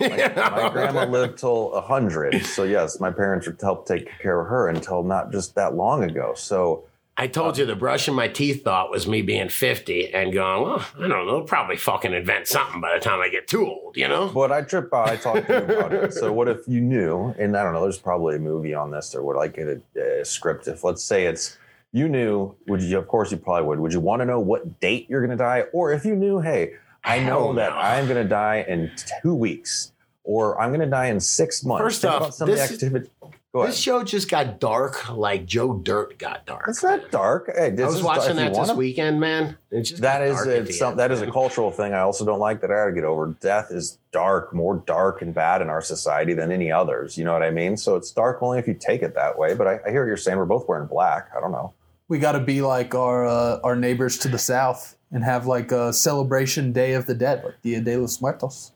My, 0.00 0.50
my 0.50 0.68
grandma 0.72 1.04
lived 1.04 1.38
till 1.38 1.70
100. 1.72 2.44
So, 2.46 2.64
yes, 2.64 3.00
my 3.00 3.10
parents 3.10 3.46
would 3.46 3.60
help 3.60 3.86
take 3.86 4.08
care 4.20 4.40
of 4.40 4.48
her 4.48 4.68
until 4.68 5.02
not 5.02 5.32
just 5.32 5.54
that 5.54 5.74
long 5.74 6.04
ago. 6.04 6.34
So, 6.36 6.84
I 7.16 7.28
told 7.28 7.56
uh, 7.56 7.60
you 7.60 7.66
the 7.66 7.76
brushing 7.76 8.14
my 8.14 8.26
teeth 8.26 8.64
thought 8.64 8.90
was 8.90 9.06
me 9.06 9.22
being 9.22 9.48
50 9.48 10.12
and 10.12 10.32
going, 10.32 10.62
well, 10.62 10.84
I 10.98 11.06
don't 11.06 11.26
know, 11.26 11.42
probably 11.42 11.76
fucking 11.76 12.12
invent 12.12 12.48
something 12.48 12.80
by 12.80 12.94
the 12.94 13.00
time 13.00 13.20
I 13.20 13.28
get 13.28 13.46
too 13.46 13.66
old, 13.66 13.96
you 13.96 14.08
know? 14.08 14.28
But 14.28 14.50
I 14.50 14.62
trip 14.62 14.92
out. 14.92 15.08
I 15.08 15.16
talk 15.16 15.46
to 15.46 15.52
you 15.52 15.76
about 15.76 15.92
it. 15.92 16.12
So 16.12 16.32
what 16.32 16.48
if 16.48 16.66
you 16.66 16.80
knew? 16.80 17.32
And 17.38 17.56
I 17.56 17.62
don't 17.62 17.72
know. 17.72 17.82
There's 17.82 17.98
probably 17.98 18.36
a 18.36 18.40
movie 18.40 18.74
on 18.74 18.90
this, 18.90 19.14
or 19.14 19.22
what 19.22 19.36
like 19.36 19.58
a, 19.58 19.80
a 19.96 20.24
script. 20.24 20.66
If 20.66 20.82
let's 20.82 21.04
say 21.04 21.26
it's 21.26 21.56
you 21.92 22.08
knew, 22.08 22.56
would 22.66 22.82
you? 22.82 22.98
Of 22.98 23.06
course, 23.06 23.30
you 23.30 23.36
probably 23.36 23.68
would. 23.68 23.78
Would 23.78 23.92
you 23.92 24.00
want 24.00 24.20
to 24.20 24.26
know 24.26 24.40
what 24.40 24.80
date 24.80 25.06
you're 25.08 25.24
going 25.24 25.30
to 25.30 25.42
die, 25.42 25.66
or 25.72 25.92
if 25.92 26.04
you 26.04 26.16
knew, 26.16 26.40
hey, 26.40 26.74
I 27.04 27.18
know 27.20 27.24
Hell 27.44 27.52
that 27.54 27.70
no. 27.70 27.76
I'm 27.78 28.06
going 28.06 28.22
to 28.22 28.28
die 28.28 28.64
in 28.68 28.90
two 29.22 29.34
weeks, 29.34 29.92
or 30.24 30.60
I'm 30.60 30.70
going 30.70 30.80
to 30.80 30.86
die 30.86 31.06
in 31.06 31.20
six 31.20 31.64
months. 31.64 31.82
First 31.82 32.02
Think 32.02 32.14
off, 32.14 32.20
about 32.22 32.34
some 32.34 32.48
of 32.48 32.54
the 32.56 32.60
this- 32.62 32.72
activity. 32.72 33.10
Go 33.52 33.60
ahead. 33.60 33.70
This 33.72 33.78
show 33.78 34.02
just 34.02 34.28
got 34.28 34.58
dark 34.58 35.08
like 35.16 35.46
Joe 35.46 35.74
Dirt 35.74 36.18
got 36.18 36.44
dark. 36.44 36.64
It's 36.66 36.82
not 36.82 37.08
dark. 37.12 37.52
Hey, 37.56 37.70
this 37.70 37.84
I 37.84 37.86
was 37.86 37.96
is- 37.98 38.02
watching 38.02 38.34
that 38.34 38.48
this 38.48 38.58
wanna- 38.58 38.74
weekend, 38.74 39.20
man. 39.20 39.56
It 39.70 39.82
just 39.82 40.02
That 40.02 40.18
got 40.18 40.26
is 40.26 40.34
dark 40.34 40.46
a, 40.48 40.56
at 40.58 40.66
the 40.66 40.72
some, 40.72 40.90
end, 40.90 40.98
that 40.98 41.12
is 41.12 41.22
a 41.22 41.30
cultural 41.30 41.70
thing 41.70 41.94
I 41.94 42.00
also 42.00 42.24
don't 42.24 42.40
like 42.40 42.60
that 42.62 42.72
I 42.72 42.74
got 42.74 42.86
to 42.86 42.92
get 42.92 43.04
over. 43.04 43.28
Death 43.40 43.70
is 43.70 43.98
dark, 44.10 44.52
more 44.52 44.82
dark 44.86 45.22
and 45.22 45.32
bad 45.32 45.62
in 45.62 45.68
our 45.70 45.80
society 45.82 46.34
than 46.34 46.50
any 46.50 46.72
others. 46.72 47.16
You 47.16 47.24
know 47.24 47.32
what 47.32 47.44
I 47.44 47.52
mean? 47.52 47.76
So 47.76 47.94
it's 47.94 48.10
dark 48.10 48.42
only 48.42 48.58
if 48.58 48.66
you 48.66 48.74
take 48.74 49.02
it 49.02 49.14
that 49.14 49.38
way. 49.38 49.54
But 49.54 49.68
I, 49.68 49.78
I 49.86 49.90
hear 49.90 50.00
what 50.02 50.08
you're 50.08 50.16
saying. 50.16 50.36
We're 50.36 50.46
both 50.46 50.66
wearing 50.66 50.88
black. 50.88 51.28
I 51.36 51.38
don't 51.40 51.52
know. 51.52 51.74
We 52.08 52.18
got 52.18 52.32
to 52.32 52.40
be 52.40 52.60
like 52.60 52.92
our 52.96 53.24
uh, 53.24 53.60
our 53.62 53.76
neighbors 53.76 54.18
to 54.18 54.28
the 54.28 54.38
south 54.38 54.96
and 55.14 55.24
have 55.24 55.46
like 55.46 55.72
a 55.72 55.92
celebration 55.92 56.72
Day 56.72 56.92
of 56.92 57.06
the 57.06 57.14
Dead, 57.14 57.42
like 57.44 57.62
Dia 57.62 57.80
de 57.80 57.96
los 57.96 58.20
Muertos. 58.20 58.72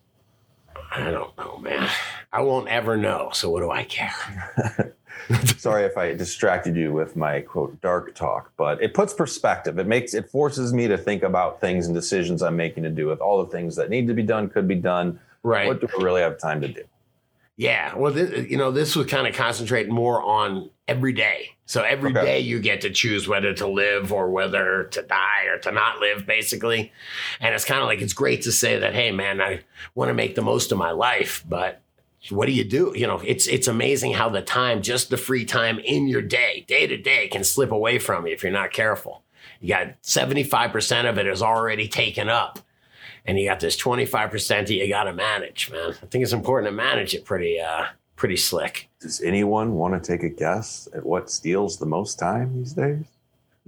I 0.91 1.11
don't 1.11 1.37
know, 1.37 1.59
man. 1.59 1.91
I 2.33 2.41
won't 2.41 2.69
ever 2.69 2.97
know. 2.97 3.31
So 3.35 3.51
what 3.51 3.61
do 3.61 3.71
I 3.71 3.83
care? 3.83 4.95
Sorry 5.59 5.85
if 5.85 5.99
I 5.99 6.15
distracted 6.15 6.77
you 6.77 6.93
with 6.93 7.17
my 7.17 7.41
quote 7.41 7.79
dark 7.81 8.15
talk, 8.15 8.53
but 8.57 8.81
it 8.81 8.95
puts 8.95 9.13
perspective. 9.13 9.79
It 9.79 9.87
makes 9.87 10.15
it 10.15 10.31
forces 10.31 10.73
me 10.73 10.87
to 10.87 10.97
think 10.97 11.25
about 11.25 11.61
things 11.61 11.87
and 11.87 11.95
decisions 11.95 12.41
I'm 12.41 12.57
making 12.57 12.85
to 12.85 12.91
do 12.91 13.07
with 13.07 13.21
all 13.21 13.45
the 13.45 13.51
things 13.51 13.75
that 13.77 13.91
need 13.91 14.07
to 14.07 14.15
be 14.15 14.23
done, 14.23 14.49
could 14.49 14.69
be 14.69 14.77
done. 14.77 15.19
Right. 15.43 15.67
What 15.67 15.81
do 15.81 15.89
we 15.99 16.05
really 16.05 16.23
have 16.23 16.39
time 16.39 16.61
to 16.61 16.69
do? 16.69 16.85
Yeah. 17.59 17.95
Well, 17.97 18.13
this, 18.13 18.49
you 18.49 18.57
know, 18.57 18.71
this 18.71 18.95
would 18.95 19.09
kind 19.09 19.27
of 19.27 19.35
concentrate 19.35 19.89
more 19.91 20.23
on 20.23 20.71
every 20.87 21.13
day. 21.13 21.51
So 21.67 21.83
every 21.83 22.13
day 22.13 22.21
Okay. 22.21 22.39
you 22.41 22.61
get 22.61 22.81
to 22.83 22.91
choose 22.91 23.27
whether 23.29 23.53
to 23.55 23.67
live 23.67 24.13
or 24.13 24.31
whether 24.31 24.85
to 24.85 25.03
die 25.03 25.45
or 25.51 25.59
to 25.59 25.73
not 25.73 25.99
live, 25.99 26.25
basically. 26.25 26.93
And 27.41 27.55
it's 27.55 27.65
kind 27.65 27.81
of 27.81 27.87
like 27.87 28.01
it's 28.01 28.13
great 28.15 28.43
to 28.43 28.53
say 28.53 28.79
that, 28.79 28.95
hey, 28.95 29.11
man, 29.11 29.41
I 29.41 29.61
want 29.97 30.09
to 30.09 30.15
make 30.15 30.37
the 30.37 30.41
most 30.41 30.71
of 30.73 30.79
my 30.79 30.93
life, 30.93 31.45
but 31.49 31.83
what 32.31 32.47
do 32.47 32.53
you 32.53 32.65
do? 32.65 32.93
You 32.95 33.09
know, 33.09 33.21
it's 33.25 33.47
it's 33.49 33.67
amazing 33.69 34.13
how 34.15 34.29
the 34.29 34.41
time, 34.41 34.81
just 34.81 35.11
the 35.11 35.17
free 35.17 35.45
time 35.45 35.79
in 35.81 36.07
your 36.07 36.23
day, 36.23 36.65
day 36.69 36.87
to 36.87 36.97
day, 36.97 37.27
can 37.29 37.43
slip 37.45 37.73
away 37.73 37.99
from 37.99 38.27
you 38.27 38.33
if 38.33 38.43
you're 38.45 38.53
not 38.53 38.73
careful. 38.73 39.25
You 39.61 39.69
got 39.71 40.01
75% 40.03 41.09
of 41.11 41.19
it 41.19 41.27
is 41.27 41.43
already 41.43 41.89
taken 41.89 42.29
up. 42.29 42.61
And 43.27 43.39
you 43.39 43.49
got 43.49 43.61
this 43.61 43.77
25% 43.77 44.49
that 44.49 44.71
you 44.73 44.89
got 44.89 45.05
to 45.05 45.13
manage, 45.13 45.71
man. 45.71 45.91
I 46.03 46.07
think 46.07 46.23
it's 46.23 46.33
important 46.33 46.71
to 46.71 46.77
manage 46.77 47.15
it 47.15 47.25
pretty 47.25 47.61
uh 47.61 47.85
pretty 48.17 48.37
slick. 48.37 48.89
Does 49.01 49.21
anyone 49.21 49.75
want 49.75 50.03
to 50.03 50.13
take 50.13 50.23
a 50.25 50.29
guess 50.29 50.89
at 50.95 51.07
what 51.07 51.31
steals 51.31 51.79
the 51.79 51.87
most 51.87 52.19
time 52.19 52.55
these 52.59 52.73
days? 52.73 53.05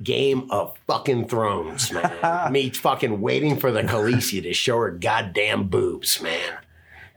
Game 0.02 0.50
of 0.50 0.76
fucking 0.86 1.28
Thrones, 1.28 1.92
man. 1.92 2.52
Me 2.52 2.70
fucking 2.70 3.20
waiting 3.20 3.56
for 3.58 3.70
the 3.70 3.82
Khaleesi 3.82 4.42
to 4.42 4.52
show 4.52 4.78
her 4.78 4.90
goddamn 4.90 5.68
boobs, 5.68 6.20
man. 6.20 6.58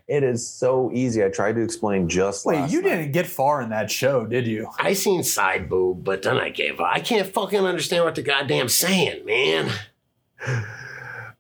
It 0.08 0.22
is 0.22 0.46
so 0.48 0.92
easy. 0.94 1.24
I 1.24 1.30
tried 1.30 1.56
to 1.56 1.62
explain 1.62 2.10
just 2.10 2.46
Wait, 2.46 2.58
last 2.58 2.74
you 2.74 2.82
night. 2.82 2.90
didn't 2.90 3.12
get 3.14 3.26
far 3.26 3.62
in 3.62 3.70
that 3.70 3.90
show, 3.90 4.26
did 4.26 4.46
you? 4.46 4.70
I 4.78 4.94
seen 4.94 5.24
side 5.24 5.70
boob, 5.70 6.04
but 6.04 6.24
then 6.24 6.38
I 6.38 6.50
gave 6.50 6.82
up. 6.82 6.88
I 6.92 7.00
can't 7.00 7.26
fucking 7.34 7.62
understand 7.62 8.04
what 8.04 8.16
the 8.16 8.22
goddamn 8.22 8.68
saying, 8.68 9.26
man. 9.26 9.72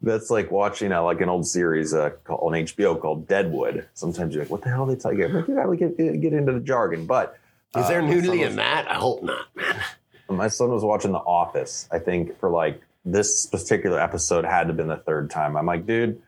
That's 0.03 0.29
like 0.29 0.51
watching 0.51 0.91
uh, 0.91 1.01
like 1.01 1.21
an 1.21 1.29
old 1.29 1.47
series 1.47 1.93
uh, 1.93 2.11
called, 2.25 2.41
on 2.43 2.51
HBO 2.51 2.99
called 2.99 3.25
Deadwood. 3.27 3.87
Sometimes 3.93 4.35
you're 4.35 4.43
like, 4.43 4.51
"What 4.51 4.61
the 4.61 4.69
hell 4.69 4.83
are 4.83 4.93
they 4.93 4.99
tell 4.99 5.13
you?" 5.13 5.29
Like, 5.29 5.47
you 5.47 5.55
gotta 5.55 5.75
get, 5.77 5.97
get 6.21 6.33
into 6.33 6.51
the 6.51 6.59
jargon. 6.59 7.05
But 7.05 7.37
Is 7.77 7.87
there 7.87 8.01
uh, 8.01 8.05
nudity 8.05 8.39
was- 8.39 8.49
in 8.49 8.55
that? 8.57 8.89
I 8.91 8.95
hope 8.95 9.23
not, 9.23 9.47
man. 9.55 9.79
My 10.29 10.47
son 10.49 10.71
was 10.71 10.83
watching 10.83 11.11
The 11.11 11.19
Office. 11.19 11.87
I 11.91 11.99
think 11.99 12.37
for 12.39 12.49
like 12.49 12.81
this 13.05 13.45
particular 13.45 13.99
episode 13.99 14.45
had 14.45 14.63
to 14.63 14.67
have 14.67 14.77
been 14.77 14.87
the 14.87 14.97
third 14.97 15.29
time. 15.29 15.55
I'm 15.55 15.65
like, 15.65 15.85
dude, 15.85 16.21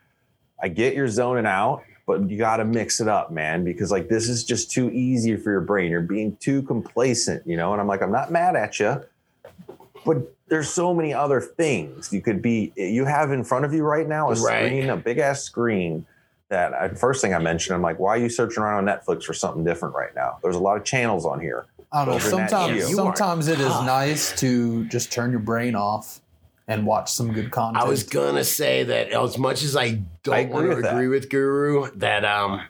I 0.61 0.67
get 0.69 0.95
you're 0.95 1.07
zoning 1.07 1.45
out, 1.45 1.83
but 2.05 2.29
you 2.29 2.38
got 2.38 2.57
to 2.57 2.65
mix 2.65 3.01
it 3.01 3.07
up, 3.07 3.31
man, 3.31 3.63
because 3.63 3.91
like 3.91 4.07
this 4.07 4.29
is 4.29 4.43
just 4.43 4.71
too 4.71 4.89
easy 4.91 5.35
for 5.38 5.51
your 5.51 5.61
brain. 5.61 5.91
You're 5.91 6.01
being 6.01 6.38
too 6.38 6.61
complacent, 6.63 7.45
you 7.47 7.57
know. 7.57 7.71
And 7.73 7.81
I'm 7.81 7.88
like, 7.88 8.01
I'm 8.01 8.11
not 8.11 8.31
mad 8.31 8.55
at 8.55 8.79
you, 8.79 9.01
but 10.06 10.18
there's 10.48 10.70
so 10.70 10.94
many 10.94 11.13
other 11.13 11.41
things 11.41 12.13
you 12.13 12.22
could 12.22 12.41
be. 12.41 12.72
You 12.76 13.06
have 13.06 13.32
in 13.32 13.44
front 13.44 13.65
of 13.65 13.74
you 13.74 13.84
right 13.84 14.08
now 14.08 14.30
a 14.30 14.36
Right. 14.36 14.68
screen, 14.68 14.89
a 14.89 14.98
big 14.98 15.18
ass 15.18 15.41
screen 15.44 16.06
that 16.50 16.74
I, 16.74 16.89
first 16.89 17.22
thing 17.22 17.34
I 17.34 17.39
mentioned, 17.39 17.76
I'm 17.76 17.82
like, 17.82 17.98
why 18.00 18.12
are 18.12 18.18
you 18.20 18.30
searching 18.30 18.62
around 18.62 18.88
on 18.88 18.96
Netflix 18.96 19.24
for 19.24 19.34
something 19.34 19.63
different 19.63 19.96
right 19.96 20.13
now? 20.15 20.38
There's 20.44 20.56
a 20.56 20.60
lot 20.60 20.78
of 20.78 20.84
channels 20.84 21.26
on 21.26 21.39
here. 21.39 21.65
I 21.91 22.06
don't 22.06 22.10
know. 22.10 22.13
Over 22.15 22.38
Nat 22.38 22.50
Sometimes, 22.50 22.89
You 22.89 22.96
sometimes 22.96 23.48
it 23.48 23.60
is 23.60 23.68
nice 23.82 24.38
to 24.39 24.86
just 24.86 25.12
turn 25.12 25.32
your 25.32 25.39
brain 25.39 25.76
off 25.76 26.22
and 26.68 26.86
watch 26.86 27.12
some 27.12 27.32
good 27.34 27.50
content. 27.52 27.84
I 27.84 27.88
was 27.88 28.04
gonna 28.04 28.44
say 28.44 28.84
that 28.84 29.10
as 29.12 29.38
much 29.38 29.63
as 29.63 29.76
I 29.76 30.02
don't 30.24 30.36
I 30.36 30.39
agree 30.39 30.54
want 30.54 30.65
to 30.72 30.76
with 30.76 30.82
that. 30.84 30.94
agree 30.94 31.08
with 31.08 31.30
Guru, 31.30 31.89
that 31.96 32.26
um 32.26 32.62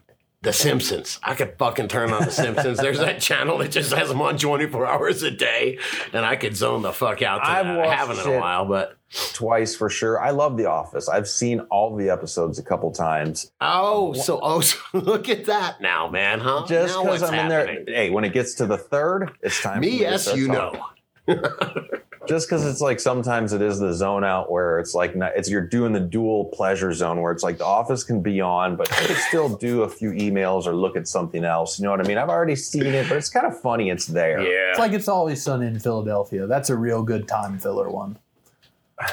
the 0.46 0.54
Simpsons. 0.54 1.20
I 1.24 1.36
could 1.36 1.56
fucking 1.58 1.90
turn 1.90 2.12
on 2.12 2.24
the 2.24 2.32
Simpsons. 2.32 2.78
There's 2.78 3.00
that 3.00 3.20
channel 3.20 3.58
that 3.58 3.72
just 3.72 3.92
has 3.94 4.10
them 4.10 4.22
on 4.22 4.38
24 4.38 4.86
hours 4.86 5.24
a 5.24 5.32
day, 5.32 5.80
and 6.14 6.26
I 6.26 6.36
could 6.36 6.56
zone 6.56 6.82
the 6.82 6.94
fuck 6.94 7.22
out 7.22 7.40
to 7.40 7.50
I've 7.50 7.66
that. 7.66 7.76
I 7.76 7.78
watched 7.78 8.00
haven't 8.00 8.20
in 8.20 8.38
a 8.38 8.40
while, 8.40 8.66
but 8.66 8.98
Twice 9.34 9.76
for 9.76 9.90
sure. 9.90 10.20
I 10.20 10.32
love 10.32 10.58
The 10.58 10.66
Office. 10.66 11.08
I've 11.08 11.28
seen 11.28 11.62
all 11.72 11.96
the 11.96 12.10
episodes 12.10 12.60
a 12.60 12.64
couple 12.64 12.92
times. 12.92 13.52
oh, 13.62 14.14
so 14.14 14.40
oh, 14.42 14.60
so 14.62 14.78
look 14.94 15.30
at 15.30 15.46
that 15.46 15.80
now, 15.80 16.10
man, 16.10 16.40
huh? 16.40 16.66
Just 16.68 17.00
because 17.00 17.24
I'm 17.24 17.34
happening? 17.34 17.78
in 17.78 17.86
there. 17.86 17.96
Hey, 17.96 18.10
when 18.10 18.24
it 18.26 18.34
gets 18.34 18.56
to 18.56 18.66
the 18.66 18.78
third, 18.78 19.32
it's 19.42 19.62
time. 19.62 19.76
for 19.76 19.80
Me, 19.82 20.00
yes, 20.00 20.36
you 20.36 20.48
talking. 20.48 20.80
know. 20.80 20.86
just 22.28 22.48
because 22.48 22.66
it's 22.66 22.82
like 22.82 23.00
sometimes 23.00 23.54
it 23.54 23.62
is 23.62 23.80
the 23.80 23.94
zone 23.94 24.24
out 24.24 24.52
where 24.52 24.80
it's 24.80 24.94
like 24.96 25.16
not- 25.16 25.34
it's 25.36 25.50
you're 25.50 25.66
doing 25.68 25.94
the 25.94 26.00
dual 26.00 26.46
pleasure 26.46 26.92
zone 26.94 27.22
where 27.22 27.32
it's 27.32 27.44
like 27.44 27.58
the 27.60 27.66
office 27.66 28.04
can 28.04 28.22
be 28.22 28.42
on, 28.42 28.76
but 28.76 28.90
you 29.02 29.08
can 29.08 29.16
still 29.28 29.56
do 29.58 29.84
a 29.84 29.90
few 29.90 30.12
emails 30.12 30.66
or 30.66 30.76
look 30.76 30.96
at 30.96 31.08
something 31.08 31.44
else. 31.44 31.80
You 31.80 31.86
know 31.86 31.92
what 31.92 32.00
I 32.00 32.08
mean? 32.08 32.18
I've 32.18 32.30
already 32.30 32.56
seen 32.56 32.86
it, 32.88 33.08
but 33.10 33.18
it's 33.18 33.30
kind 33.30 33.46
of 33.46 33.60
funny. 33.60 33.90
It's 33.90 34.08
there. 34.08 34.42
Yeah, 34.42 34.70
It's 34.72 34.80
like 34.80 34.92
it's 34.94 35.08
always 35.08 35.42
sunny 35.42 35.68
in 35.68 35.80
Philadelphia. 35.80 36.48
That's 36.48 36.70
a 36.70 36.76
real 36.76 37.04
good 37.04 37.28
time 37.28 37.58
filler 37.60 37.90
one. 37.90 38.18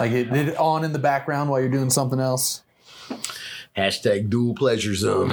Like 0.00 0.12
it, 0.12 0.32
it 0.32 0.56
on 0.58 0.84
in 0.84 0.92
the 0.92 0.98
background 0.98 1.50
while 1.50 1.60
you're 1.60 1.68
doing 1.68 1.90
something 1.90 2.20
else. 2.20 2.62
Hashtag 3.76 4.30
dual 4.30 4.54
pleasure 4.54 4.94
zone. 4.94 5.32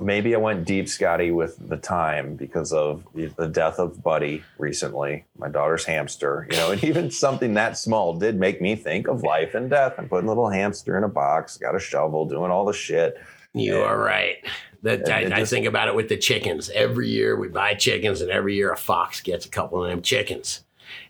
Maybe 0.00 0.34
I 0.34 0.38
went 0.38 0.64
deep, 0.64 0.88
Scotty, 0.88 1.30
with 1.30 1.56
the 1.68 1.76
time 1.76 2.36
because 2.36 2.72
of 2.72 3.06
the 3.14 3.48
death 3.48 3.78
of 3.78 4.02
Buddy 4.02 4.42
recently, 4.58 5.24
my 5.36 5.48
daughter's 5.48 5.84
hamster. 5.84 6.46
You 6.50 6.56
know, 6.56 6.70
and 6.72 6.84
even 6.84 7.10
something 7.10 7.54
that 7.54 7.76
small 7.78 8.14
did 8.14 8.38
make 8.38 8.60
me 8.60 8.76
think 8.76 9.08
of 9.08 9.22
life 9.22 9.54
and 9.54 9.70
death. 9.70 9.94
I'm 9.98 10.08
putting 10.08 10.28
a 10.28 10.30
little 10.30 10.50
hamster 10.50 10.96
in 10.96 11.04
a 11.04 11.08
box, 11.08 11.56
got 11.56 11.74
a 11.74 11.80
shovel, 11.80 12.26
doing 12.26 12.50
all 12.50 12.64
the 12.64 12.72
shit. 12.72 13.18
You 13.54 13.80
are 13.80 13.98
right. 13.98 14.36
That 14.82 15.08
And 15.08 15.34
I, 15.34 15.40
I 15.40 15.44
think 15.44 15.66
about 15.66 15.88
it 15.88 15.94
with 15.94 16.08
the 16.08 16.16
chickens. 16.16 16.70
Every 16.70 17.08
year 17.08 17.36
we 17.36 17.48
buy 17.48 17.74
chickens, 17.74 18.20
and 18.20 18.30
every 18.30 18.54
year 18.54 18.72
a 18.72 18.76
fox 18.76 19.20
gets 19.20 19.46
a 19.46 19.48
couple 19.48 19.82
of 19.82 19.90
them 19.90 20.02
chickens. 20.02 20.64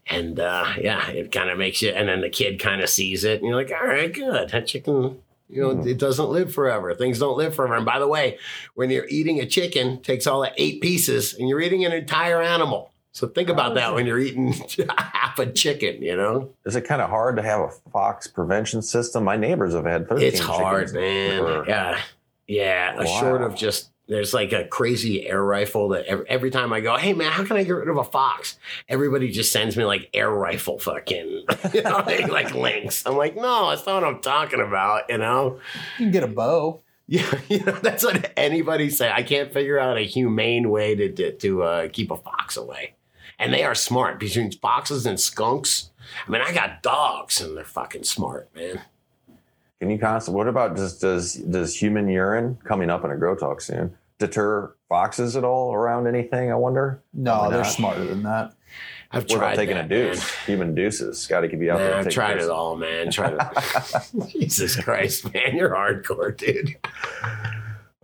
And 0.07 0.41
uh, 0.41 0.73
yeah, 0.81 1.09
it 1.11 1.31
kind 1.33 1.51
of 1.51 1.59
makes 1.59 1.83
you. 1.83 1.91
And 1.91 2.09
then 2.09 2.23
the 2.23 2.31
kid 2.31 2.59
kind 2.59 2.81
of 2.81 2.89
sees 2.89 3.25
it, 3.25 3.41
and 3.41 3.47
you're 3.47 3.57
like, 3.57 3.71
"All 3.71 3.87
right, 3.87 4.13
good. 4.13 4.51
That 4.51 4.67
chicken, 4.67 5.21
you 5.49 5.63
know, 5.63 5.71
Hmm. 5.75 5.89
it 5.89 5.99
doesn't 5.99 6.29
live 6.31 6.53
forever. 6.53 6.95
Things 6.95 7.19
don't 7.19 7.37
live 7.37 7.55
forever." 7.55 7.75
And 7.75 7.85
by 7.87 7.99
the 7.99 8.09
way, 8.09 8.39
when 8.75 8.91
you're 8.91 9.07
eating 9.09 9.41
a 9.41 9.47
chicken, 9.47 9.89
it 9.95 10.05
takes 10.05 10.27
all 10.27 10.41
the 10.43 10.53
eight 10.57 10.81
pieces, 10.81 11.35
and 11.35 11.49
you're 11.49 11.61
eating 11.61 11.85
an 11.85 11.93
entire 11.93 12.41
animal. 12.43 12.91
So 13.13 13.27
think 13.27 13.49
about 13.49 13.75
that 13.75 13.95
when 13.95 14.07
you're 14.07 14.19
eating 14.19 14.53
half 14.97 15.39
a 15.39 15.47
chicken. 15.47 16.03
You 16.03 16.17
know, 16.17 16.51
Is 16.65 16.77
it 16.77 16.83
kind 16.83 17.03
of 17.03 17.11
hard 17.11 17.37
to 17.37 17.43
have 17.43 17.61
a 17.61 17.71
fox 17.91 18.27
prevention 18.29 18.81
system? 18.83 19.25
My 19.25 19.37
neighbors 19.37 19.75
have 19.75 19.87
had 19.87 20.09
13 20.09 20.27
it's 20.29 20.39
hard, 20.39 20.89
chickens 20.89 20.93
man. 20.95 21.41
for- 21.43 21.65
Yeah, 21.69 21.99
yeah. 22.47 23.01
A 23.01 23.07
short 23.07 23.43
of 23.43 23.57
just 23.57 23.91
there's 24.09 24.33
like 24.33 24.53
a 24.53 24.65
crazy 24.65 25.29
air 25.29 25.43
rifle 25.43 25.91
that 25.91 26.07
every, 26.07 26.29
every 26.29 26.51
time 26.51 26.73
I 26.73 26.81
go, 26.81 26.97
hey 26.97 27.13
man, 27.13 27.31
how 27.31 27.45
can 27.45 27.57
I 27.57 27.63
get 27.63 27.73
rid 27.73 27.89
of 27.89 27.99
a 27.99 28.05
fox? 28.05 28.59
Everybody 28.89 29.31
just 29.31 29.53
sends 29.53 29.77
me 29.77 29.85
like 29.85 30.09
air 30.15 30.31
rifle 30.31 30.79
fucking 30.79 31.45
you 31.75 31.83
know, 31.83 32.03
like 32.07 32.55
links. 32.55 33.07
I'm 33.07 33.17
like, 33.17 33.37
no, 33.37 33.71
that's 33.71 33.87
not 33.87 34.03
what 34.03 34.09
I'm 34.09 34.21
talking 34.21 34.61
about. 34.61 35.05
You 35.11 35.19
know. 35.19 35.61
You 35.99 36.07
can 36.07 36.11
get 36.11 36.25
a 36.25 36.29
bow. 36.29 36.81
Yeah, 37.11 37.41
you 37.49 37.65
know, 37.65 37.73
that's 37.73 38.05
what 38.05 38.35
anybody 38.37 38.91
say. 38.91 39.11
I 39.11 39.23
can't 39.23 39.51
figure 39.51 39.79
out 39.79 39.97
a 39.97 40.03
humane 40.03 40.69
way 40.69 40.95
to 40.95 41.11
to, 41.11 41.33
to 41.39 41.63
uh, 41.63 41.89
keep 41.91 42.11
a 42.11 42.19
fox 42.19 42.59
away, 42.59 42.97
and 43.39 43.51
they 43.51 43.65
are 43.65 43.75
smart 43.75 44.21
between 44.21 44.53
foxes 44.53 45.07
and 45.07 45.19
skunks. 45.19 45.89
I 46.27 46.31
mean, 46.31 46.43
I 46.43 46.53
got 46.53 46.83
dogs, 46.83 47.41
and 47.41 47.57
they're 47.57 47.65
fucking 47.65 48.05
smart, 48.05 48.55
man. 48.55 48.83
Can 49.81 49.91
you 49.91 49.99
constantly? 49.99 50.39
What 50.39 50.49
about 50.49 50.77
just 50.77 51.01
does 51.01 51.35
does 51.35 51.75
human 51.81 52.09
urine 52.09 52.59
coming 52.65 52.91
up 52.91 53.05
in 53.05 53.11
a 53.11 53.17
grow 53.17 53.35
talk 53.37 53.61
soon 53.61 53.95
deter 54.19 54.75
foxes 54.89 55.37
at 55.37 55.45
all 55.45 55.73
around 55.73 56.07
anything? 56.09 56.51
I 56.51 56.55
wonder. 56.57 57.01
No, 57.15 57.33
Probably 57.35 57.51
they're 57.51 57.63
not. 57.63 57.71
smarter 57.73 58.05
than 58.05 58.23
that. 58.25 58.53
I've 59.11 59.23
What 59.31 59.37
about 59.37 59.55
taking 59.57 59.77
that, 59.77 59.87
a 59.87 59.89
deuce? 59.89 60.19
man. 60.21 60.29
Human 60.47 60.75
deuces. 60.75 61.19
Scotty 61.19 61.49
could 61.49 61.61
be 61.61 61.71
out 61.71 61.79
there. 61.79 61.91
Man, 61.97 62.07
I've 62.07 62.13
tried 62.13 62.35
deuces. 62.35 62.49
it 62.49 62.53
all, 62.53 62.77
man. 62.77 63.11
Try 63.13 63.31
to. 63.31 64.03
Jesus 64.29 64.77
Christ, 64.77 65.33
man, 65.33 65.55
you're 65.57 65.71
hardcore, 65.71 66.37
dude. 66.37 66.77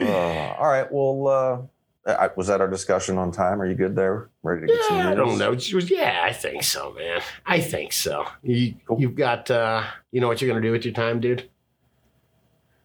Uh, 0.00 0.54
all 0.58 0.66
right. 0.68 0.86
Well, 0.90 1.68
uh, 2.06 2.10
I, 2.10 2.30
was 2.36 2.46
that 2.46 2.60
our 2.60 2.68
discussion 2.68 3.18
on 3.18 3.32
time? 3.32 3.60
Are 3.60 3.66
you 3.66 3.74
good 3.74 3.94
there? 3.96 4.30
Ready 4.42 4.62
to 4.62 4.66
get 4.68 4.82
some 4.84 4.96
Yeah, 4.98 5.10
I 5.10 5.14
don't 5.14 5.36
know. 5.38 5.54
Just- 5.54 5.90
Yeah, 5.90 6.22
I 6.24 6.32
think 6.32 6.62
so, 6.62 6.92
man. 6.94 7.20
I 7.44 7.60
think 7.60 7.92
so. 7.92 8.26
You, 8.42 8.74
Cool. 8.86 9.00
You've 9.00 9.14
got, 9.14 9.50
uh, 9.50 9.82
you 10.10 10.20
know 10.22 10.28
what 10.28 10.40
you're 10.40 10.48
gonna 10.48 10.64
do 10.64 10.72
with 10.72 10.84
your 10.86 10.94
time, 10.94 11.20
dude? 11.20 11.48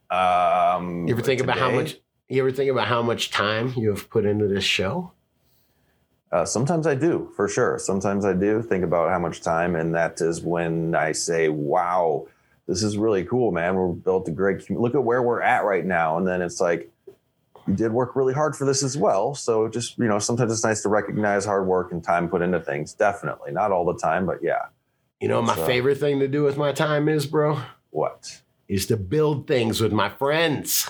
Um, 0.10 1.08
You 1.08 1.14
ever 1.14 1.22
think 1.22 1.42
about 1.42 1.58
how 1.58 1.72
much? 1.72 1.98
You 2.28 2.42
ever 2.42 2.52
think 2.52 2.70
about 2.72 2.88
how 2.88 3.02
much 3.02 3.32
time 3.32 3.74
you 3.76 3.90
have 3.90 4.10
put 4.10 4.26
into 4.26 4.48
this 4.48 4.64
show? 4.64 5.12
Uh, 6.32 6.46
sometimes 6.46 6.86
I 6.86 6.94
do, 6.94 7.32
for 7.36 7.48
sure. 7.48 7.80
Sometimes 7.80 8.24
I 8.24 8.34
do 8.34 8.62
think 8.62 8.84
about 8.84 9.10
how 9.10 9.18
much 9.18 9.42
time, 9.42 9.76
and 9.76 9.96
that 9.96 10.22
is 10.22 10.42
when 10.42 10.94
I 10.94 11.12
say, 11.12 11.50
"Wow, 11.50 12.28
this 12.68 12.84
is 12.84 12.98
really 12.98 13.24
cool, 13.26 13.52
man. 13.52 13.76
We're 13.76 13.88
built 13.94 14.28
a 14.28 14.32
great. 14.32 14.70
Look 14.70 14.94
at 14.94 15.04
where 15.04 15.24
we're 15.24 15.42
at 15.42 15.64
right 15.66 15.86
now." 15.86 16.18
And 16.18 16.28
then 16.28 16.42
it's 16.44 16.62
like, 16.62 16.92
you 17.68 17.74
did 17.76 17.92
work 17.92 18.16
really 18.16 18.34
hard 18.34 18.56
for 18.56 18.66
this 18.66 18.84
as 18.84 18.96
well. 18.96 19.34
So 19.34 19.68
just 19.68 19.98
you 19.98 20.08
know, 20.08 20.20
sometimes 20.20 20.52
it's 20.52 20.64
nice 20.64 20.84
to 20.84 20.90
recognize 20.90 21.46
hard 21.46 21.66
work 21.66 21.92
and 21.92 22.04
time 22.04 22.30
put 22.30 22.44
into 22.44 22.60
things. 22.60 22.94
Definitely, 22.94 23.52
not 23.52 23.72
all 23.72 23.86
the 23.86 23.98
time, 24.00 24.28
but 24.28 24.44
yeah. 24.44 24.66
You 25.20 25.28
know, 25.30 25.42
my 25.42 25.56
So- 25.56 25.66
favorite 25.66 25.98
thing 25.98 26.20
to 26.20 26.28
do 26.28 26.44
with 26.44 26.58
my 26.58 26.72
time 26.72 27.10
is, 27.10 27.26
bro, 27.26 27.58
What? 27.90 28.42
Is 28.70 28.86
to 28.86 28.96
build 28.96 29.48
things 29.48 29.82
with 29.82 29.92
my 29.92 30.08
friends. 30.10 30.90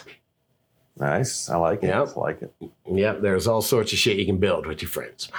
Nice. 0.97 1.49
I 1.49 1.55
like 1.57 1.81
it. 1.81 1.87
Yep. 1.87 2.09
I 2.15 2.19
like 2.19 2.41
it. 2.41 2.53
Yep, 2.91 3.21
there's 3.21 3.47
all 3.47 3.61
sorts 3.61 3.93
of 3.93 3.99
shit 3.99 4.17
you 4.17 4.25
can 4.25 4.37
build 4.37 4.65
with 4.67 4.81
your 4.81 4.89
friends. 4.89 5.31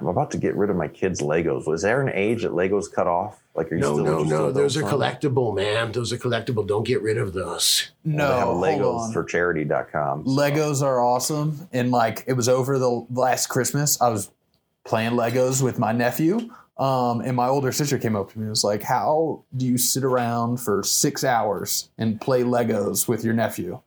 I'm 0.00 0.06
about 0.08 0.30
to 0.32 0.38
get 0.38 0.56
rid 0.56 0.70
of 0.70 0.76
my 0.76 0.88
kids' 0.88 1.20
Legos. 1.20 1.66
Was 1.68 1.82
there 1.82 2.00
an 2.02 2.10
age 2.14 2.42
that 2.42 2.52
Legos 2.52 2.90
cut 2.92 3.06
off? 3.06 3.40
Like, 3.54 3.70
are 3.70 3.76
you 3.76 3.80
No, 3.82 3.92
still 3.92 4.04
no, 4.04 4.22
no. 4.24 4.48
in 4.48 4.54
Those 4.54 4.76
are 4.76 4.82
collectible, 4.82 5.54
man. 5.54 5.92
Those 5.92 6.12
are 6.12 6.18
collectible. 6.18 6.66
Don't 6.66 6.84
get 6.84 7.00
rid 7.02 7.16
of 7.18 7.32
those. 7.32 7.92
No, 8.04 8.26
Well, 8.26 8.60
they 8.60 8.72
have 8.72 8.80
hold 8.80 8.96
Legos 8.96 9.00
on. 9.08 9.12
for 9.12 9.24
charity.com. 9.24 10.24
so- 10.26 10.30
Legos 10.30 10.82
are 10.82 11.00
awesome. 11.00 11.68
And 11.72 11.90
like 11.92 12.24
it 12.26 12.32
was 12.32 12.48
over 12.48 12.78
the 12.78 13.06
last 13.12 13.46
Christmas, 13.48 14.00
I 14.00 14.08
was 14.08 14.30
playing 14.84 15.12
Legos 15.12 15.62
with 15.62 15.78
my 15.78 15.92
nephew. 15.92 16.50
Um, 16.76 17.20
and 17.20 17.36
my 17.36 17.46
older 17.48 17.70
sister 17.70 17.98
came 17.98 18.16
up 18.16 18.32
to 18.32 18.38
me 18.38 18.42
and 18.44 18.50
was 18.50 18.64
like, 18.64 18.82
How 18.82 19.44
do 19.56 19.64
you 19.66 19.78
sit 19.78 20.02
around 20.04 20.58
for 20.58 20.82
six 20.82 21.22
hours 21.24 21.88
and 21.98 22.20
play 22.20 22.42
Legos 22.42 23.06
with 23.06 23.24
your 23.24 23.34
nephew? 23.34 23.80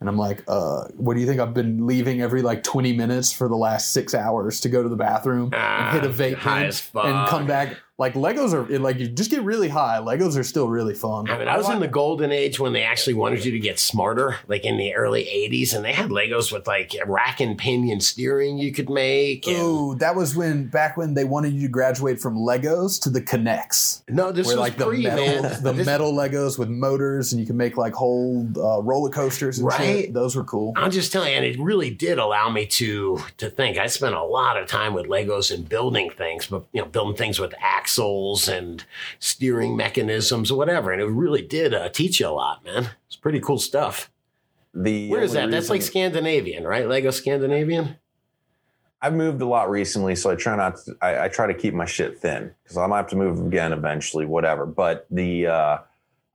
And 0.00 0.08
I'm 0.08 0.16
like, 0.18 0.42
uh, 0.48 0.88
what 0.96 1.14
do 1.14 1.20
you 1.20 1.28
think? 1.28 1.38
I've 1.40 1.54
been 1.54 1.86
leaving 1.86 2.20
every 2.22 2.42
like 2.42 2.64
20 2.64 2.92
minutes 2.96 3.32
for 3.32 3.48
the 3.48 3.54
last 3.54 3.92
six 3.92 4.14
hours 4.16 4.58
to 4.62 4.68
go 4.68 4.82
to 4.82 4.88
the 4.88 4.96
bathroom 4.96 5.50
Ah, 5.54 5.92
and 5.92 6.00
hit 6.02 6.10
a 6.10 6.12
vape 6.12 6.44
as 6.44 6.80
fuck. 6.80 7.04
and 7.04 7.28
come 7.28 7.46
back. 7.46 7.76
Like 8.02 8.14
Legos 8.14 8.52
are 8.52 8.78
like 8.80 8.98
you 8.98 9.06
just 9.06 9.30
get 9.30 9.42
really 9.44 9.68
high. 9.68 9.98
Legos 9.98 10.36
are 10.36 10.42
still 10.42 10.68
really 10.68 10.94
fun. 10.94 11.30
I 11.30 11.38
mean, 11.38 11.46
I 11.48 11.56
was 11.56 11.68
in 11.70 11.78
the 11.78 11.86
golden 11.88 12.32
age 12.32 12.58
when 12.58 12.72
they 12.72 12.82
actually 12.82 13.14
wanted 13.14 13.44
you 13.44 13.52
to 13.52 13.58
get 13.60 13.78
smarter, 13.78 14.36
like 14.48 14.64
in 14.64 14.76
the 14.76 14.94
early 14.94 15.24
80s, 15.24 15.72
and 15.74 15.84
they 15.84 15.92
had 15.92 16.10
Legos 16.10 16.50
with 16.52 16.66
like 16.66 16.94
rack 17.06 17.40
and 17.40 17.56
pinion 17.56 18.00
steering 18.00 18.58
you 18.58 18.72
could 18.72 18.90
make. 18.90 19.46
And, 19.46 19.56
Ooh, 19.58 19.94
that 20.00 20.16
was 20.16 20.34
when 20.34 20.66
back 20.66 20.96
when 20.96 21.14
they 21.14 21.22
wanted 21.24 21.52
you 21.54 21.62
to 21.62 21.68
graduate 21.68 22.18
from 22.20 22.34
Legos 22.36 23.00
to 23.02 23.08
the 23.10 23.20
K'Nex. 23.20 24.02
no, 24.08 24.32
this 24.32 24.46
where 24.48 24.56
was 24.56 24.60
like 24.68 24.76
the 24.78 24.86
pre, 24.86 25.04
metal, 25.04 25.42
man. 25.42 25.62
the 25.62 25.72
This- 25.72 25.86
metal 25.86 26.12
Legos 26.12 26.58
with 26.58 26.68
motors, 26.68 27.32
and 27.32 27.40
you 27.40 27.46
can 27.46 27.56
make 27.56 27.76
like 27.76 27.94
whole 27.94 28.46
uh, 28.56 28.82
roller 28.82 29.10
coasters 29.10 29.58
and 29.58 29.68
Right. 29.68 29.80
shit. 29.80 30.12
Those 30.12 30.34
were 30.34 30.44
cool. 30.44 30.72
I'm 30.76 30.90
just 30.90 31.12
telling 31.12 31.30
you, 31.30 31.36
and 31.36 31.46
it 31.46 31.58
really 31.60 31.90
did 31.90 32.18
allow 32.18 32.50
me 32.50 32.66
to 32.66 33.20
to 33.38 33.48
think. 33.48 33.78
I 33.78 33.86
spent 33.86 34.14
a 34.16 34.22
lot 34.24 34.56
of 34.56 34.66
time 34.66 34.92
with 34.92 35.06
Legos 35.06 35.54
and 35.54 35.68
building 35.68 36.10
things, 36.10 36.46
but 36.46 36.64
you 36.72 36.80
know, 36.80 36.88
building 36.88 37.16
things 37.16 37.38
with 37.38 37.54
axles 37.92 38.48
and 38.48 38.84
steering 39.18 39.76
mechanisms 39.76 40.50
or 40.50 40.56
whatever, 40.56 40.92
and 40.92 41.02
it 41.02 41.06
really 41.06 41.42
did 41.42 41.74
uh, 41.74 41.88
teach 41.90 42.20
you 42.20 42.28
a 42.28 42.30
lot, 42.30 42.64
man. 42.64 42.90
It's 43.06 43.16
pretty 43.16 43.40
cool 43.40 43.58
stuff. 43.58 44.10
The 44.74 45.08
Where 45.10 45.22
is 45.22 45.32
that? 45.32 45.50
That's 45.50 45.68
like 45.68 45.82
Scandinavian, 45.82 46.64
right? 46.64 46.88
Lego 46.88 47.10
Scandinavian. 47.10 47.96
I've 49.02 49.12
moved 49.12 49.42
a 49.42 49.46
lot 49.46 49.68
recently, 49.68 50.14
so 50.14 50.30
I 50.30 50.36
try 50.36 50.56
not 50.56 50.76
to. 50.84 50.96
I, 51.02 51.24
I 51.24 51.28
try 51.28 51.46
to 51.46 51.54
keep 51.54 51.74
my 51.74 51.84
shit 51.84 52.18
thin 52.18 52.54
because 52.62 52.78
I 52.78 52.86
might 52.86 52.98
have 52.98 53.08
to 53.08 53.16
move 53.16 53.44
again 53.44 53.72
eventually, 53.72 54.24
whatever. 54.24 54.64
But 54.64 55.06
the 55.10 55.48
uh, 55.48 55.78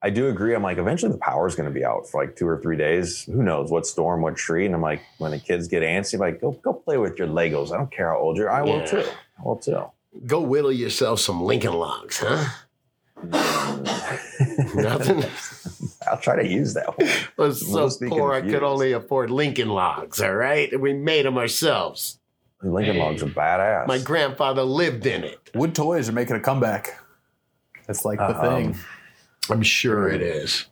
I 0.03 0.12
do 0.12 0.28
agree. 0.28 0.53
I'm 0.53 0.62
like, 0.62 0.78
eventually 0.78 1.12
the 1.12 1.18
power's 1.18 1.55
going 1.55 1.68
to 1.68 1.74
be 1.74 1.84
out 1.84 2.08
for 2.08 2.22
like 2.22 2.36
two 2.36 2.47
or 2.47 2.62
three 2.62 2.78
days. 2.78 3.24
Who 3.24 3.41
knows 3.41 3.72
what 3.72 3.88
storm, 3.88 4.22
what 4.22 4.36
tree? 4.36 4.68
And 4.68 4.76
I'm 4.76 4.82
like, 4.82 5.01
when 5.18 5.32
the 5.32 5.39
kids 5.39 5.68
get 5.68 5.82
antsy, 5.82 6.16
I'm 6.16 6.20
like, 6.20 6.39
go 6.39 6.51
go 6.51 6.74
play 6.74 6.97
with 6.97 7.18
your 7.18 7.28
Legos. 7.28 7.72
I 7.72 7.78
don't 7.78 7.91
care 7.91 8.12
how 8.12 8.20
old 8.20 8.38
you're. 8.38 8.51
I 8.51 8.62
will 8.62 8.86
too. 8.86 9.03
I 9.39 9.43
will 9.43 9.58
too. 9.58 9.89
Go 10.26 10.41
whittle 10.41 10.72
yourself 10.72 11.20
some 11.20 11.43
Lincoln 11.43 11.74
logs, 11.74 12.24
huh? 12.26 12.49
Nothing. 14.76 15.24
I'll 16.07 16.20
try 16.20 16.36
to 16.41 16.47
use 16.47 16.74
that 16.76 16.97
one. 16.97 17.09
was 17.38 17.65
so 17.65 17.89
poor 18.07 18.34
I 18.34 18.41
could 18.41 18.63
only 18.63 18.93
afford 18.93 19.30
Lincoln 19.30 19.70
logs, 19.70 20.22
all 20.22 20.34
right? 20.36 20.72
And 20.72 20.82
we 20.82 20.93
made 20.93 21.26
them 21.26 21.38
ourselves. 21.38 22.20
Lincoln 22.63 22.97
Logs 22.97 23.22
are 23.22 23.28
badass. 23.28 23.86
My 23.88 23.99
grandfather 23.99 24.63
lived 24.63 25.05
in 25.05 25.24
it. 25.24 25.51
Wood 25.53 25.76
toys 25.76 26.09
are 26.09 26.13
making 26.13 26.38
a 26.38 26.39
comeback. 26.39 26.97
That's 27.86 28.03
like 28.03 28.18
the 28.18 28.36
Um, 28.39 28.74
thing. 28.74 28.76
I'm 29.49 29.61
sure 29.61 30.09
it 30.09 30.22
is. 30.22 30.65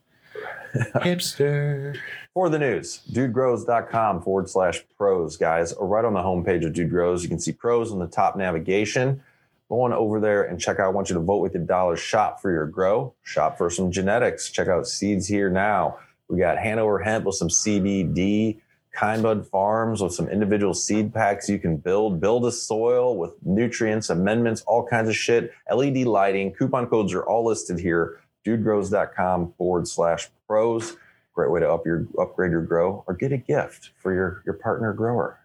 Hipster. 0.96 1.96
For 2.34 2.50
the 2.50 2.58
news, 2.60 3.02
dudegrows.com 3.12 4.24
forward 4.24 4.50
slash 4.50 4.84
pros, 4.98 5.38
guys. 5.38 5.72
Or 5.74 5.88
right 5.88 6.04
on 6.04 6.14
the 6.14 6.20
homepage 6.20 6.66
of 6.66 6.74
Dude 6.74 6.90
Grows, 6.90 7.22
you 7.24 7.30
can 7.30 7.40
see 7.40 7.52
pros 7.54 7.92
on 7.92 8.00
the 8.00 8.08
top 8.08 8.36
navigation. 8.36 9.22
Go 9.70 9.82
on 9.82 9.94
over 9.94 10.20
there 10.20 10.44
and 10.44 10.60
check 10.60 10.80
out. 10.80 10.86
I 10.86 10.90
want 10.90 11.10
you 11.10 11.16
to 11.16 11.22
vote 11.22 11.40
with 11.40 11.54
your 11.54 11.64
dollars. 11.64 12.00
Shop 12.00 12.42
for 12.42 12.52
your 12.52 12.68
grow. 12.68 13.14
Shop 13.24 13.58
for 13.58 13.70
some 13.70 13.92
genetics. 13.92 14.52
Check 14.52 14.68
out 14.68 14.88
Seeds 14.88 15.28
Here 15.28 15.50
Now. 15.50 15.98
We 16.30 16.40
got 16.40 16.58
Hanover 16.58 17.00
Hemp 17.00 17.26
with 17.26 17.36
some 17.36 17.50
CBD, 17.50 18.60
Kindbud 18.98 19.48
Farms 19.48 20.02
with 20.02 20.14
some 20.14 20.30
individual 20.30 20.74
seed 20.74 21.14
packs 21.14 21.50
you 21.50 21.60
can 21.60 21.78
build. 21.78 22.22
BuildASoil 22.22 23.16
with 23.16 23.32
nutrients, 23.44 24.10
amendments, 24.10 24.62
all 24.68 24.86
kinds 24.88 25.10
of 25.10 25.16
shit. 25.16 25.52
LED 25.72 25.98
lighting. 26.06 26.52
Coupon 26.54 26.88
codes 26.88 27.14
are 27.14 27.24
all 27.24 27.46
listed 27.46 27.80
here. 27.80 28.20
Dudegrows.com 28.46 29.54
forward 29.58 29.88
slash 29.88 30.30
pros 30.48 30.96
great 31.34 31.52
way 31.52 31.60
to 31.60 31.70
up 31.70 31.86
your 31.86 32.08
upgrade 32.20 32.52
your 32.52 32.62
grow 32.62 33.04
or 33.08 33.14
get 33.14 33.32
a 33.34 33.38
gift 33.38 33.92
for 33.98 34.14
your 34.14 34.42
your 34.46 34.54
partner 34.54 34.94
grower 34.94 35.38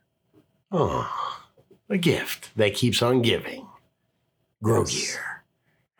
Oh, 0.72 1.10
a 1.88 1.98
gift 1.98 2.50
that 2.56 2.74
keeps 2.74 3.02
on 3.02 3.22
giving. 3.22 3.66
Grow 4.62 4.80
Yes. 4.84 5.16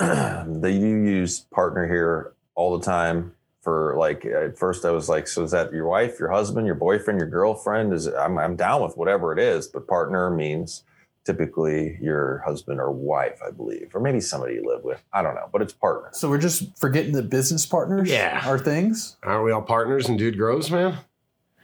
gear. 0.01 0.45
they 0.47 0.79
do 0.79 0.87
use 0.87 1.41
partner 1.41 1.87
here 1.87 2.33
all 2.55 2.79
the 2.79 2.85
time 2.85 3.33
for 3.63 3.95
like 3.99 4.25
at 4.25 4.59
first 4.59 4.87
i 4.87 4.91
was 4.91 5.09
like 5.11 5.29
so 5.29 5.43
is 5.45 5.51
that 5.51 5.71
your 5.73 5.87
wife 5.87 6.19
your 6.19 6.31
husband 6.31 6.67
your 6.67 6.75
boyfriend 6.75 7.19
your 7.21 7.29
girlfriend 7.29 7.93
is 7.93 8.07
i'm, 8.07 8.39
I'm 8.39 8.57
down 8.57 8.83
with 8.83 8.97
whatever 8.97 9.35
it 9.35 9.39
is 9.39 9.67
but 9.67 9.87
partner 9.87 10.31
means 10.31 10.85
typically 11.27 11.99
your 12.01 12.43
husband 12.47 12.81
or 12.81 12.91
wife 12.91 13.41
i 13.47 13.51
believe 13.51 13.91
or 13.95 14.01
maybe 14.01 14.21
somebody 14.21 14.55
you 14.55 14.65
live 14.67 14.83
with 14.85 15.03
i 15.13 15.21
don't 15.21 15.35
know 15.35 15.51
but 15.53 15.61
it's 15.61 15.75
partner 15.75 16.09
So 16.15 16.31
we're 16.31 16.39
just 16.39 16.79
forgetting 16.79 17.13
the 17.13 17.23
business 17.23 17.67
partners 17.67 18.09
Yeah. 18.09 18.43
are 18.49 18.59
things. 18.59 19.17
Aren't 19.23 19.45
we 19.45 19.53
all 19.53 19.61
partners 19.61 20.09
in 20.09 20.17
Dude 20.17 20.39
Grows, 20.39 20.71
man? 20.71 20.97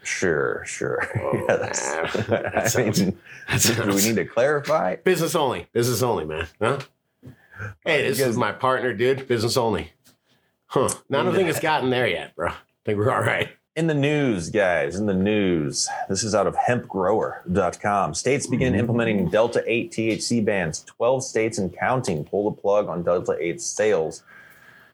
Sure 0.07 0.63
sure 0.67 1.09
Oh, 1.21 1.45
yeah, 1.49 1.57
that's. 1.57 1.81
That 2.27 2.77
I 2.77 2.83
mean, 2.83 3.19
that 3.49 3.83
do 3.85 3.95
we 3.95 4.03
need 4.03 4.17
to 4.17 4.25
clarify 4.25 4.97
Business 4.97 5.35
only. 5.35 5.69
Business 5.73 6.03
only, 6.03 6.25
man. 6.25 6.47
Huh? 6.61 6.79
Hey, 7.85 8.03
this 8.09 8.19
guys- 8.19 8.29
is 8.29 8.37
my 8.37 8.53
partner, 8.53 8.93
dude. 8.95 9.27
Business 9.29 9.57
only. 9.57 9.93
Huh. 10.67 10.89
No, 11.09 11.21
I 11.21 11.23
don't 11.23 11.35
think 11.35 11.49
it's 11.49 11.61
gotten 11.61 11.91
there 11.91 12.07
yet, 12.07 12.35
bro. 12.35 12.49
I 12.49 12.55
think 12.85 12.99
we're 12.99 13.13
all 13.13 13.23
right. 13.23 13.51
In 13.77 13.87
the 13.87 13.95
news, 13.95 14.49
guys, 14.49 14.97
in 14.97 15.05
the 15.05 15.15
news, 15.15 15.87
this 16.09 16.25
is 16.25 16.35
out 16.35 16.47
of 16.47 16.57
hempgrower.com. 16.57 18.15
States 18.15 18.47
begin 18.47 18.73
mm-hmm. 18.73 18.81
implementing 18.81 19.29
Delta 19.29 19.63
8 19.67 19.93
THC 19.93 20.45
bans. 20.45 20.83
12 20.85 21.23
states 21.23 21.59
and 21.59 21.77
counting 21.77 22.25
pull 22.25 22.51
the 22.51 22.57
plug 22.61 22.89
on 22.89 23.03
Delta 23.03 23.37
8 23.39 23.61
sales. 23.61 24.23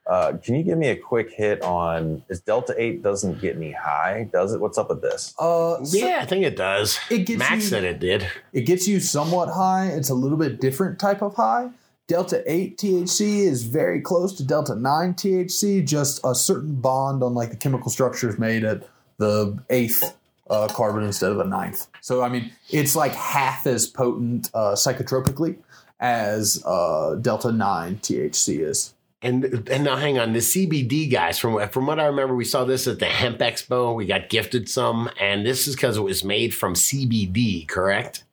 Uh, 0.06 0.32
can 0.42 0.56
you 0.56 0.62
give 0.64 0.78
me 0.78 0.88
a 0.88 0.96
quick 0.96 1.30
hit 1.32 1.62
on 1.62 2.22
is 2.28 2.40
Delta 2.40 2.74
8 2.76 3.02
doesn't 3.02 3.40
get 3.40 3.56
me 3.56 3.70
high? 3.72 4.28
Does 4.32 4.52
it? 4.52 4.60
What's 4.60 4.76
up 4.78 4.88
with 4.88 5.00
this? 5.00 5.32
Uh, 5.38 5.84
so 5.84 5.96
Yeah, 5.96 6.18
I 6.20 6.26
think 6.26 6.44
it 6.44 6.56
does. 6.56 6.98
It 7.10 7.20
gets 7.20 7.38
Max 7.38 7.54
you- 7.64 7.70
said 7.70 7.84
it 7.84 8.00
did. 8.00 8.26
it 8.52 8.62
gets 8.62 8.88
you 8.88 8.98
somewhat 8.98 9.48
high. 9.50 9.86
It's 9.86 10.10
a 10.10 10.14
little 10.14 10.38
bit 10.38 10.60
different 10.60 10.98
type 10.98 11.22
of 11.22 11.34
high. 11.34 11.70
Delta 12.08 12.42
8 12.50 12.76
THC 12.78 13.46
is 13.46 13.62
very 13.62 14.00
close 14.00 14.32
to 14.34 14.42
Delta 14.44 14.74
9 14.74 15.14
THC, 15.14 15.86
just 15.86 16.20
a 16.24 16.34
certain 16.34 16.74
bond 16.74 17.22
on 17.22 17.32
like 17.34 17.50
the 17.50 17.56
chemical 17.56 17.90
structures 17.90 18.38
made 18.38 18.64
at 18.64 18.82
the 19.18 19.56
eighth 19.70 20.16
uh, 20.50 20.66
carbon 20.68 21.04
instead 21.04 21.30
of 21.30 21.38
a 21.38 21.44
ninth. 21.44 21.86
So, 22.00 22.22
I 22.22 22.28
mean, 22.28 22.50
it's 22.70 22.96
like 22.96 23.14
half 23.14 23.66
as 23.68 23.86
potent 23.86 24.50
uh, 24.52 24.72
psychotropically 24.72 25.58
as 26.00 26.60
uh, 26.66 27.14
Delta 27.14 27.52
9 27.52 27.98
THC 27.98 28.60
is. 28.68 28.94
And 29.22 29.68
and 29.70 29.84
now 29.84 29.96
hang 29.96 30.18
on, 30.18 30.32
the 30.32 30.40
CBD 30.40 31.10
guys 31.10 31.38
from 31.38 31.68
from 31.68 31.86
what 31.86 32.00
I 32.00 32.06
remember, 32.06 32.34
we 32.34 32.44
saw 32.44 32.64
this 32.64 32.88
at 32.88 32.98
the 32.98 33.06
Hemp 33.06 33.38
Expo. 33.38 33.94
We 33.94 34.04
got 34.06 34.28
gifted 34.28 34.68
some, 34.68 35.08
and 35.20 35.46
this 35.46 35.68
is 35.68 35.76
because 35.76 35.96
it 35.96 36.02
was 36.02 36.24
made 36.24 36.52
from 36.52 36.74
CBD, 36.74 37.68
correct? 37.68 38.24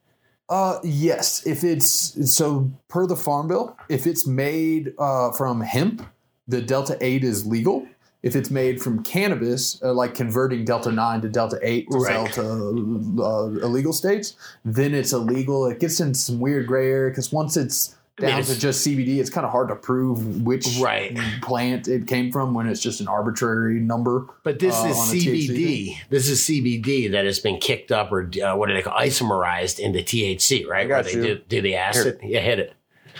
Uh, 0.49 0.79
yes. 0.83 1.45
If 1.45 1.63
it's 1.63 2.33
so 2.35 2.71
per 2.87 3.05
the 3.05 3.15
farm 3.15 3.47
bill, 3.47 3.77
if 3.87 4.07
it's 4.07 4.25
made 4.25 4.93
uh, 4.97 5.31
from 5.33 5.61
hemp, 5.61 6.01
the 6.47 6.59
Delta 6.59 6.97
Eight 7.01 7.23
is 7.23 7.45
legal. 7.45 7.87
If 8.21 8.35
it's 8.35 8.49
made 8.49 8.81
from 8.81 9.03
cannabis, 9.03 9.81
uh, 9.81 9.93
like 9.93 10.13
converting 10.15 10.65
Delta 10.65 10.91
Nine 10.91 11.21
to 11.21 11.29
Delta 11.29 11.57
Eight 11.61 11.87
to 11.91 11.99
Right. 11.99 12.33
sell 12.33 12.43
to 12.43 13.15
uh, 13.23 13.65
illegal 13.65 13.93
states, 13.93 14.35
then 14.65 14.93
it's 14.95 15.13
illegal. 15.13 15.67
It 15.67 15.79
gets 15.79 15.99
into 15.99 16.17
some 16.19 16.39
weird 16.39 16.67
gray 16.67 16.89
area 16.89 17.11
because 17.11 17.31
once 17.31 17.55
it's 17.55 17.95
I 18.19 18.21
mean, 18.21 18.29
down 18.31 18.39
it's- 18.41 18.53
to 18.55 18.59
just 18.59 18.81
CBD, 18.81 19.19
it's 19.19 19.29
kind 19.29 19.45
of 19.45 19.51
hard 19.51 19.69
to 19.69 19.75
prove 19.75 20.43
which 20.43 20.77
Right. 20.81 21.17
plant 21.41 21.87
it 21.87 22.07
came 22.07 22.31
from 22.31 22.53
when 22.53 22.67
it's 22.67 22.81
just 22.81 22.99
an 23.01 23.07
arbitrary 23.07 23.79
number. 23.79 24.25
But 24.43 24.59
this 24.59 24.75
Uh, 24.75 24.87
is 24.87 24.97
on 24.97 25.07
a 25.07 25.11
THC 25.11 25.47
CBD. 25.47 25.97
This 26.09 26.29
is 26.29 26.43
CBD 26.43 27.07
that 27.09 27.25
has 27.25 27.39
been 27.39 27.57
kicked 27.57 27.91
up 27.91 28.11
or 28.11 28.29
uh, 28.43 28.55
what 28.55 28.67
do 28.67 28.73
they 28.73 28.81
call 28.81 28.93
isomerized 28.99 29.79
into 29.79 29.99
THC, 30.03 30.65
right? 30.69 30.85
I 30.85 30.87
got 30.87 31.05
Where 31.05 31.13
you. 31.15 31.21
they 31.21 31.27
do, 31.35 31.41
do 31.49 31.61
the 31.61 31.75
acid. 31.75 32.19
Yeah, 32.23 32.41
hit 32.41 32.59
it. 32.59 32.73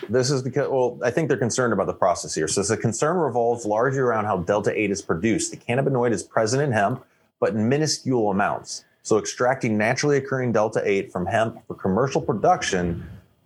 This 0.10 0.32
is 0.32 0.41
because, 0.41 0.70
well, 0.70 0.97
I 1.04 1.12
think 1.12 1.28
they're 1.28 1.38
concerned 1.38 1.74
about 1.74 1.88
the 1.88 1.93
process 1.93 2.34
here. 2.34 2.47
So 2.47 2.62
the 2.64 2.78
concern 2.78 3.18
revolves 3.18 3.66
largely 3.66 4.00
around 4.00 4.26
how 4.26 4.38
Delta 4.38 4.72
8 4.78 4.91
is 4.91 5.02
produced. 5.02 5.52
The 5.52 5.58
cannabinoid 5.58 6.12
is 6.12 6.24
present 6.24 6.62
in 6.64 6.72
hemp, 6.72 7.04
but 7.39 7.50
in 7.54 7.68
minuscule 7.68 8.30
amounts. 8.32 8.86
So 9.02 9.18
extracting 9.18 9.78
naturally 9.78 10.18
occurring 10.18 10.52
Delta 10.54 10.82
8 10.86 11.12
from 11.12 11.26
hemp 11.26 11.60
for 11.68 11.74
commercial 11.74 12.22
production, 12.22 13.04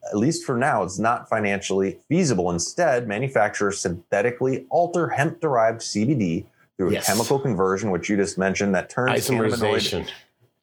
at 0.09 0.17
least 0.17 0.45
for 0.45 0.57
now, 0.57 0.83
it's 0.83 0.99
not 0.99 1.29
financially 1.29 1.99
feasible. 2.09 2.49
Instead, 2.51 3.07
manufacturers 3.07 3.79
synthetically 3.79 4.65
alter 4.69 5.09
hemp 5.09 5.39
derived 5.39 5.81
CBD 5.81 6.45
through 6.77 6.91
Yes. 6.91 7.07
a 7.07 7.11
chemical 7.11 7.39
conversion, 7.39 7.91
which 7.91 8.09
you 8.09 8.17
just 8.17 8.37
mentioned, 8.37 8.75
that 8.75 8.89
turns 8.89 9.27
cannabinoid 9.27 10.07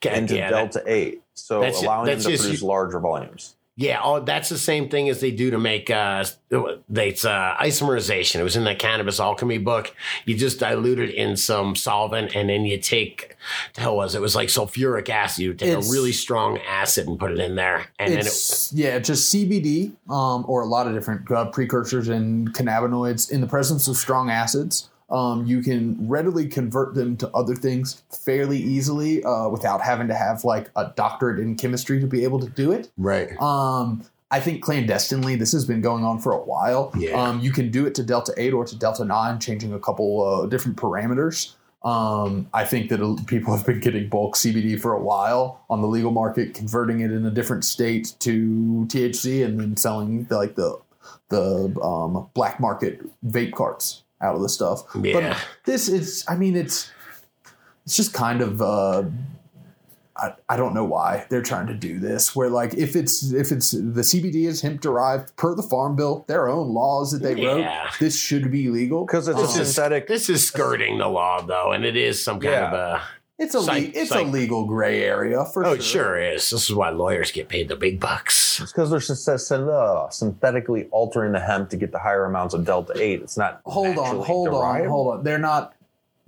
into 0.04 0.34
Delta 0.36 0.82
8. 0.86 1.22
So 1.34 1.60
That's- 1.60 1.82
allowing 1.82 2.06
them 2.06 2.18
to 2.20 2.24
produce 2.38 2.62
larger 2.62 2.98
volumes. 3.00 3.54
Yeah, 3.80 4.02
oh, 4.04 4.20
that's 4.20 4.50
the 4.50 4.58
same 4.58 4.90
thing 4.90 5.08
as 5.08 5.22
they 5.22 5.30
do 5.30 5.50
to 5.52 5.58
make 5.58 5.88
uh, 5.88 6.22
it's 6.50 7.24
uh, 7.24 7.56
isomerization. 7.58 8.38
It 8.38 8.42
was 8.42 8.54
in 8.54 8.64
the 8.64 8.74
cannabis 8.74 9.18
alchemy 9.18 9.56
book. 9.56 9.96
You 10.26 10.36
just 10.36 10.60
dilute 10.60 10.98
it 10.98 11.14
in 11.14 11.34
some 11.38 11.74
solvent, 11.74 12.36
and 12.36 12.50
then 12.50 12.66
you 12.66 12.76
take 12.76 13.36
the 13.72 13.80
hell 13.80 13.96
was 13.96 14.14
it? 14.14 14.18
It 14.18 14.20
was 14.20 14.36
like 14.36 14.48
sulfuric 14.48 15.08
acid. 15.08 15.44
You 15.44 15.54
take 15.54 15.70
It's- 15.70 15.88
a 15.88 15.92
really 15.92 16.12
strong 16.12 16.58
acid 16.58 17.08
and 17.08 17.18
put 17.18 17.32
it 17.32 17.38
in 17.38 17.54
there, 17.54 17.86
and 17.98 18.12
then 18.12 18.26
it, 18.26 18.68
yeah, 18.72 18.98
just 18.98 19.34
CBD 19.34 19.92
um, 20.10 20.44
or 20.46 20.60
a 20.60 20.66
lot 20.66 20.86
of 20.86 20.92
different 20.92 21.30
uh, 21.30 21.46
precursors 21.46 22.08
and 22.08 22.52
cannabinoids 22.52 23.30
in 23.30 23.40
the 23.40 23.46
presence 23.46 23.88
of 23.88 23.96
strong 23.96 24.28
acids. 24.28 24.89
Um, 25.10 25.44
you 25.46 25.62
can 25.62 26.08
readily 26.08 26.46
convert 26.46 26.94
them 26.94 27.16
to 27.18 27.28
other 27.30 27.54
things 27.54 28.02
fairly 28.10 28.58
easily 28.58 29.24
uh, 29.24 29.48
without 29.48 29.80
having 29.80 30.08
to 30.08 30.14
have 30.14 30.44
like 30.44 30.70
a 30.76 30.92
doctorate 30.94 31.40
in 31.40 31.56
chemistry 31.56 32.00
to 32.00 32.06
be 32.06 32.24
able 32.24 32.38
to 32.40 32.48
do 32.48 32.72
it. 32.72 32.90
right. 32.96 33.30
Um, 33.40 34.04
I 34.32 34.38
think 34.38 34.62
clandestinely, 34.62 35.34
this 35.34 35.50
has 35.52 35.64
been 35.64 35.80
going 35.80 36.04
on 36.04 36.20
for 36.20 36.30
a 36.30 36.38
while. 36.38 36.92
Yeah. 36.96 37.20
Um, 37.20 37.40
you 37.40 37.50
can 37.50 37.70
do 37.70 37.84
it 37.86 37.96
to 37.96 38.04
Delta 38.04 38.32
8 38.36 38.52
or 38.52 38.64
to 38.64 38.78
Delta 38.78 39.04
9, 39.04 39.40
changing 39.40 39.72
a 39.72 39.80
couple 39.80 40.22
uh, 40.22 40.46
different 40.46 40.76
parameters. 40.76 41.54
Um, 41.82 42.48
I 42.52 42.64
think 42.64 42.90
that 42.90 43.24
people 43.26 43.56
have 43.56 43.66
been 43.66 43.80
getting 43.80 44.08
bulk 44.08 44.36
CBD 44.36 44.80
for 44.80 44.92
a 44.92 45.00
while 45.00 45.64
on 45.68 45.80
the 45.80 45.88
legal 45.88 46.12
market, 46.12 46.54
converting 46.54 47.00
it 47.00 47.10
in 47.10 47.24
a 47.26 47.30
different 47.30 47.64
state 47.64 48.14
to 48.20 48.86
THC, 48.88 49.44
and 49.44 49.58
then 49.58 49.76
selling 49.76 50.24
the, 50.24 50.36
like 50.36 50.54
the 50.54 50.78
the 51.30 51.74
um, 51.80 52.28
black 52.34 52.60
market 52.60 53.00
vape 53.26 53.52
carts 53.52 54.02
out 54.20 54.34
of 54.34 54.42
the 54.42 54.48
stuff. 54.48 54.82
Yeah. 55.00 55.12
But 55.12 55.46
this 55.64 55.88
is, 55.88 56.24
I 56.28 56.36
mean, 56.36 56.56
it's 56.56 56.90
it's 57.84 57.96
just 57.96 58.12
kind 58.12 58.40
of. 58.40 58.60
Uh, 58.62 59.04
I, 60.16 60.34
I 60.50 60.56
don't 60.56 60.74
know 60.74 60.84
why 60.84 61.24
they're 61.30 61.40
trying 61.40 61.66
to 61.68 61.74
do 61.74 61.98
this. 61.98 62.36
Where 62.36 62.50
like 62.50 62.74
if 62.74 62.94
it's 62.94 63.32
if 63.32 63.50
it's 63.50 63.70
the 63.70 64.02
CBD 64.02 64.46
is 64.46 64.60
hemp 64.60 64.80
derived 64.82 65.34
per 65.36 65.54
the 65.54 65.62
farm 65.62 65.96
bill, 65.96 66.24
their 66.28 66.48
own 66.48 66.74
laws 66.74 67.12
that 67.12 67.22
they 67.22 67.34
wrote, 67.42 67.66
this 68.00 68.18
should 68.18 68.50
be 68.50 68.68
legal 68.68 69.06
Because 69.06 69.28
it's 69.28 69.40
This 69.40 69.56
a 69.56 69.64
synthetic. 69.64 70.08
This 70.08 70.28
is 70.28 70.46
skirting 70.46 70.98
the 70.98 71.08
law, 71.08 71.40
though, 71.40 71.72
and 71.72 71.84
it 71.84 71.96
is 71.96 72.22
some 72.22 72.38
kind 72.38 72.54
of 72.54 72.72
a. 72.72 73.02
It's 73.40 73.54
a 73.54 73.62
Psych- 73.62 73.94
le- 73.94 74.00
it's 74.00 74.10
psych- 74.10 74.26
a 74.26 74.28
legal 74.28 74.66
gray 74.66 75.02
area 75.02 75.44
for 75.46 75.64
sure. 75.64 75.72
Oh, 75.72 75.74
sure. 75.76 75.78
it 75.78 75.82
sure 75.82 76.18
is. 76.34 76.50
This 76.50 76.68
is 76.68 76.74
why 76.74 76.90
lawyers 76.90 77.32
get 77.32 77.48
paid 77.48 77.68
the 77.68 77.74
big 77.76 77.98
bucks. 77.98 78.60
It's 78.60 78.70
because 78.70 78.90
they're 78.90 78.98
synth- 79.00 79.34
synth- 79.40 79.68
uh, 79.68 80.10
synthetically 80.10 80.88
altering 80.90 81.32
the 81.32 81.40
hemp 81.40 81.70
to 81.70 81.76
get 81.78 81.90
the 81.90 81.98
higher 81.98 82.26
amounts 82.26 82.52
of 82.54 82.64
delta 82.66 82.92
eight. 82.96 83.22
It's 83.22 83.38
not. 83.38 83.62
Hold 83.64 83.86
on, 83.88 83.94
naturally 83.96 84.26
hold 84.26 84.48
on, 84.48 84.84
hold 84.86 85.14
on. 85.18 85.24
They're 85.24 85.38
not 85.38 85.72
y- 85.72 85.79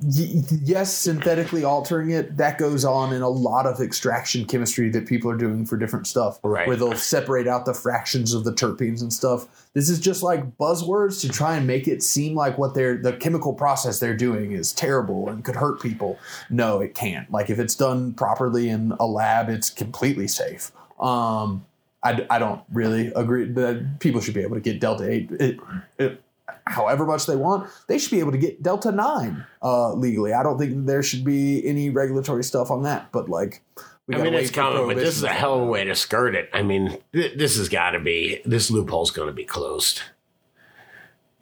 yes, 0.02 0.92
synthetically 0.92 1.64
altering 1.64 2.10
it, 2.10 2.36
that 2.36 2.58
goes 2.58 2.84
on 2.84 3.12
in 3.12 3.22
a 3.22 3.28
lot 3.28 3.66
of 3.66 3.80
extraction 3.80 4.44
chemistry 4.44 4.90
that 4.90 5.06
people 5.06 5.30
are 5.30 5.36
doing 5.36 5.64
for 5.66 5.76
different 5.76 6.06
stuff. 6.06 6.38
Right. 6.42 6.66
Where 6.66 6.76
they'll 6.76 6.96
separate 6.96 7.46
out 7.46 7.64
the 7.64 7.74
fractions 7.74 8.34
of 8.34 8.44
the 8.44 8.52
terpenes 8.52 9.02
and 9.02 9.12
stuff. 9.12 9.68
This 9.74 9.88
is 9.88 10.00
just 10.00 10.22
like 10.22 10.58
buzzwords 10.58 11.20
to 11.22 11.28
try 11.28 11.56
and 11.56 11.66
make 11.66 11.88
it 11.88 12.02
seem 12.02 12.34
like 12.34 12.58
what 12.58 12.74
they're 12.74 12.98
the 12.98 13.14
chemical 13.14 13.54
process 13.54 14.00
they're 14.00 14.16
doing 14.16 14.52
is 14.52 14.72
terrible 14.72 15.28
and 15.28 15.44
could 15.44 15.56
hurt 15.56 15.80
people. 15.80 16.18
No, 16.50 16.80
it 16.80 16.94
can't. 16.94 17.30
Like 17.30 17.50
if 17.50 17.58
it's 17.58 17.74
done 17.74 18.14
properly 18.14 18.68
in 18.68 18.92
a 18.98 19.06
lab, 19.06 19.48
it's 19.48 19.70
completely 19.70 20.28
safe. 20.28 20.72
Um, 21.00 21.64
I, 22.02 22.26
I 22.30 22.38
don't 22.38 22.62
really 22.72 23.12
agree 23.14 23.44
that 23.44 24.00
people 24.00 24.20
should 24.20 24.34
be 24.34 24.42
able 24.42 24.56
to 24.56 24.60
get 24.60 24.80
Delta 24.80 25.08
8. 25.08 25.30
It, 25.32 25.60
it, 25.98 26.22
however 26.66 27.04
much 27.06 27.26
they 27.26 27.36
want, 27.36 27.68
they 27.88 27.98
should 27.98 28.10
be 28.10 28.20
able 28.20 28.32
to 28.32 28.38
get 28.38 28.62
Delta 28.62 28.92
9 28.92 29.46
uh, 29.62 29.92
legally. 29.94 30.32
I 30.32 30.42
don't 30.42 30.58
think 30.58 30.86
there 30.86 31.02
should 31.02 31.24
be 31.24 31.66
any 31.66 31.90
regulatory 31.90 32.44
stuff 32.44 32.70
on 32.70 32.82
that, 32.84 33.10
but 33.12 33.28
like, 33.28 33.62
we 34.06 34.14
I 34.14 34.18
gotta 34.18 34.30
mean, 34.30 34.40
it's 34.40 34.50
for 34.50 34.54
coming, 34.56 34.86
but 34.88 34.96
this 34.96 35.16
is 35.16 35.22
a 35.22 35.28
hell 35.28 35.54
of 35.54 35.62
a 35.62 35.66
way 35.66 35.84
to 35.84 35.94
skirt 35.94 36.34
it. 36.34 36.50
I 36.52 36.62
mean, 36.62 36.98
th- 37.12 37.38
this 37.38 37.56
has 37.56 37.68
got 37.68 37.90
to 37.90 38.00
be 38.00 38.40
this 38.44 38.70
loophole's 38.70 39.10
going 39.12 39.28
to 39.28 39.32
be 39.34 39.44
closed. 39.44 40.02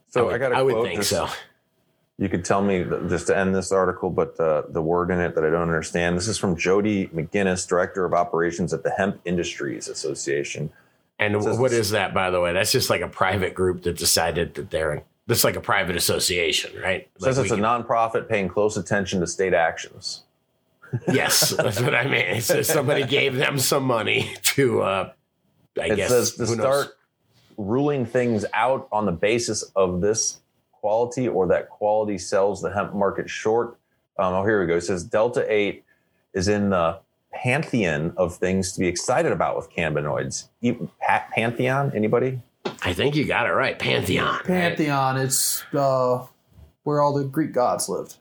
So 0.09 0.21
I 0.21 0.29
I, 0.29 0.33
would, 0.33 0.39
got 0.41 0.53
a 0.53 0.57
I 0.57 0.63
would 0.63 0.75
quote. 0.75 0.87
think 0.87 1.01
just- 1.01 1.11
so. 1.11 1.29
You 2.19 2.29
could 2.29 2.45
tell 2.45 2.61
me 2.61 2.85
th- 2.85 3.09
just 3.09 3.29
to 3.29 3.39
end 3.39 3.55
this 3.55 3.73
article, 3.73 4.11
but 4.11 4.39
uh, 4.39 4.65
the 4.69 4.83
word 4.83 5.11
in 5.11 5.21
it 5.21 5.35
that 5.37 5.43
I 5.43 5.49
don't 5.49 5.63
understand. 5.63 6.19
This 6.19 6.29
is 6.29 6.37
from 6.37 6.55
Jody 6.55 7.07
McGinness, 7.07 7.67
Director 7.67 8.05
of 8.05 8.13
Operations 8.13 8.75
at 8.75 8.83
the 8.83 8.91
Hemp 8.91 9.19
Industries 9.25 9.89
Association. 9.89 10.71
And 11.21 11.41
says 11.43 11.59
what 11.59 11.73
is 11.73 11.91
that, 11.91 12.13
by 12.15 12.31
the 12.31 12.41
way? 12.41 12.53
That's 12.53 12.73
just 12.73 12.91
like 12.91 13.03
a 13.03 13.09
private 13.09 13.55
group 13.55 13.83
that 13.83 13.97
decided 13.97 14.55
that 14.55 14.71
they're. 14.71 15.05
That's 15.27 15.45
like 15.45 15.55
a 15.55 15.61
private 15.61 15.95
association, 15.95 16.73
right? 16.83 17.09
Like 17.21 17.37
it's 17.37 17.39
a 17.53 17.57
nonprofit 17.57 18.29
paying 18.29 18.49
close 18.49 18.77
attention 18.77 19.21
to 19.21 19.27
state 19.29 19.55
actions. 19.55 20.25
yes, 21.13 21.51
that's 21.57 21.81
what 21.81 21.95
I 21.95 22.05
mean. 22.05 22.15
It 22.15 22.43
says 22.43 22.67
somebody 22.67 23.05
gave 23.05 23.37
them 23.37 23.59
some 23.59 23.85
money 23.85 24.35
to. 24.43 24.83
uh 24.83 25.13
I 25.81 25.87
It 25.87 25.97
guess 25.97 26.09
says 26.09 26.33
to 26.35 26.47
who 26.47 26.55
start 26.55 26.87
knows? 26.87 26.95
ruling 27.57 28.05
things 28.07 28.45
out 28.55 28.89
on 28.91 29.07
the 29.07 29.13
basis 29.13 29.63
of 29.77 30.01
this 30.01 30.41
quality 30.73 31.29
or 31.29 31.47
that 31.47 31.69
quality 31.69 32.19
sells 32.19 32.61
the 32.61 32.73
hemp 32.73 32.93
market 32.95 33.31
short. 33.31 33.77
Um, 34.19 34.35
oh, 34.35 34.45
here 34.45 34.61
we 34.61 34.67
go. 34.67 34.77
It 34.77 34.81
says 34.81 35.05
Delta 35.05 35.45
8 35.53 35.85
is 36.35 36.49
in 36.49 36.71
the 36.71 36.99
pantheon 37.33 38.13
of 38.17 38.37
things 38.37 38.73
to 38.73 38.81
be 38.81 38.87
excited 38.89 39.33
about 39.33 39.57
with 39.57 39.71
cannabinoids. 39.71 40.49
E- 40.63 40.77
pantheon? 41.01 41.93
Anybody? 41.95 42.41
I 42.83 42.93
think 42.93 43.15
you 43.17 43.25
got 43.25 43.47
it 43.47 43.53
right. 43.53 43.79
Pantheon. 43.79 44.35
right? 44.37 44.45
Pantheon, 44.45 45.17
it's 45.17 45.63
uh, 45.75 46.25
where 46.85 47.01
all 47.01 47.13
the 47.13 47.25
Greek 47.25 47.53
gods 47.53 47.89
lived. 47.89 48.17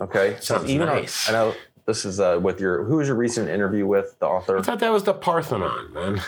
Okay. 0.00 0.36
So 0.40 0.56
Sounds 0.58 0.70
even 0.70 0.88
our- 0.88 0.96
nice. 0.96 1.28
I 1.28 1.32
know 1.32 1.54
this 1.86 2.04
is 2.04 2.20
uh, 2.20 2.38
with 2.42 2.60
your, 2.60 2.84
who 2.84 2.96
was 2.96 3.08
your 3.08 3.16
recent 3.16 3.48
interview 3.48 3.86
with 3.86 4.18
the 4.18 4.26
author? 4.26 4.58
I 4.58 4.62
thought 4.62 4.80
that 4.80 4.92
was 4.92 5.04
the 5.04 5.14
Parthenon, 5.14 5.92
man. 5.92 6.20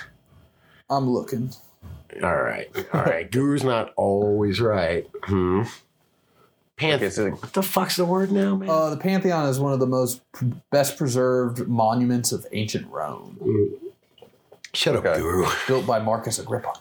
I'm 0.88 1.08
looking. 1.10 1.50
All 2.22 2.34
right, 2.42 2.68
all 2.92 3.04
right. 3.04 3.30
Guru's 3.30 3.62
not 3.62 3.92
always 3.96 4.60
right. 4.60 5.08
Hmm. 5.24 5.62
Panth- 6.80 6.94
Okay, 6.96 7.10
so 7.10 7.30
what 7.30 7.52
the 7.52 7.62
fuck's 7.62 7.96
the 7.96 8.04
word 8.04 8.32
now, 8.32 8.56
man? 8.56 8.68
Uh, 8.70 8.90
the 8.90 8.96
Pantheon 8.96 9.48
is 9.48 9.60
one 9.60 9.72
of 9.72 9.80
the 9.80 9.86
most 9.86 10.22
p- 10.38 10.52
best 10.70 10.96
preserved 10.96 11.68
monuments 11.68 12.32
of 12.32 12.46
ancient 12.52 12.90
Rome, 12.90 13.38
Shut 14.72 14.96
up. 14.96 15.04
Guru. 15.04 15.46
built 15.68 15.86
by 15.86 15.98
Marcus 15.98 16.38
Agrippa. 16.38 16.72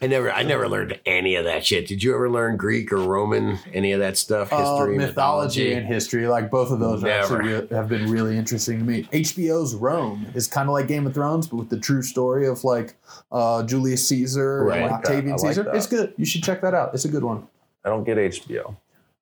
I 0.00 0.06
never, 0.06 0.30
I 0.30 0.42
never 0.42 0.68
learned 0.68 0.98
any 1.06 1.34
of 1.36 1.44
that 1.44 1.64
shit. 1.66 1.86
Did 1.88 2.02
you 2.02 2.14
ever 2.14 2.28
learn 2.30 2.56
Greek 2.56 2.92
or 2.92 2.98
Roman? 2.98 3.58
Any 3.72 3.92
of 3.92 4.00
that 4.00 4.16
stuff? 4.16 4.52
Uh, 4.52 4.58
History, 4.76 4.96
mythology 4.96 5.72
and 5.72 5.86
history, 5.86 6.26
like 6.28 6.50
both 6.50 6.70
of 6.70 6.78
those, 6.80 7.02
are 7.04 7.08
actually 7.08 7.52
re- 7.52 7.68
have 7.70 7.88
been 7.88 8.10
really 8.10 8.36
interesting 8.36 8.78
to 8.78 8.84
me. 8.84 9.04
HBO's 9.12 9.74
Rome 9.74 10.26
is 10.34 10.46
kind 10.46 10.68
of 10.68 10.72
like 10.72 10.86
Game 10.88 11.06
of 11.06 11.14
Thrones, 11.14 11.46
but 11.48 11.56
with 11.56 11.68
the 11.70 11.78
true 11.78 12.02
story 12.02 12.46
of 12.46 12.62
like 12.64 12.94
uh, 13.32 13.62
Julius 13.64 14.06
Caesar 14.08 14.64
Right. 14.64 14.82
and 14.82 14.90
like. 14.90 15.00
Octavian 15.00 15.36
like 15.36 15.40
Caesar. 15.40 15.62
that. 15.64 15.74
It's 15.76 15.86
good. 15.86 16.12
You 16.16 16.24
should 16.24 16.42
check 16.44 16.60
that 16.62 16.74
out. 16.74 16.94
It's 16.94 17.04
a 17.04 17.08
good 17.08 17.24
one. 17.24 17.46
I 17.84 17.88
don't 17.88 18.04
get 18.04 18.16
HBO. 18.18 18.76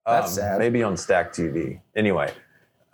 That's 0.07 0.29
Um, 0.29 0.33
sad. 0.35 0.59
Maybe 0.59 0.81
on 0.83 0.95
Stack 0.97 1.33
TV. 1.33 1.79
Anyway, 1.95 2.31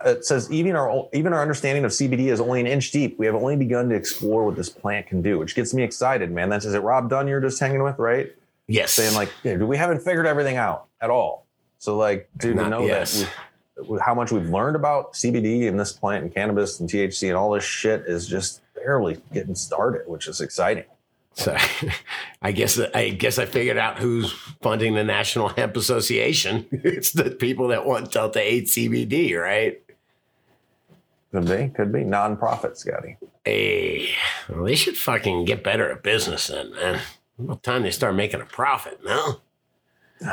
it 0.05 0.26
says 0.26 0.51
even 0.51 0.76
our 0.76 1.07
even 1.14 1.32
our 1.32 1.41
understanding 1.41 1.86
of 1.86 1.91
CBD 1.91 2.28
is 2.32 2.41
only 2.41 2.59
an 2.59 2.68
inch 2.68 2.91
deep. 2.91 3.18
We 3.20 3.26
have 3.28 3.36
only 3.36 3.55
begun 3.55 3.88
to 3.89 3.95
explore 3.95 4.43
what 4.45 4.55
this 4.55 4.70
plant 4.70 5.07
can 5.07 5.22
do, 5.22 5.38
which 5.39 5.55
gets 5.55 5.74
me 5.74 5.84
excited, 5.84 6.32
man. 6.32 6.49
That's 6.49 6.66
is 6.66 6.74
it 6.74 6.80
Rob 6.80 7.09
Dunn 7.09 7.28
you're 7.28 7.39
just 7.39 7.59
hanging 7.59 7.84
with, 7.84 7.99
right? 7.99 8.34
Yes. 8.68 8.91
Saying 8.93 9.14
like, 9.14 9.30
dude, 9.43 9.61
we 9.64 9.78
haven't 9.78 9.99
figured 10.01 10.26
everything 10.26 10.57
out 10.57 10.88
at 11.01 11.09
all. 11.09 11.45
So 11.78 11.97
like, 11.97 12.30
dude, 12.38 12.55
to 12.57 12.64
Not- 12.64 12.70
know 12.72 12.86
yes. 12.86 13.26
that 13.76 13.88
we, 13.89 13.99
how 13.99 14.16
much 14.16 14.32
we've 14.32 14.49
learned 14.49 14.76
about 14.76 15.14
CBD 15.14 15.68
and 15.68 15.80
this 15.80 15.91
plant 15.93 16.24
and 16.24 16.34
cannabis 16.34 16.80
and 16.80 16.89
THC 16.89 17.28
and 17.28 17.38
all 17.38 17.51
this 17.51 17.64
shit 17.64 18.01
is 18.07 18.28
just 18.28 18.61
barely 18.76 19.22
getting 19.34 19.53
started, 19.55 20.03
which 20.07 20.28
is 20.28 20.41
exciting. 20.41 20.86
So, 21.34 21.56
I 22.42 22.52
guess 22.52 22.80
I 22.94 23.10
guess 23.10 23.40
I 23.40 23.46
figured 23.46 23.78
out 23.78 24.00
who's 24.00 24.32
funding 24.62 24.96
the 24.96 25.04
National 25.04 25.50
Hemp 25.50 25.76
Association. 25.76 26.68
It's 26.84 27.12
the 27.12 27.32
people 27.32 27.70
that 27.70 27.86
want 27.86 28.12
Delta 28.12 28.40
Eight 28.40 28.66
CBD, 28.66 29.40
right? 29.40 29.82
Could 31.32 31.48
be, 31.48 31.70
could 31.70 31.92
be 31.92 32.04
non-profit, 32.04 32.78
Scotty. 32.78 33.18
Hey, 33.44 34.10
well, 34.48 34.66
they 34.66 34.76
should 34.76 34.96
fucking 34.96 35.46
get 35.46 35.64
better 35.64 35.92
at 35.92 36.04
business 36.04 36.48
then, 36.48 36.72
man. 36.76 37.02
About 37.40 37.64
time 37.64 37.82
they 37.82 37.90
start 37.90 38.14
making 38.14 38.42
a 38.42 38.46
profit, 38.46 39.00
no? 39.04 39.42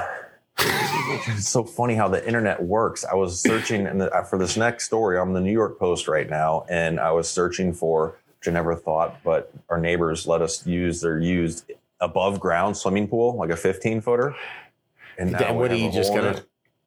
It's 1.28 1.48
so 1.48 1.64
funny 1.64 1.94
how 1.94 2.08
the 2.08 2.24
internet 2.26 2.62
works. 2.62 3.02
I 3.02 3.14
was 3.14 3.40
searching 3.40 3.86
in 3.86 3.96
the, 3.96 4.26
for 4.28 4.38
this 4.38 4.58
next 4.58 4.84
story. 4.84 5.18
I'm 5.18 5.28
in 5.28 5.34
the 5.34 5.40
New 5.40 5.52
York 5.52 5.78
Post 5.78 6.06
right 6.06 6.28
now, 6.28 6.66
and 6.68 7.00
I 7.00 7.12
was 7.12 7.30
searching 7.30 7.72
for, 7.72 8.19
never 8.48 8.74
thought, 8.74 9.22
but 9.22 9.52
our 9.68 9.78
neighbors 9.78 10.26
let 10.26 10.40
us 10.40 10.66
use 10.66 11.00
their 11.00 11.18
used 11.18 11.70
above 12.00 12.40
ground 12.40 12.76
swimming 12.76 13.06
pool, 13.06 13.36
like 13.36 13.50
a 13.50 13.56
15 13.56 14.00
footer. 14.00 14.34
And 15.18 15.34
Then 15.34 15.56
what 15.56 15.70
are 15.70 15.76
you 15.76 15.92
just 15.92 16.14
gonna? 16.14 16.42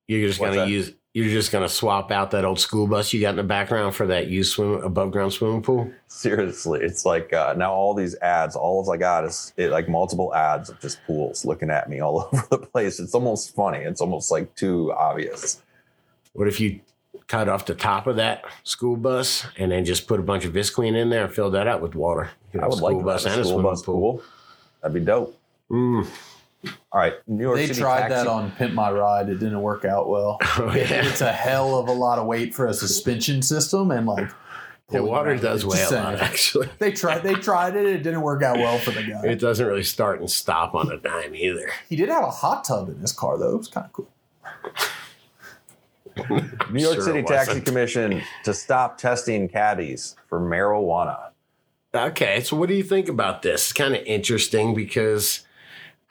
You're 0.08 0.28
just 0.28 0.40
What's 0.40 0.56
gonna 0.56 0.66
that? 0.66 0.72
use. 0.72 0.94
You're 1.14 1.30
just 1.30 1.52
gonna 1.52 1.70
swap 1.70 2.10
out 2.10 2.32
that 2.32 2.44
old 2.44 2.60
school 2.60 2.88
bus 2.88 3.14
you 3.14 3.22
got 3.22 3.30
in 3.32 3.36
the 3.36 3.44
background 3.44 3.94
for 3.94 4.08
that 4.08 4.28
used 4.28 4.54
swim 4.54 4.82
above 4.84 5.12
ground 5.12 5.32
swimming 5.32 5.62
pool. 5.62 5.92
Seriously, 6.08 6.80
it's 6.82 7.06
like 7.06 7.32
uh, 7.32 7.54
now 7.56 7.72
all 7.72 7.94
these 7.94 8.16
ads, 8.16 8.56
all 8.56 8.90
I 8.92 8.98
got 8.98 9.24
is 9.24 9.54
it, 9.56 9.70
like 9.70 9.88
multiple 9.88 10.34
ads 10.34 10.72
of 10.72 10.80
just 10.80 11.04
pools 11.06 11.46
looking 11.46 11.70
at 11.70 11.88
me 11.88 12.00
all 12.00 12.28
over 12.34 12.48
the 12.50 12.58
place. 12.58 13.00
It's 13.00 13.14
almost 13.14 13.54
funny. 13.54 13.78
It's 13.80 14.02
almost 14.02 14.32
like 14.32 14.56
too 14.56 14.92
obvious. 14.94 15.62
What 16.34 16.48
if 16.48 16.60
you 16.60 16.80
cut 17.28 17.48
off 17.50 17.66
the 17.66 17.76
top 17.76 18.08
of 18.08 18.16
that 18.18 18.44
school 18.64 18.96
bus 18.98 19.46
and 19.58 19.72
then 19.72 19.86
just 19.86 20.08
put 20.08 20.20
a 20.20 20.24
bunch 20.24 20.46
of 20.46 20.54
Visqueen 20.54 20.96
in 20.96 21.10
there 21.10 21.26
and 21.26 21.34
fill 21.34 21.52
that 21.52 21.68
out 21.68 21.82
with 21.82 21.96
water? 21.96 22.30
You 22.54 22.62
I 22.62 22.68
would 22.68 22.80
a 22.80 22.82
like 22.84 22.92
school 22.94 23.04
bus 23.04 23.26
and 23.26 23.42
a 23.42 23.46
school 23.46 23.62
bus 23.64 23.82
pool. 23.82 23.96
pool. 24.14 24.24
That'd 24.82 24.94
be 24.96 25.00
dope. 25.06 25.40
Mm. 25.72 26.08
All 26.94 27.00
right, 27.02 27.14
New 27.28 27.44
York 27.44 27.58
They 27.58 27.68
City 27.68 27.82
tried 27.82 28.02
taxi- 28.08 28.16
that 28.16 28.28
on 28.28 28.52
Pimp 28.52 28.74
My 28.74 28.90
Ride. 28.92 29.28
It 29.30 29.36
didn't 29.40 29.62
work 29.62 29.84
out 29.86 30.08
well. 30.10 30.38
Oh, 30.58 30.70
It- 30.70 30.90
yeah. 30.90 31.06
It's 31.08 31.22
a 31.22 31.32
hell 31.32 31.78
of 31.78 31.88
a 31.90 31.92
lot 31.92 32.20
of 32.20 32.26
weight 32.26 32.54
for 32.56 32.68
a 32.68 32.74
suspension 32.74 33.42
system, 33.42 33.92
and 33.92 34.06
like 34.08 34.30
The 34.90 35.04
water 35.04 35.36
does 35.36 35.64
Just 35.64 35.92
weigh 35.92 35.98
a 35.98 36.02
lot, 36.02 36.16
actually. 36.22 36.70
They 36.80 36.92
tried. 36.92 37.24
They 37.24 37.34
tried 37.34 37.76
it. 37.76 37.86
It 37.86 38.04
didn't 38.04 38.22
work 38.22 38.44
out 38.44 38.58
well 38.60 38.78
for 38.78 38.92
the 38.92 39.02
guy. 39.04 39.26
It 39.26 39.40
doesn't 39.40 39.66
really 39.66 39.84
start 39.84 40.20
and 40.20 40.30
stop 40.30 40.74
on 40.76 40.90
a 40.92 40.98
dime 40.98 41.34
either. 41.36 41.70
He 41.90 41.96
did 41.96 42.10
have 42.10 42.24
a 42.24 42.30
hot 42.32 42.64
tub 42.64 42.88
in 42.90 43.00
his 43.00 43.12
car, 43.12 43.38
though. 43.38 43.56
It 43.56 43.58
was 43.58 43.68
kind 43.70 43.86
of 43.88 43.94
cool. 43.94 44.08
New 46.30 46.82
York 46.82 46.96
Sure 46.96 47.02
City 47.02 47.24
Taxi 47.24 47.50
wasn't. 47.50 47.66
Commission 47.66 48.22
to 48.44 48.54
stop 48.54 48.98
testing 48.98 49.48
caddies 49.50 50.16
for 50.28 50.40
marijuana. 50.40 51.30
Okay, 51.96 52.42
so 52.42 52.58
what 52.58 52.70
do 52.70 52.76
you 52.76 52.84
think 52.84 53.08
about 53.08 53.42
this? 53.42 53.64
It's 53.64 53.74
kind 53.74 53.96
of 53.96 54.04
interesting 54.06 54.74
because 54.74 55.46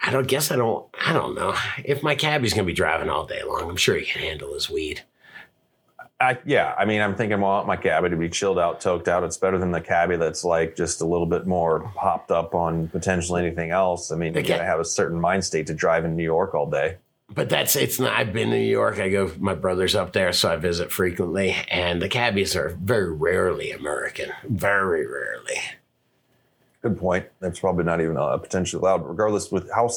I 0.01 0.11
don't 0.11 0.29
guess 0.29 0.51
I 0.51 0.57
don't 0.57 0.87
I 1.05 1.13
don't 1.13 1.35
know 1.35 1.55
if 1.85 2.03
my 2.03 2.15
cabbie's 2.15 2.55
gonna 2.55 2.65
be 2.65 2.73
driving 2.73 3.09
all 3.09 3.27
day 3.27 3.43
long. 3.45 3.69
I'm 3.69 3.77
sure 3.77 3.97
he 3.97 4.05
can 4.05 4.23
handle 4.23 4.55
his 4.55 4.71
weed. 4.71 5.03
I, 6.21 6.39
yeah, 6.45 6.77
I 6.79 6.85
mean, 6.85 7.01
I'm 7.01 7.17
thinking, 7.17 7.41
well, 7.41 7.51
I 7.51 7.55
want 7.57 7.67
my 7.67 7.77
cabbie 7.77 8.11
to 8.11 8.17
be 8.17 8.29
chilled 8.29 8.57
out, 8.57 8.81
toked 8.81 9.09
out. 9.09 9.25
It's 9.25 9.37
better 9.37 9.59
than 9.59 9.73
the 9.73 9.81
cabbie 9.81 10.15
that's 10.15 10.45
like 10.45 10.77
just 10.77 11.01
a 11.01 11.05
little 11.05 11.27
bit 11.27 11.49
more 11.49 11.85
hopped 11.97 12.31
up 12.31 12.55
on 12.55 12.87
potentially 12.89 13.45
anything 13.45 13.73
else. 13.73 14.13
I 14.13 14.17
mean, 14.17 14.33
you 14.35 14.43
gotta 14.43 14.65
have 14.65 14.79
a 14.79 14.85
certain 14.85 15.21
mind 15.21 15.45
state 15.45 15.67
to 15.67 15.75
drive 15.75 16.05
in 16.05 16.15
New 16.15 16.23
York 16.23 16.55
all 16.55 16.71
day. 16.71 16.99
But 17.35 17.49
that's 17.49 17.77
it's 17.77 17.99
not. 17.99 18.13
I've 18.13 18.33
been 18.33 18.51
to 18.51 18.57
New 18.57 18.63
York. 18.63 18.99
I 18.99 19.09
go. 19.09 19.33
My 19.39 19.55
brother's 19.55 19.95
up 19.95 20.13
there, 20.13 20.33
so 20.33 20.51
I 20.51 20.57
visit 20.57 20.93
frequently. 20.93 21.57
And 21.69 22.03
the 22.03 22.09
cabbies 22.09 22.55
are 22.57 22.77
very 22.81 23.13
rarely 23.13 23.73
American. 23.73 24.31
Very 24.49 25.07
rarely. 25.07 25.57
Good 26.83 26.99
point. 26.99 27.27
That's 27.41 27.61
probably 27.61 27.85
not 27.85 28.01
even 28.01 28.17
uh, 28.17 28.37
potentially 28.39 28.81
allowed, 28.81 29.07
regardless 29.07 29.51
with 29.51 29.71
how 29.71 29.89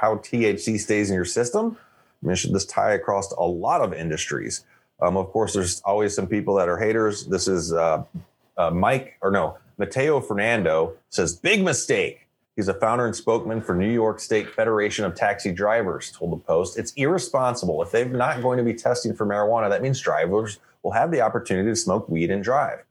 how 0.00 0.16
THC 0.16 0.78
stays 0.78 1.10
in 1.10 1.14
your 1.14 1.24
system. 1.24 1.76
I 2.22 2.26
mean, 2.26 2.36
should 2.36 2.52
this 2.52 2.66
tie 2.66 2.92
across 2.92 3.32
a 3.32 3.42
lot 3.42 3.80
of 3.80 3.94
industries? 3.94 4.64
Um, 5.00 5.16
of 5.16 5.30
course, 5.30 5.54
there's 5.54 5.80
always 5.80 6.14
some 6.14 6.26
people 6.26 6.54
that 6.56 6.68
are 6.68 6.76
haters. 6.76 7.26
This 7.26 7.48
is 7.48 7.72
uh, 7.72 8.04
uh, 8.58 8.70
Mike 8.70 9.16
or 9.22 9.30
no 9.30 9.56
Mateo 9.80 10.20
Fernando 10.20 10.92
says 11.08 11.34
big 11.34 11.64
mistake. 11.64 12.28
He's 12.56 12.68
a 12.68 12.74
founder 12.74 13.06
and 13.06 13.14
spokesman 13.14 13.60
for 13.62 13.74
New 13.74 13.90
York 13.90 14.20
State 14.20 14.50
Federation 14.50 15.04
of 15.04 15.14
Taxi 15.14 15.52
Drivers, 15.52 16.12
told 16.12 16.32
the 16.32 16.36
Post. 16.36 16.78
It's 16.78 16.92
irresponsible. 16.92 17.80
If 17.82 17.90
they're 17.92 18.06
not 18.06 18.42
going 18.42 18.58
to 18.58 18.64
be 18.64 18.74
testing 18.74 19.14
for 19.14 19.24
marijuana, 19.24 19.70
that 19.70 19.82
means 19.82 20.00
drivers 20.00 20.58
will 20.82 20.92
have 20.92 21.10
the 21.10 21.20
opportunity 21.20 21.70
to 21.70 21.76
smoke 21.76 22.08
weed 22.08 22.30
and 22.30 22.42
drive. 22.42 22.84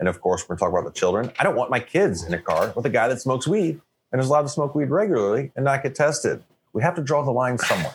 And 0.00 0.08
of 0.08 0.20
course, 0.20 0.48
we're 0.48 0.56
talking 0.56 0.76
about 0.76 0.92
the 0.92 0.98
children. 0.98 1.30
I 1.38 1.44
don't 1.44 1.56
want 1.56 1.70
my 1.70 1.78
kids 1.78 2.24
in 2.24 2.34
a 2.34 2.38
car 2.40 2.72
with 2.74 2.86
a 2.86 2.90
guy 2.90 3.06
that 3.08 3.20
smokes 3.20 3.46
weed 3.46 3.80
and 4.10 4.20
is 4.20 4.28
allowed 4.28 4.42
to 4.42 4.48
smoke 4.48 4.74
weed 4.74 4.90
regularly 4.90 5.52
and 5.54 5.64
not 5.64 5.82
get 5.82 5.94
tested. 5.94 6.42
We 6.72 6.82
have 6.82 6.94
to 6.96 7.02
draw 7.02 7.22
the 7.22 7.30
line 7.30 7.58
somewhere. 7.58 7.94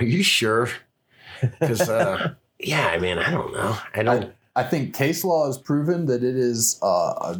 Are 0.00 0.04
you 0.04 0.22
sure? 0.22 0.70
Because, 1.40 1.88
uh, 1.88 2.34
yeah, 2.58 2.88
I 2.88 2.98
mean, 2.98 3.18
I 3.18 3.30
don't 3.30 3.52
know. 3.52 3.76
I 3.94 4.02
don't. 4.02 4.34
I 4.56 4.62
think 4.62 4.94
case 4.94 5.24
law 5.24 5.46
has 5.46 5.58
proven 5.58 6.06
that 6.06 6.22
it 6.22 6.36
is 6.36 6.78
uh, 6.80 7.36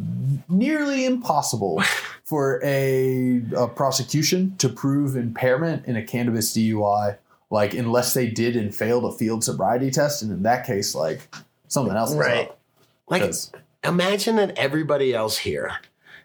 nearly 0.49 1.05
impossible 1.05 1.81
for 2.25 2.59
a, 2.63 3.41
a 3.55 3.67
prosecution 3.67 4.55
to 4.57 4.67
prove 4.67 5.15
impairment 5.15 5.85
in 5.85 5.95
a 5.95 6.03
cannabis 6.03 6.53
DUI, 6.53 7.17
like 7.49 7.73
unless 7.73 8.13
they 8.13 8.27
did 8.27 8.55
and 8.57 8.75
failed 8.75 9.05
a 9.05 9.17
field 9.17 9.43
sobriety 9.43 9.91
test, 9.91 10.23
and 10.23 10.31
in 10.31 10.43
that 10.43 10.65
case, 10.65 10.93
like 10.93 11.21
something 11.67 11.95
else 11.95 12.11
is 12.11 12.17
Right. 12.17 12.49
up. 12.49 12.59
like, 13.07 13.31
imagine 13.83 14.35
that 14.35 14.57
everybody 14.57 15.13
else 15.13 15.37
here 15.37 15.71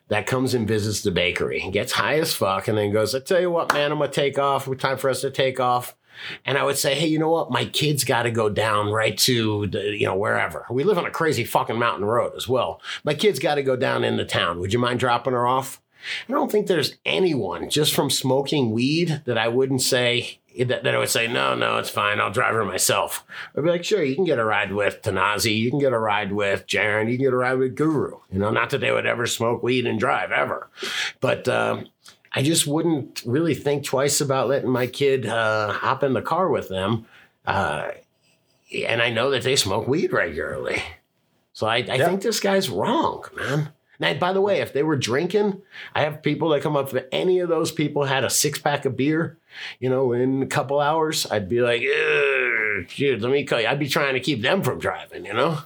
that 0.08 0.26
comes 0.26 0.54
and 0.54 0.66
visits 0.66 1.02
the 1.02 1.10
bakery 1.12 1.68
gets 1.70 1.92
high 1.92 2.18
as 2.18 2.34
fuck 2.34 2.66
and 2.66 2.76
then 2.76 2.92
goes, 2.92 3.14
I 3.14 3.20
tell 3.20 3.40
you 3.40 3.50
what, 3.50 3.72
man, 3.72 3.92
I'm 3.92 3.98
going 3.98 4.10
to 4.10 4.14
take 4.14 4.40
off. 4.40 4.66
It's 4.66 4.82
time 4.82 4.98
for 4.98 5.08
us 5.08 5.20
to 5.20 5.30
take 5.30 5.60
off. 5.60 5.94
And 6.44 6.58
I 6.58 6.64
would 6.64 6.78
say, 6.78 6.94
hey, 6.94 7.06
you 7.06 7.18
know 7.18 7.30
what? 7.30 7.50
My 7.50 7.64
kid's 7.64 8.04
got 8.04 8.24
to 8.24 8.30
go 8.30 8.48
down 8.48 8.90
right 8.90 9.16
to, 9.18 9.66
the, 9.66 9.96
you 9.96 10.06
know, 10.06 10.16
wherever. 10.16 10.66
We 10.70 10.84
live 10.84 10.98
on 10.98 11.06
a 11.06 11.10
crazy 11.10 11.44
fucking 11.44 11.78
mountain 11.78 12.04
road 12.04 12.32
as 12.36 12.48
well. 12.48 12.80
My 13.04 13.14
kid's 13.14 13.38
got 13.38 13.56
to 13.56 13.62
go 13.62 13.76
down 13.76 14.04
into 14.04 14.24
town. 14.24 14.60
Would 14.60 14.72
you 14.72 14.78
mind 14.78 15.00
dropping 15.00 15.32
her 15.32 15.46
off? 15.46 15.80
I 16.28 16.32
don't 16.32 16.50
think 16.50 16.66
there's 16.66 16.96
anyone 17.04 17.68
just 17.68 17.94
from 17.94 18.10
smoking 18.10 18.70
weed 18.70 19.22
that 19.26 19.36
I 19.36 19.48
wouldn't 19.48 19.82
say 19.82 20.40
that, 20.58 20.82
that 20.82 20.94
I 20.94 20.98
would 20.98 21.08
say, 21.08 21.28
no, 21.28 21.54
no, 21.54 21.78
it's 21.78 21.90
fine. 21.90 22.20
I'll 22.20 22.30
drive 22.30 22.54
her 22.54 22.64
myself. 22.64 23.24
I'd 23.56 23.62
be 23.62 23.70
like, 23.70 23.84
sure, 23.84 24.02
you 24.02 24.14
can 24.14 24.24
get 24.24 24.38
a 24.38 24.44
ride 24.44 24.72
with 24.72 25.00
Tanazi. 25.02 25.56
You 25.56 25.70
can 25.70 25.78
get 25.78 25.92
a 25.92 25.98
ride 25.98 26.32
with 26.32 26.66
Jaron. 26.66 27.10
You 27.10 27.16
can 27.16 27.26
get 27.26 27.32
a 27.32 27.36
ride 27.36 27.58
with 27.58 27.76
Guru. 27.76 28.18
You 28.32 28.38
know, 28.38 28.50
not 28.50 28.70
that 28.70 28.80
they 28.80 28.90
would 28.90 29.06
ever 29.06 29.26
smoke 29.26 29.62
weed 29.62 29.86
and 29.86 30.00
drive 30.00 30.32
ever. 30.32 30.68
But 31.20 31.46
um, 31.48 31.86
I 32.32 32.42
just 32.42 32.66
wouldn't 32.66 33.22
really 33.26 33.54
think 33.54 33.84
twice 33.84 34.20
about 34.20 34.48
letting 34.48 34.70
my 34.70 34.86
kid 34.86 35.26
uh, 35.26 35.72
hop 35.72 36.02
in 36.04 36.12
the 36.12 36.22
car 36.22 36.48
with 36.48 36.68
them. 36.68 37.06
Uh, 37.46 37.90
and 38.86 39.02
I 39.02 39.10
know 39.10 39.30
that 39.30 39.42
they 39.42 39.56
smoke 39.56 39.88
weed 39.88 40.12
regularly. 40.12 40.82
So 41.52 41.66
I, 41.66 41.76
I 41.78 41.96
Yeah. 41.96 42.06
think 42.06 42.22
this 42.22 42.38
guy's 42.40 42.70
wrong, 42.70 43.24
man. 43.36 43.70
Now, 43.98 44.14
by 44.14 44.32
the 44.32 44.40
way, 44.40 44.60
if 44.60 44.72
they 44.72 44.82
were 44.82 44.96
drinking, 44.96 45.60
I 45.94 46.02
have 46.02 46.22
people 46.22 46.48
that 46.50 46.62
come 46.62 46.76
up. 46.76 46.94
If 46.94 47.04
any 47.12 47.40
of 47.40 47.48
those 47.50 47.70
people 47.72 48.04
had 48.04 48.24
a 48.24 48.30
six 48.30 48.58
pack 48.58 48.84
of 48.86 48.96
beer, 48.96 49.36
you 49.78 49.90
know, 49.90 50.12
in 50.12 50.40
a 50.42 50.46
couple 50.46 50.80
hours, 50.80 51.26
I'd 51.30 51.48
be 51.50 51.60
like, 51.60 51.82
dude, 52.96 53.20
let 53.22 53.30
me 53.32 53.44
call 53.44 53.60
you. 53.60 53.66
I'd 53.66 53.78
be 53.78 53.88
trying 53.88 54.14
to 54.14 54.20
keep 54.20 54.40
them 54.40 54.62
from 54.62 54.78
driving, 54.78 55.26
you 55.26 55.34
know? 55.34 55.58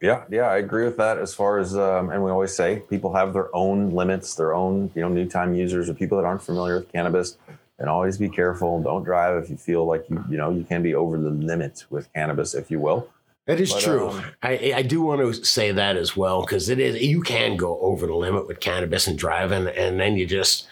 Yeah, 0.00 0.24
yeah, 0.30 0.42
I 0.42 0.58
agree 0.58 0.84
with 0.84 0.98
that. 0.98 1.18
As 1.18 1.34
far 1.34 1.58
as, 1.58 1.76
um, 1.76 2.10
and 2.10 2.22
we 2.22 2.30
always 2.30 2.54
say 2.54 2.82
people 2.90 3.14
have 3.14 3.32
their 3.32 3.54
own 3.56 3.90
limits, 3.90 4.34
their 4.34 4.54
own, 4.54 4.90
you 4.94 5.00
know, 5.00 5.08
new 5.08 5.26
time 5.26 5.54
users 5.54 5.88
or 5.88 5.94
people 5.94 6.18
that 6.18 6.24
aren't 6.24 6.42
familiar 6.42 6.76
with 6.76 6.92
cannabis. 6.92 7.38
And 7.78 7.90
always 7.90 8.16
be 8.16 8.30
careful. 8.30 8.82
Don't 8.82 9.04
drive 9.04 9.42
if 9.42 9.50
you 9.50 9.56
feel 9.58 9.84
like 9.84 10.08
you, 10.08 10.24
you 10.30 10.38
know, 10.38 10.50
you 10.50 10.64
can 10.64 10.82
be 10.82 10.94
over 10.94 11.18
the 11.18 11.28
limit 11.30 11.84
with 11.90 12.10
cannabis, 12.14 12.54
if 12.54 12.70
you 12.70 12.80
will. 12.80 13.08
That 13.46 13.60
is 13.60 13.72
But, 13.72 13.82
true. 13.82 14.08
um, 14.08 14.24
I, 14.42 14.72
I 14.76 14.82
do 14.82 15.02
want 15.02 15.20
to 15.20 15.32
say 15.44 15.70
that 15.70 15.96
as 15.96 16.16
well 16.16 16.40
because 16.42 16.68
it 16.68 16.80
is 16.80 17.00
you 17.00 17.22
can 17.22 17.56
go 17.56 17.78
over 17.80 18.04
the 18.06 18.14
limit 18.14 18.48
with 18.48 18.58
cannabis 18.58 19.06
and 19.06 19.16
driving, 19.16 19.68
and 19.68 20.00
then 20.00 20.16
you 20.16 20.26
just 20.26 20.66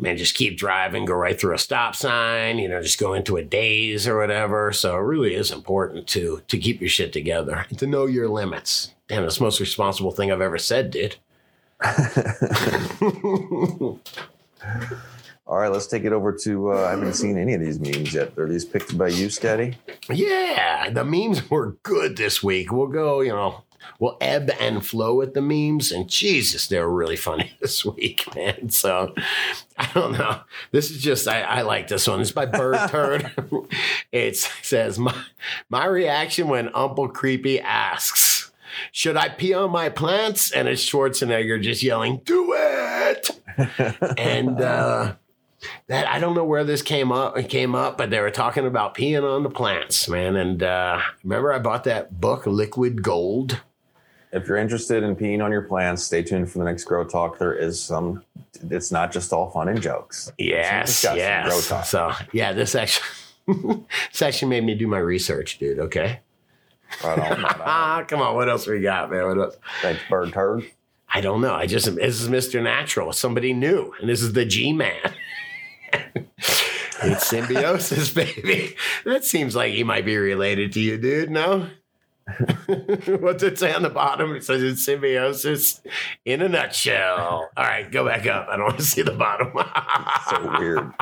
man 0.00 0.16
just 0.16 0.34
keep 0.34 0.58
driving, 0.58 1.04
go 1.04 1.14
right 1.14 1.40
through 1.40 1.54
a 1.54 1.58
stop 1.58 1.94
sign, 1.94 2.58
you 2.58 2.68
know, 2.68 2.82
just 2.82 2.98
go 2.98 3.14
into 3.14 3.36
a 3.36 3.42
daze 3.44 4.08
or 4.08 4.18
whatever. 4.18 4.72
So 4.72 4.96
it 4.96 5.00
really 5.00 5.34
is 5.34 5.52
important 5.52 6.08
to 6.08 6.42
to 6.48 6.58
keep 6.58 6.80
your 6.80 6.90
shit 6.90 7.12
together 7.12 7.64
and 7.68 7.78
to 7.78 7.86
know 7.86 8.06
your 8.06 8.28
limits. 8.28 8.94
Damn, 9.06 9.22
that's 9.22 9.38
the 9.38 9.44
most 9.44 9.60
responsible 9.60 10.10
thing 10.10 10.32
I've 10.32 10.40
ever 10.40 10.58
said, 10.58 10.90
dude. 10.90 11.16
All 15.48 15.56
right, 15.56 15.72
let's 15.72 15.86
take 15.86 16.04
it 16.04 16.12
over 16.12 16.30
to. 16.42 16.72
Uh, 16.72 16.84
I 16.84 16.90
haven't 16.90 17.14
seen 17.14 17.38
any 17.38 17.54
of 17.54 17.62
these 17.62 17.80
memes 17.80 18.12
yet. 18.12 18.36
Are 18.36 18.46
these 18.46 18.66
picked 18.66 18.98
by 18.98 19.08
you, 19.08 19.30
Steady? 19.30 19.78
Yeah, 20.10 20.90
the 20.90 21.04
memes 21.04 21.50
were 21.50 21.78
good 21.82 22.18
this 22.18 22.42
week. 22.42 22.70
We'll 22.70 22.88
go, 22.88 23.22
you 23.22 23.32
know, 23.32 23.64
we'll 23.98 24.18
ebb 24.20 24.50
and 24.60 24.84
flow 24.84 25.14
with 25.14 25.32
the 25.32 25.40
memes. 25.40 25.90
And 25.90 26.06
Jesus, 26.06 26.66
they 26.66 26.78
were 26.78 26.92
really 26.92 27.16
funny 27.16 27.52
this 27.62 27.82
week, 27.82 28.26
man. 28.36 28.68
So 28.68 29.14
I 29.78 29.90
don't 29.94 30.12
know. 30.12 30.40
This 30.70 30.90
is 30.90 31.02
just, 31.02 31.26
I, 31.26 31.40
I 31.40 31.62
like 31.62 31.88
this 31.88 32.06
one. 32.06 32.20
It's 32.20 32.30
by 32.30 32.44
Bird 32.44 32.78
Turd. 32.90 33.30
it 34.12 34.36
says, 34.36 34.98
my, 34.98 35.14
my 35.70 35.86
reaction 35.86 36.48
when 36.48 36.68
Uncle 36.74 37.08
Creepy 37.08 37.58
asks, 37.58 38.52
should 38.92 39.16
I 39.16 39.30
pee 39.30 39.54
on 39.54 39.70
my 39.70 39.88
plants? 39.88 40.52
And 40.52 40.68
it's 40.68 40.84
Schwarzenegger 40.84 41.62
just 41.62 41.82
yelling, 41.82 42.20
do 42.26 42.52
it. 42.54 43.30
and, 44.18 44.60
uh, 44.60 45.14
that 45.88 46.06
I 46.06 46.18
don't 46.18 46.34
know 46.34 46.44
where 46.44 46.64
this 46.64 46.82
came 46.82 47.10
up 47.10 47.36
it 47.36 47.48
came 47.48 47.74
up, 47.74 47.98
but 47.98 48.10
they 48.10 48.20
were 48.20 48.30
talking 48.30 48.66
about 48.66 48.94
peeing 48.94 49.22
on 49.22 49.42
the 49.42 49.50
plants, 49.50 50.08
man. 50.08 50.36
And 50.36 50.62
uh, 50.62 51.00
remember, 51.24 51.52
I 51.52 51.58
bought 51.58 51.84
that 51.84 52.20
book, 52.20 52.46
Liquid 52.46 53.02
Gold. 53.02 53.60
If 54.30 54.46
you're 54.46 54.58
interested 54.58 55.02
in 55.02 55.16
peeing 55.16 55.42
on 55.42 55.50
your 55.50 55.62
plants, 55.62 56.04
stay 56.04 56.22
tuned 56.22 56.50
for 56.50 56.58
the 56.58 56.64
next 56.64 56.84
Grow 56.84 57.04
Talk. 57.04 57.38
There 57.38 57.54
is 57.54 57.80
some. 57.80 58.22
It's 58.70 58.92
not 58.92 59.10
just 59.10 59.32
all 59.32 59.50
fun 59.50 59.68
and 59.68 59.80
jokes. 59.80 60.30
Yes, 60.38 61.02
yes. 61.02 61.48
Grow 61.48 61.60
Talk. 61.60 61.84
So 61.86 62.12
yeah, 62.32 62.52
this 62.52 62.74
actually 62.74 63.06
this 64.12 64.22
actually 64.22 64.48
made 64.48 64.64
me 64.64 64.74
do 64.74 64.86
my 64.86 64.98
research, 64.98 65.58
dude. 65.58 65.78
Okay. 65.78 66.20
Right 67.02 67.18
on, 67.18 67.42
right 67.42 67.54
on. 67.54 67.62
Ah, 67.64 68.04
come 68.06 68.20
on. 68.20 68.34
What 68.34 68.48
else 68.48 68.66
we 68.66 68.80
got, 68.80 69.10
man? 69.10 69.26
What 69.26 69.38
else? 69.38 69.56
Thanks, 69.82 70.02
Bird 70.08 70.32
Turd. 70.32 70.64
I 71.08 71.20
don't 71.20 71.40
know. 71.40 71.54
I 71.54 71.66
just 71.66 71.94
this 71.94 72.20
is 72.20 72.28
Mr. 72.28 72.62
Natural, 72.62 73.12
somebody 73.12 73.52
new, 73.54 73.94
and 74.00 74.08
this 74.08 74.22
is 74.22 74.34
the 74.34 74.44
G 74.44 74.72
Man. 74.72 75.00
it's 77.02 77.26
symbiosis, 77.26 78.12
baby. 78.12 78.74
That 79.04 79.24
seems 79.24 79.54
like 79.54 79.72
he 79.72 79.84
might 79.84 80.04
be 80.04 80.16
related 80.16 80.72
to 80.72 80.80
you, 80.80 80.98
dude. 80.98 81.30
No. 81.30 81.68
What's 82.66 83.42
it 83.42 83.58
say 83.58 83.72
on 83.72 83.82
the 83.82 83.90
bottom? 83.90 84.34
It 84.36 84.44
says 84.44 84.62
it's 84.62 84.84
symbiosis 84.84 85.80
in 86.24 86.42
a 86.42 86.48
nutshell. 86.48 87.48
All 87.56 87.64
right, 87.64 87.90
go 87.90 88.04
back 88.04 88.26
up. 88.26 88.48
I 88.48 88.56
don't 88.56 88.66
want 88.66 88.78
to 88.78 88.84
see 88.84 89.02
the 89.02 89.12
bottom. 89.12 89.52
So 90.28 90.58
weird. 90.58 90.92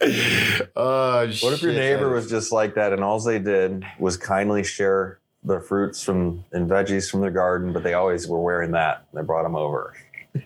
oh, 0.76 1.26
What 1.26 1.52
if 1.52 1.62
your 1.62 1.72
neighbor 1.72 2.08
was 2.10 2.30
just 2.30 2.52
like 2.52 2.74
that 2.76 2.92
and 2.92 3.02
all 3.02 3.18
they 3.20 3.40
did 3.40 3.84
was 3.98 4.16
kindly 4.16 4.62
share 4.62 5.18
the 5.42 5.60
fruits 5.60 6.02
from 6.02 6.44
and 6.52 6.68
veggies 6.68 7.10
from 7.10 7.20
their 7.20 7.30
garden, 7.30 7.72
but 7.72 7.82
they 7.82 7.94
always 7.94 8.28
were 8.28 8.40
wearing 8.40 8.72
that. 8.72 9.06
They 9.12 9.22
brought 9.22 9.42
them 9.42 9.56
over. 9.56 9.94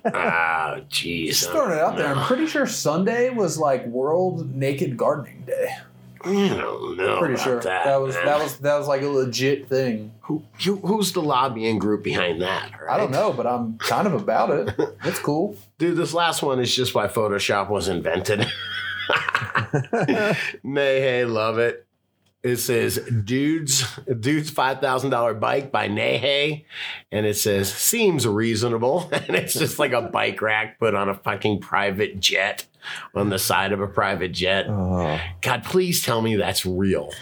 Ah, 0.05 0.81
jeez. 0.89 1.29
Just 1.29 1.51
throwing 1.51 1.73
it 1.73 1.79
out 1.79 1.97
there. 1.97 2.15
I'm 2.15 2.27
pretty 2.27 2.47
sure 2.47 2.67
Sunday 2.67 3.31
was 3.31 3.59
like 3.59 3.87
World 3.87 4.55
Naked 4.55 4.97
Gardening 4.97 5.43
Day. 5.47 5.77
I 6.25 6.49
don't 6.49 6.97
know. 6.97 7.19
Pretty 7.19 7.37
sure 7.37 7.61
that, 7.61 7.85
that, 7.85 8.01
was 8.01 8.15
man. 8.15 8.27
that 8.27 8.39
was 8.39 8.57
that 8.59 8.79
was 8.79 8.87
like 8.87 9.03
a 9.03 9.09
legit 9.09 9.69
thing. 9.69 10.13
Who, 10.21 10.45
who, 10.65 10.77
who's 10.77 11.13
the 11.13 11.23
lobbying 11.23 11.79
group 11.79 12.05
behind 12.05 12.41
that? 12.43 12.71
I 12.89 12.97
don't 12.97 13.11
know, 13.11 13.33
but 13.33 13.47
I'm 13.47 13.77
kind 13.79 14.07
of 14.07 14.15
about 14.15 14.51
it. 14.51 14.75
It's 15.05 15.19
cool. 15.19 15.57
Dude, 15.79 15.97
this 15.97 16.15
last 16.15 16.43
one 16.43 16.61
is 16.61 16.75
just 16.75 16.95
why 16.95 17.09
Photoshop 17.09 17.69
was 17.69 17.89
invented. 17.89 18.47
May 20.63 21.01
hey, 21.01 21.25
love 21.25 21.59
it. 21.59 21.87
It 22.43 22.57
says 22.57 22.97
dudes, 23.25 23.85
dude's 24.19 24.51
five 24.51 24.81
thousand 24.81 25.11
dollar 25.11 25.33
bike 25.33 25.71
by 25.71 25.89
Nehe, 25.89 26.65
and 27.13 27.25
it 27.25 27.35
says 27.37 27.73
seems 27.73 28.27
reasonable, 28.27 29.09
and 29.13 29.37
it's 29.37 29.55
just 29.55 29.79
like 29.79 29.93
a 29.93 30.03
bike 30.03 30.43
rack 30.43 30.79
put 30.81 30.95
on 30.97 31.09
a 31.09 31.15
fucking 31.15 31.61
private 31.61 32.19
jet 32.19 32.67
on 33.15 33.29
the 33.31 33.39
side 33.39 33.71
of 33.71 33.81
a 33.81 33.87
private 33.87 34.33
jet. 34.33 34.67
Oh, 34.69 35.21
God, 35.41 35.63
please 35.63 36.03
tell 36.03 36.21
me 36.21 36.35
that's 36.35 36.67
real. 36.67 37.13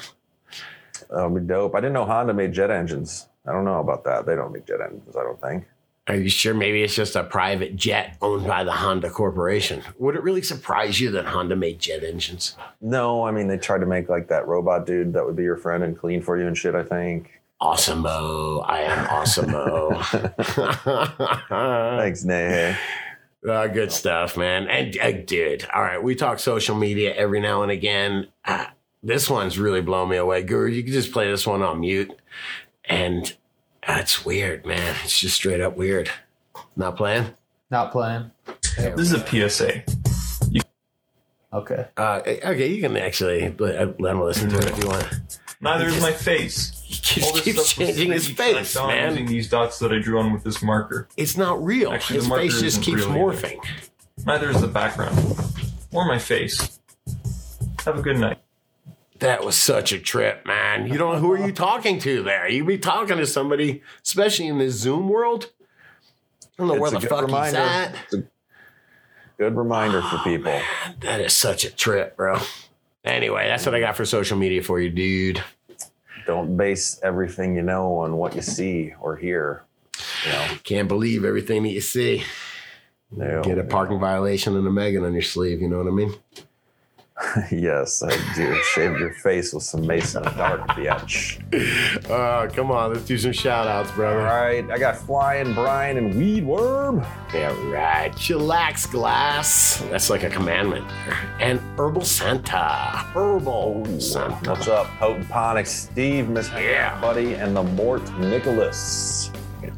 that 1.10 1.30
would 1.30 1.42
be 1.42 1.46
dope. 1.46 1.74
I 1.74 1.80
didn't 1.80 1.92
know 1.92 2.06
Honda 2.06 2.32
made 2.32 2.54
jet 2.54 2.70
engines. 2.70 3.26
I 3.46 3.52
don't 3.52 3.66
know 3.66 3.80
about 3.80 4.04
that. 4.04 4.24
They 4.24 4.34
don't 4.36 4.52
make 4.52 4.66
jet 4.66 4.80
engines, 4.80 5.16
I 5.16 5.22
don't 5.22 5.40
think. 5.40 5.66
Are 6.10 6.16
you 6.16 6.28
sure? 6.28 6.54
Maybe 6.54 6.82
it's 6.82 6.96
just 6.96 7.14
a 7.14 7.22
private 7.22 7.76
jet 7.76 8.16
owned 8.20 8.44
by 8.44 8.64
the 8.64 8.72
Honda 8.72 9.10
Corporation. 9.10 9.80
Would 9.98 10.16
it 10.16 10.24
really 10.24 10.42
surprise 10.42 11.00
you 11.00 11.12
that 11.12 11.24
Honda 11.26 11.54
made 11.54 11.78
jet 11.78 12.02
engines? 12.02 12.56
No, 12.80 13.22
I 13.22 13.30
mean 13.30 13.46
they 13.46 13.56
tried 13.56 13.78
to 13.78 13.86
make 13.86 14.08
like 14.08 14.26
that 14.26 14.48
robot 14.48 14.86
dude 14.86 15.12
that 15.12 15.24
would 15.24 15.36
be 15.36 15.44
your 15.44 15.56
friend 15.56 15.84
and 15.84 15.96
clean 15.96 16.20
for 16.20 16.36
you 16.36 16.48
and 16.48 16.58
shit, 16.58 16.74
I 16.74 16.82
think. 16.82 17.40
awesome 17.60 18.04
i 18.04 18.80
am 18.80 19.06
awesome-o. 19.06 20.02
Thanks, 22.00 22.24
Nehe. 22.24 22.76
Uh, 23.48 23.68
good 23.68 23.92
stuff, 23.92 24.36
man. 24.36 24.66
And 24.66 24.98
uh, 24.98 25.12
dude, 25.12 25.64
all 25.72 25.80
right, 25.80 26.02
we 26.02 26.16
talk 26.16 26.40
social 26.40 26.74
media 26.74 27.14
every 27.14 27.40
now 27.40 27.62
and 27.62 27.70
again. 27.70 28.26
Uh, 28.44 28.66
this 29.04 29.30
one's 29.30 29.60
really 29.60 29.80
blown 29.80 30.08
me 30.08 30.16
away. 30.16 30.42
Guru, 30.42 30.70
you 30.70 30.82
can 30.82 30.92
just 30.92 31.12
play 31.12 31.30
this 31.30 31.46
one 31.46 31.62
on 31.62 31.78
mute. 31.78 32.10
And 32.84 33.32
uh, 33.88 33.96
it's 34.00 34.24
weird, 34.24 34.66
man. 34.66 34.96
It's 35.04 35.18
just 35.20 35.36
straight 35.36 35.60
up 35.60 35.76
weird. 35.76 36.10
Not 36.76 36.96
playing? 36.96 37.26
Not 37.70 37.92
playing. 37.92 38.30
This 38.76 39.12
is 39.12 39.12
a 39.12 39.26
PSA. 39.48 39.82
Okay. 41.52 41.86
Uh, 41.96 42.20
okay, 42.24 42.68
you 42.68 42.80
can 42.80 42.96
actually 42.96 43.54
let 43.58 44.00
let 44.00 44.12
him 44.14 44.20
listen 44.22 44.48
to 44.50 44.58
it 44.58 44.66
if 44.66 44.78
you 44.82 44.88
want. 44.88 45.08
Neither 45.60 45.86
is 45.86 46.00
my 46.00 46.12
face. 46.12 46.76
He 46.90 47.22
All 47.22 47.32
keeps, 47.32 47.44
this 47.44 47.44
keeps 47.54 47.66
stuff 47.70 47.86
changing 47.86 48.12
his 48.12 48.28
face, 48.28 48.76
I'm 48.76 48.86
man. 48.88 49.10
using 49.10 49.26
these 49.26 49.48
dots 49.48 49.80
that 49.80 49.92
I 49.92 49.98
drew 49.98 50.20
on 50.20 50.32
with 50.32 50.44
this 50.44 50.62
marker. 50.62 51.08
It's 51.16 51.36
not 51.36 51.60
real. 51.62 51.92
Actually, 51.92 52.16
his 52.16 52.24
the 52.24 52.28
marker 52.28 52.42
face 52.42 52.52
just 52.52 52.64
isn't 52.64 52.82
keeps 52.82 53.02
either. 53.02 53.12
morphing. 53.14 53.64
Neither 54.26 54.50
is 54.50 54.60
the 54.60 54.68
background. 54.68 55.18
Or 55.92 56.04
my 56.06 56.18
face. 56.20 56.78
Have 57.84 57.98
a 57.98 58.02
good 58.02 58.18
night. 58.18 58.38
That 59.20 59.44
was 59.44 59.56
such 59.56 59.92
a 59.92 59.98
trip, 59.98 60.44
man. 60.46 60.86
You 60.86 60.98
don't 60.98 61.14
know 61.14 61.20
who 61.20 61.32
are 61.32 61.46
you 61.46 61.52
talking 61.52 61.98
to 62.00 62.22
there? 62.22 62.48
You 62.48 62.64
be 62.64 62.78
talking 62.78 63.18
to 63.18 63.26
somebody, 63.26 63.82
especially 64.04 64.48
in 64.48 64.58
this 64.58 64.74
Zoom 64.74 65.08
world. 65.08 65.50
I 66.42 66.46
don't 66.58 66.68
know 66.68 66.80
where 66.80 66.92
It's 66.94 67.04
a 67.04 67.06
the 67.06 67.08
fuck 67.08 67.20
he's 67.20 67.26
reminder. 67.28 67.58
at. 67.58 67.94
It's 68.04 68.14
a 68.14 68.24
good 69.38 69.56
reminder 69.56 70.02
for 70.02 70.18
people. 70.18 70.52
Oh, 70.54 70.92
that 71.00 71.20
is 71.20 71.32
such 71.34 71.64
a 71.64 71.70
trip, 71.70 72.16
bro. 72.16 72.38
Anyway, 73.04 73.46
that's 73.48 73.64
what 73.64 73.74
I 73.74 73.80
got 73.80 73.96
for 73.96 74.04
social 74.04 74.36
media 74.36 74.62
for 74.62 74.78
you, 74.80 74.90
dude. 74.90 75.42
Don't 76.26 76.56
base 76.56 77.00
everything 77.02 77.56
you 77.56 77.62
know 77.62 77.96
on 77.98 78.16
what 78.16 78.34
you 78.36 78.42
see 78.42 78.92
or 79.00 79.16
hear. 79.16 79.64
You 80.26 80.32
know, 80.32 80.46
Can't 80.64 80.88
believe 80.88 81.24
everything 81.24 81.62
that 81.64 81.70
you 81.70 81.80
see. 81.80 82.22
no. 83.10 83.42
Get 83.42 83.58
a 83.58 83.64
parking 83.64 83.98
violation 83.98 84.56
and 84.56 84.66
a 84.66 84.70
Megan 84.70 85.04
on 85.04 85.12
your 85.14 85.22
sleeve. 85.22 85.60
You 85.62 85.68
know 85.68 85.78
what 85.78 85.88
I 85.88 85.90
mean? 85.90 86.14
yes, 87.50 88.02
I 88.02 88.10
do. 88.34 88.54
Shave 88.62 88.98
your 88.98 89.12
face 89.12 89.52
with 89.52 89.62
some 89.62 89.86
Mason 89.86 90.22
Dark, 90.22 90.66
bitch. 90.68 91.40
Oh, 92.08 92.14
ah, 92.14 92.46
come 92.46 92.70
on. 92.70 92.92
Let's 92.92 93.04
do 93.04 93.18
some 93.18 93.32
shout 93.32 93.66
outs, 93.66 93.90
All 93.90 93.96
brother. 93.96 94.18
right, 94.18 94.68
I 94.70 94.78
got 94.78 94.96
Flying 94.96 95.52
Brian 95.54 95.96
and 95.98 96.14
Weed 96.16 96.44
Worm. 96.46 97.04
Yeah, 97.34 97.52
right. 97.70 98.10
Chillax 98.12 98.90
glass. 98.90 99.82
That's 99.90 100.08
like 100.10 100.22
a 100.22 100.30
commandment. 100.30 100.86
And 101.40 101.60
Herbal 101.78 102.02
Santa. 102.04 102.56
Herbal 103.14 104.00
Santa. 104.00 104.50
What's 104.50 104.68
up, 104.68 104.86
Potent 104.98 105.28
Ponic, 105.28 105.66
Steve, 105.66 106.28
Miss 106.28 106.50
Yeah. 106.52 106.98
Buddy, 107.00 107.34
and 107.34 107.54
the 107.56 107.62
Mort 107.62 108.02
Nicholas. 108.18 109.29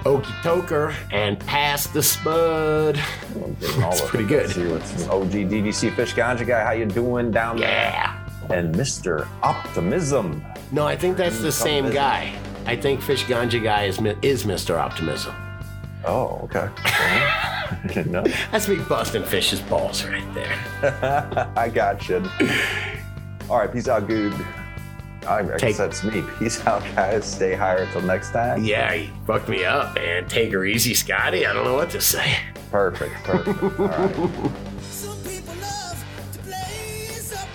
Okie 0.05 0.24
Toker 0.43 0.95
and 1.11 1.39
Pass 1.41 1.87
the 1.87 2.03
Spud. 2.03 2.99
I'm 3.35 3.55
getting 3.55 3.83
all 3.83 3.91
That's 3.91 4.03
pretty 4.03 4.26
good. 4.26 4.45
Let's 4.45 4.55
See 4.55 4.66
what's 4.66 5.09
OG 5.09 5.30
DVC 5.51 5.95
Fish 5.95 6.14
Ganja 6.14 6.47
guy. 6.47 6.62
How 6.64 6.72
you 6.72 6.87
doing 6.87 7.30
down 7.30 7.59
there? 7.59 7.68
Yeah. 7.68 8.18
And 8.51 8.74
Mr. 8.74 9.28
Optimism. 9.43 10.45
No, 10.70 10.87
I 10.87 10.97
think 10.97 11.16
that's 11.16 11.41
the 11.41 11.53
same 11.53 11.91
guy. 11.91 12.35
I 12.66 12.76
think 12.76 13.01
Fish 13.01 13.24
Ganja 13.24 13.62
guy 13.62 13.85
is 13.85 13.99
is 14.22 14.45
Mr. 14.45 14.78
Optimism. 14.78 15.35
Oh, 16.05 16.41
okay. 16.45 16.68
Know. 18.07 18.22
That's 18.51 18.68
me 18.68 18.76
busting 18.76 19.24
Fish's 19.24 19.61
balls 19.62 20.05
right 20.05 20.35
there. 20.35 21.53
I 21.57 21.70
got 21.70 22.07
you. 22.07 22.22
All 23.49 23.59
right, 23.59 23.72
peace 23.72 23.89
out, 23.89 24.07
dude. 24.07 24.35
I, 25.27 25.39
I 25.41 25.43
Take- 25.57 25.61
guess 25.61 25.79
that's 25.79 26.05
me. 26.05 26.23
Peace 26.39 26.64
out, 26.66 26.83
guys. 26.95 27.25
Stay 27.25 27.55
higher 27.55 27.83
until 27.85 28.03
next 28.03 28.31
time. 28.33 28.64
Yeah, 28.64 28.93
he 28.93 29.11
fucked 29.27 29.49
me 29.49 29.64
up, 29.64 29.95
man. 29.95 30.27
Take 30.29 30.53
her 30.53 30.64
easy, 30.64 30.95
Scotty. 30.95 31.47
I 31.47 31.53
don't 31.53 31.64
know 31.64 31.75
what 31.75 31.91
to 31.91 32.01
say. 32.01 32.37
Perfect, 32.70 33.14
perfect. 33.25 33.62
All 33.81 33.87
right. 33.89 34.14
Some 34.83 35.18
people 35.25 35.55
love 35.61 36.05
to 36.33 36.39
blaze 36.41 37.33
up 37.35 37.49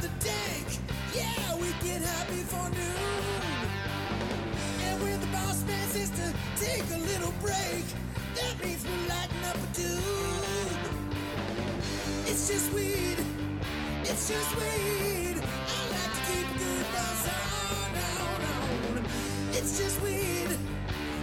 It's 19.80 19.94
just 19.94 20.02
weed. 20.02 20.58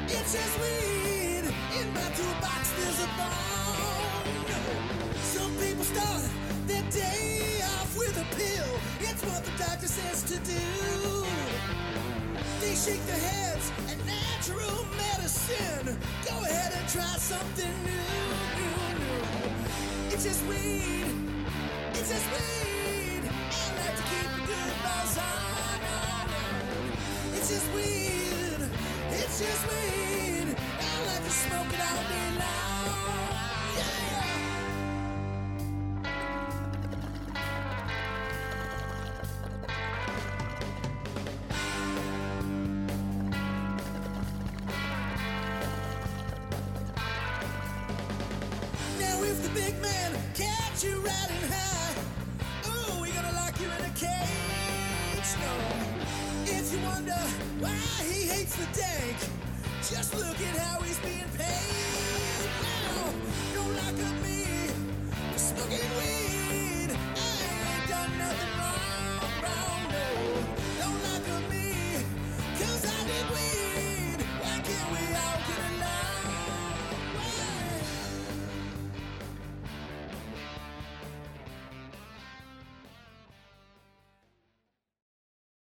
It's 0.07 0.33
just 0.33 0.61
weed. 0.61 1.43
In 1.77 1.93
my 1.93 2.09
toolbox, 2.15 2.71
there's 2.79 3.01
a 3.03 3.11
bone. 3.19 4.47
Some 5.17 5.51
people 5.57 5.83
start 5.83 6.23
their 6.69 6.89
day 6.89 7.59
off 7.65 7.99
with 7.99 8.17
a 8.17 8.25
pill. 8.37 8.79
It's 9.01 9.25
what 9.25 9.45
the 9.45 9.51
doctor 9.59 9.89
says 9.89 10.23
to 10.31 10.39
do. 10.47 11.27
They 12.61 12.77
shake 12.77 13.05
their 13.07 13.19
heads 13.19 13.73
at 13.91 13.99
natural 14.07 14.87
medicine. 15.03 15.99
Go 16.25 16.39
ahead 16.45 16.75
and 16.79 16.89
try 16.89 17.13
something 17.19 17.75
new, 17.83 18.07
new, 18.55 18.77
new. 19.03 20.15
It's 20.15 20.23
just 20.23 20.47
weed. 20.47 21.11
It's 21.91 22.09
just 22.09 22.31
weed. 22.31 23.25
I 23.27 23.67
like 23.83 23.97
to 23.97 24.03
keep 24.05 24.31
a 24.31 24.47
good 24.47 24.75
buzz 24.85 25.19
on. 25.19 25.75
It's 27.35 27.49
just 27.51 27.75
weed. 27.75 28.24
It's 29.37 29.43
just 29.43 29.67
weed. 29.67 30.57
I 30.79 31.07
like 31.07 31.25
to 31.25 31.31
smoke 31.31 31.67
it 31.75 31.81
all 31.81 32.05
day 32.09 32.39
long. 32.39 32.64